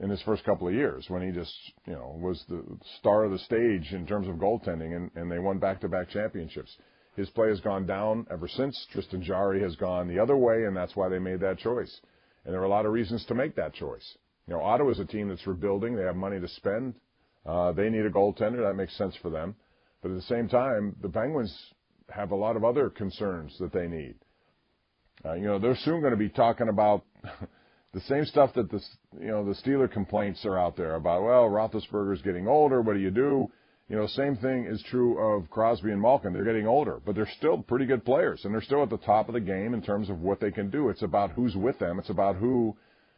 in 0.00 0.10
his 0.10 0.22
first 0.22 0.44
couple 0.44 0.68
of 0.68 0.74
years 0.74 1.06
when 1.08 1.22
he 1.22 1.32
just, 1.32 1.54
you 1.86 1.92
know, 1.92 2.16
was 2.20 2.44
the 2.48 2.62
star 2.98 3.24
of 3.24 3.30
the 3.30 3.38
stage 3.38 3.92
in 3.92 4.06
terms 4.06 4.28
of 4.28 4.36
goaltending 4.36 4.96
and, 4.96 5.10
and 5.14 5.30
they 5.30 5.38
won 5.38 5.58
back-to-back 5.58 6.10
championships. 6.10 6.76
His 7.16 7.30
play 7.30 7.48
has 7.48 7.60
gone 7.60 7.86
down 7.86 8.26
ever 8.30 8.48
since. 8.48 8.86
Tristan 8.92 9.22
Jarry 9.22 9.60
has 9.62 9.76
gone 9.76 10.08
the 10.08 10.18
other 10.18 10.36
way, 10.36 10.64
and 10.64 10.76
that's 10.76 10.96
why 10.96 11.08
they 11.08 11.20
made 11.20 11.40
that 11.40 11.58
choice. 11.58 12.00
And 12.44 12.52
there 12.52 12.60
are 12.60 12.64
a 12.64 12.68
lot 12.68 12.86
of 12.86 12.92
reasons 12.92 13.24
to 13.26 13.34
make 13.34 13.54
that 13.56 13.72
choice. 13.74 14.18
You 14.46 14.54
know, 14.54 14.62
Ottawa's 14.62 14.98
a 14.98 15.04
team 15.04 15.28
that's 15.28 15.46
rebuilding. 15.46 15.94
They 15.94 16.02
have 16.02 16.16
money 16.16 16.40
to 16.40 16.48
spend. 16.48 16.94
Uh, 17.46 17.72
they 17.72 17.88
need 17.88 18.04
a 18.04 18.10
goaltender. 18.10 18.66
That 18.66 18.74
makes 18.74 18.96
sense 18.98 19.14
for 19.22 19.30
them. 19.30 19.54
But 20.02 20.10
at 20.10 20.16
the 20.16 20.22
same 20.22 20.48
time, 20.48 20.96
the 21.00 21.08
Penguins 21.08 21.56
have 22.10 22.32
a 22.32 22.36
lot 22.36 22.56
of 22.56 22.64
other 22.64 22.90
concerns 22.90 23.56
that 23.60 23.72
they 23.72 23.86
need. 23.86 24.16
Uh, 25.24 25.34
you 25.34 25.46
know, 25.46 25.58
they're 25.58 25.76
soon 25.76 26.00
going 26.00 26.12
to 26.12 26.18
be 26.18 26.28
talking 26.28 26.68
about 26.68 27.04
the 27.94 28.00
same 28.00 28.24
stuff 28.24 28.52
that 28.54 28.70
the 28.70 28.80
you 29.20 29.28
know 29.28 29.44
the 29.44 29.54
Steeler 29.54 29.90
complaints 29.90 30.44
are 30.44 30.58
out 30.58 30.76
there 30.76 30.96
about. 30.96 31.22
Well, 31.22 31.48
Roethlisberger's 31.48 32.22
getting 32.22 32.48
older. 32.48 32.82
What 32.82 32.94
do 32.94 33.00
you 33.00 33.10
do? 33.10 33.50
You 33.88 33.96
know, 33.96 34.06
same 34.08 34.36
thing 34.36 34.64
is 34.64 34.82
true 34.90 35.18
of 35.18 35.48
Crosby 35.50 35.92
and 35.92 36.00
Malkin. 36.00 36.32
They're 36.32 36.44
getting 36.44 36.66
older, 36.66 37.00
but 37.04 37.14
they're 37.14 37.30
still 37.36 37.58
pretty 37.62 37.84
good 37.84 38.04
players, 38.04 38.44
and 38.44 38.52
they're 38.52 38.62
still 38.62 38.82
at 38.82 38.90
the 38.90 38.96
top 38.96 39.28
of 39.28 39.34
the 39.34 39.40
game 39.40 39.74
in 39.74 39.82
terms 39.82 40.10
of 40.10 40.20
what 40.20 40.40
they 40.40 40.50
can 40.50 40.70
do. 40.70 40.88
It's 40.88 41.02
about 41.02 41.32
who's 41.32 41.54
with 41.54 41.78
them. 41.78 41.98
It's 41.98 42.08
about 42.08 42.36
who, 42.36 42.74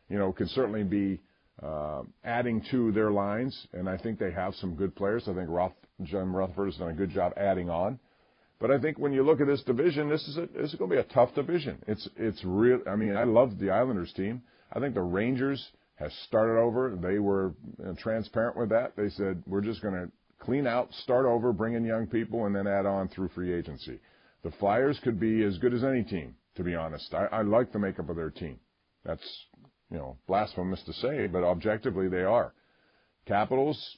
you 0.09 0.19
know, 0.19 0.33
can 0.33 0.49
certainly 0.49 0.83
be 0.83 1.21
uh, 1.63 2.03
adding 2.25 2.63
to 2.73 2.91
their 2.93 3.13
lines, 3.13 3.69
and 3.73 3.89
I 3.89 3.97
think 3.97 4.19
they 4.19 4.33
have 4.33 4.55
some 4.57 4.75
good 4.75 4.95
players. 4.97 5.29
I 5.29 5.35
think 5.35 5.49
Roth, 5.49 5.73
Jim 6.03 6.35
Rutherford 6.35 6.67
has 6.67 6.77
done 6.77 6.91
a 6.91 6.95
good 6.95 7.11
job 7.11 7.33
adding 7.37 7.71
on. 7.71 8.01
But 8.59 8.71
I 8.71 8.79
think 8.81 8.99
when 8.99 9.13
you 9.13 9.23
look 9.23 9.41
at 9.41 9.47
this 9.47 9.63
division, 9.63 10.09
this 10.09 10.27
is 10.27 10.37
a, 10.37 10.49
this 10.55 10.73
is 10.73 10.75
going 10.75 10.91
to 10.91 10.97
be 10.97 11.01
a 11.01 11.15
tough 11.15 11.35
division. 11.35 11.79
It's 11.87 12.09
it's 12.17 12.43
real. 12.45 12.81
I 12.91 12.97
mean, 12.97 13.17
I 13.17 13.25
love 13.25 13.59
the 13.59 13.71
Islanders 13.71 14.13
team. 14.15 14.43
I 14.73 14.81
think 14.81 14.95
the 14.95 15.03
Rangers 15.03 15.65
have 15.97 16.13
started 16.27 16.59
over. 16.61 16.97
They 17.01 17.19
were 17.19 17.55
transparent 17.99 18.57
with 18.57 18.69
that. 18.71 18.93
They 18.97 19.09
said 19.11 19.43
we're 19.47 19.61
just 19.61 19.83
going 19.83 19.95
to 19.95 20.11
clean 20.39 20.67
out, 20.67 20.93
start 21.03 21.27
over, 21.27 21.53
bring 21.53 21.75
in 21.75 21.85
young 21.85 22.07
people, 22.07 22.47
and 22.47 22.55
then 22.55 22.67
add 22.67 22.87
on 22.87 23.09
through 23.09 23.29
free 23.29 23.53
agency. 23.53 23.99
The 24.43 24.51
Flyers 24.53 24.99
could 25.03 25.19
be 25.19 25.43
as 25.43 25.59
good 25.59 25.75
as 25.75 25.83
any 25.83 26.05
team, 26.05 26.35
to 26.57 26.63
be 26.63 26.75
honest. 26.75 27.13
I, 27.15 27.27
I 27.27 27.43
like 27.43 27.73
the 27.73 27.79
makeup 27.79 28.09
of 28.09 28.17
their 28.17 28.31
team. 28.31 28.59
That's 29.05 29.27
you 29.91 29.97
know 29.97 30.17
blasphemous 30.27 30.83
to 30.85 30.93
say, 30.95 31.27
but 31.27 31.43
objectively 31.43 32.09
they 32.09 32.23
are. 32.23 32.53
Capitals, 33.27 33.97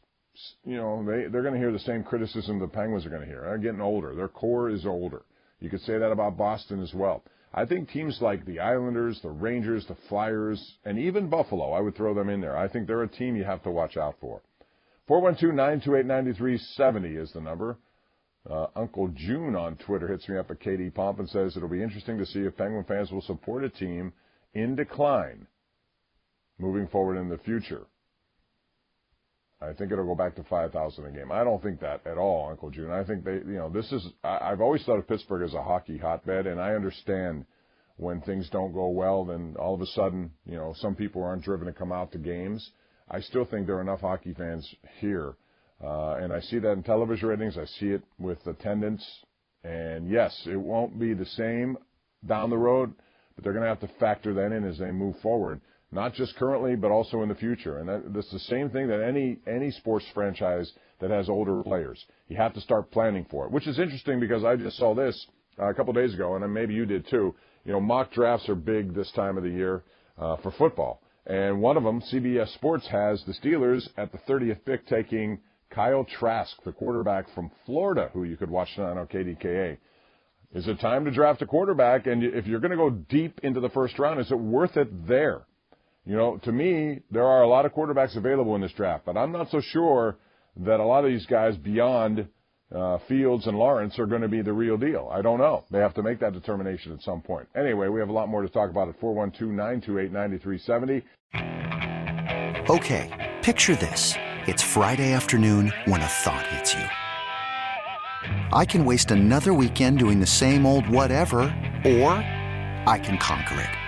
you 0.64 0.76
know, 0.76 1.04
they, 1.04 1.28
they're 1.28 1.42
going 1.42 1.54
to 1.54 1.60
hear 1.60 1.72
the 1.72 1.78
same 1.80 2.02
criticism 2.02 2.58
the 2.58 2.66
Penguins 2.66 3.04
are 3.04 3.10
going 3.10 3.22
to 3.22 3.28
hear. 3.28 3.42
They're 3.42 3.58
getting 3.58 3.80
older. 3.80 4.14
Their 4.14 4.28
core 4.28 4.70
is 4.70 4.86
older. 4.86 5.22
You 5.60 5.68
could 5.68 5.82
say 5.82 5.98
that 5.98 6.12
about 6.12 6.36
Boston 6.36 6.82
as 6.82 6.94
well. 6.94 7.24
I 7.52 7.64
think 7.64 7.90
teams 7.90 8.18
like 8.20 8.44
the 8.44 8.60
Islanders, 8.60 9.20
the 9.22 9.30
Rangers, 9.30 9.86
the 9.86 9.96
Flyers, 10.08 10.74
and 10.84 10.98
even 10.98 11.28
Buffalo, 11.28 11.72
I 11.72 11.80
would 11.80 11.96
throw 11.96 12.14
them 12.14 12.28
in 12.28 12.40
there. 12.40 12.56
I 12.56 12.68
think 12.68 12.86
they're 12.86 13.02
a 13.02 13.08
team 13.08 13.36
you 13.36 13.44
have 13.44 13.62
to 13.62 13.70
watch 13.70 13.96
out 13.96 14.16
for. 14.20 14.42
412-928-9370 15.08 17.16
is 17.16 17.32
the 17.32 17.40
number. 17.40 17.78
Uh, 18.48 18.66
Uncle 18.76 19.08
June 19.08 19.56
on 19.56 19.76
Twitter 19.76 20.08
hits 20.08 20.28
me 20.28 20.36
up 20.36 20.50
at 20.50 20.60
KD 20.60 20.94
Pomp 20.94 21.18
and 21.18 21.28
says 21.28 21.56
it'll 21.56 21.68
be 21.68 21.82
interesting 21.82 22.18
to 22.18 22.26
see 22.26 22.40
if 22.40 22.56
Penguin 22.56 22.84
fans 22.84 23.10
will 23.10 23.22
support 23.22 23.64
a 23.64 23.70
team 23.70 24.12
in 24.54 24.76
decline 24.76 25.46
moving 26.58 26.86
forward 26.88 27.16
in 27.16 27.28
the 27.28 27.38
future. 27.38 27.86
I 29.60 29.72
think 29.72 29.90
it'll 29.90 30.04
go 30.06 30.14
back 30.14 30.36
to 30.36 30.44
5,000 30.44 31.04
a 31.04 31.10
game. 31.10 31.32
I 31.32 31.42
don't 31.42 31.60
think 31.62 31.80
that 31.80 32.06
at 32.06 32.16
all, 32.16 32.48
Uncle 32.48 32.70
June. 32.70 32.92
I 32.92 33.02
think 33.02 33.24
they, 33.24 33.34
you 33.34 33.58
know, 33.58 33.68
this 33.68 33.90
is, 33.90 34.06
I, 34.22 34.38
I've 34.52 34.60
always 34.60 34.84
thought 34.84 34.98
of 34.98 35.08
Pittsburgh 35.08 35.42
as 35.42 35.54
a 35.54 35.62
hockey 35.62 35.98
hotbed, 35.98 36.46
and 36.46 36.60
I 36.60 36.74
understand 36.74 37.44
when 37.96 38.20
things 38.20 38.48
don't 38.50 38.72
go 38.72 38.88
well, 38.88 39.24
then 39.24 39.56
all 39.58 39.74
of 39.74 39.80
a 39.80 39.86
sudden, 39.86 40.30
you 40.46 40.56
know, 40.56 40.74
some 40.78 40.94
people 40.94 41.24
aren't 41.24 41.42
driven 41.42 41.66
to 41.66 41.72
come 41.72 41.90
out 41.90 42.12
to 42.12 42.18
games. 42.18 42.70
I 43.10 43.20
still 43.20 43.44
think 43.44 43.66
there 43.66 43.78
are 43.78 43.80
enough 43.80 44.00
hockey 44.00 44.32
fans 44.32 44.72
here. 45.00 45.34
Uh, 45.82 46.14
and 46.14 46.32
I 46.32 46.40
see 46.40 46.60
that 46.60 46.72
in 46.72 46.84
television 46.84 47.28
ratings. 47.28 47.58
I 47.58 47.64
see 47.64 47.86
it 47.86 48.02
with 48.18 48.46
attendance. 48.46 49.04
And 49.64 50.08
yes, 50.08 50.40
it 50.46 50.56
won't 50.56 51.00
be 51.00 51.14
the 51.14 51.26
same 51.26 51.76
down 52.24 52.50
the 52.50 52.58
road, 52.58 52.92
but 53.34 53.42
they're 53.42 53.52
going 53.52 53.64
to 53.64 53.68
have 53.68 53.80
to 53.80 53.98
factor 53.98 54.34
that 54.34 54.52
in 54.52 54.64
as 54.64 54.78
they 54.78 54.92
move 54.92 55.16
forward 55.20 55.60
not 55.90 56.14
just 56.14 56.36
currently, 56.36 56.76
but 56.76 56.90
also 56.90 57.22
in 57.22 57.28
the 57.28 57.34
future. 57.34 57.78
And 57.78 57.88
that, 57.88 58.12
that's 58.12 58.30
the 58.30 58.38
same 58.40 58.70
thing 58.70 58.88
that 58.88 59.02
any 59.02 59.38
any 59.46 59.70
sports 59.70 60.04
franchise 60.14 60.70
that 61.00 61.10
has 61.10 61.28
older 61.28 61.62
players. 61.62 62.04
You 62.28 62.36
have 62.36 62.54
to 62.54 62.60
start 62.60 62.90
planning 62.90 63.26
for 63.30 63.46
it, 63.46 63.52
which 63.52 63.66
is 63.66 63.78
interesting 63.78 64.20
because 64.20 64.44
I 64.44 64.56
just 64.56 64.76
saw 64.76 64.94
this 64.94 65.26
uh, 65.58 65.66
a 65.66 65.74
couple 65.74 65.92
days 65.92 66.14
ago, 66.14 66.34
and 66.34 66.52
maybe 66.52 66.74
you 66.74 66.86
did 66.86 67.08
too. 67.08 67.34
You 67.64 67.72
know, 67.72 67.80
mock 67.80 68.12
drafts 68.12 68.48
are 68.48 68.54
big 68.54 68.94
this 68.94 69.10
time 69.12 69.36
of 69.36 69.44
the 69.44 69.50
year 69.50 69.82
uh, 70.18 70.36
for 70.36 70.50
football, 70.52 71.02
and 71.26 71.60
one 71.60 71.76
of 71.76 71.84
them, 71.84 72.00
CBS 72.12 72.52
Sports, 72.54 72.86
has 72.88 73.22
the 73.24 73.34
Steelers 73.34 73.88
at 73.96 74.12
the 74.12 74.18
30th 74.18 74.64
pick 74.64 74.86
taking 74.86 75.38
Kyle 75.70 76.04
Trask, 76.04 76.56
the 76.64 76.72
quarterback 76.72 77.26
from 77.34 77.50
Florida, 77.66 78.10
who 78.12 78.24
you 78.24 78.36
could 78.36 78.50
watch 78.50 78.74
tonight 78.74 78.98
on 78.98 79.06
KDKA. 79.06 79.76
Is 80.54 80.66
it 80.66 80.80
time 80.80 81.04
to 81.04 81.10
draft 81.10 81.42
a 81.42 81.46
quarterback? 81.46 82.06
And 82.06 82.24
if 82.24 82.46
you're 82.46 82.60
going 82.60 82.70
to 82.70 82.76
go 82.76 82.88
deep 82.88 83.40
into 83.42 83.60
the 83.60 83.68
first 83.68 83.98
round, 83.98 84.18
is 84.18 84.30
it 84.30 84.38
worth 84.38 84.78
it 84.78 85.06
there? 85.06 85.42
You 86.08 86.16
know, 86.16 86.38
to 86.38 86.52
me, 86.52 87.00
there 87.10 87.26
are 87.26 87.42
a 87.42 87.48
lot 87.48 87.66
of 87.66 87.74
quarterbacks 87.74 88.16
available 88.16 88.54
in 88.54 88.62
this 88.62 88.72
draft, 88.72 89.04
but 89.04 89.18
I'm 89.18 89.30
not 89.30 89.50
so 89.50 89.60
sure 89.60 90.16
that 90.56 90.80
a 90.80 90.84
lot 90.84 91.04
of 91.04 91.10
these 91.10 91.26
guys 91.26 91.54
beyond 91.58 92.26
uh, 92.74 92.96
Fields 93.06 93.46
and 93.46 93.58
Lawrence 93.58 93.98
are 93.98 94.06
going 94.06 94.22
to 94.22 94.28
be 94.28 94.40
the 94.40 94.54
real 94.54 94.78
deal. 94.78 95.10
I 95.12 95.20
don't 95.20 95.38
know. 95.38 95.64
They 95.70 95.80
have 95.80 95.92
to 95.94 96.02
make 96.02 96.18
that 96.20 96.32
determination 96.32 96.92
at 96.92 97.02
some 97.02 97.20
point. 97.20 97.46
Anyway, 97.54 97.88
we 97.88 98.00
have 98.00 98.08
a 98.08 98.12
lot 98.12 98.30
more 98.30 98.40
to 98.40 98.48
talk 98.48 98.70
about 98.70 98.88
at 98.88 98.98
412-928-9370. 99.02 101.02
Okay, 102.70 103.36
picture 103.42 103.76
this. 103.76 104.14
It's 104.46 104.62
Friday 104.62 105.12
afternoon 105.12 105.70
when 105.84 106.00
a 106.00 106.08
thought 106.08 106.46
hits 106.46 106.72
you. 106.72 106.86
I 108.50 108.64
can 108.64 108.86
waste 108.86 109.10
another 109.10 109.52
weekend 109.52 109.98
doing 109.98 110.20
the 110.20 110.26
same 110.26 110.64
old 110.64 110.88
whatever, 110.88 111.54
or 111.84 112.12
I 112.86 112.98
can 113.04 113.18
conquer 113.18 113.60
it. 113.60 113.87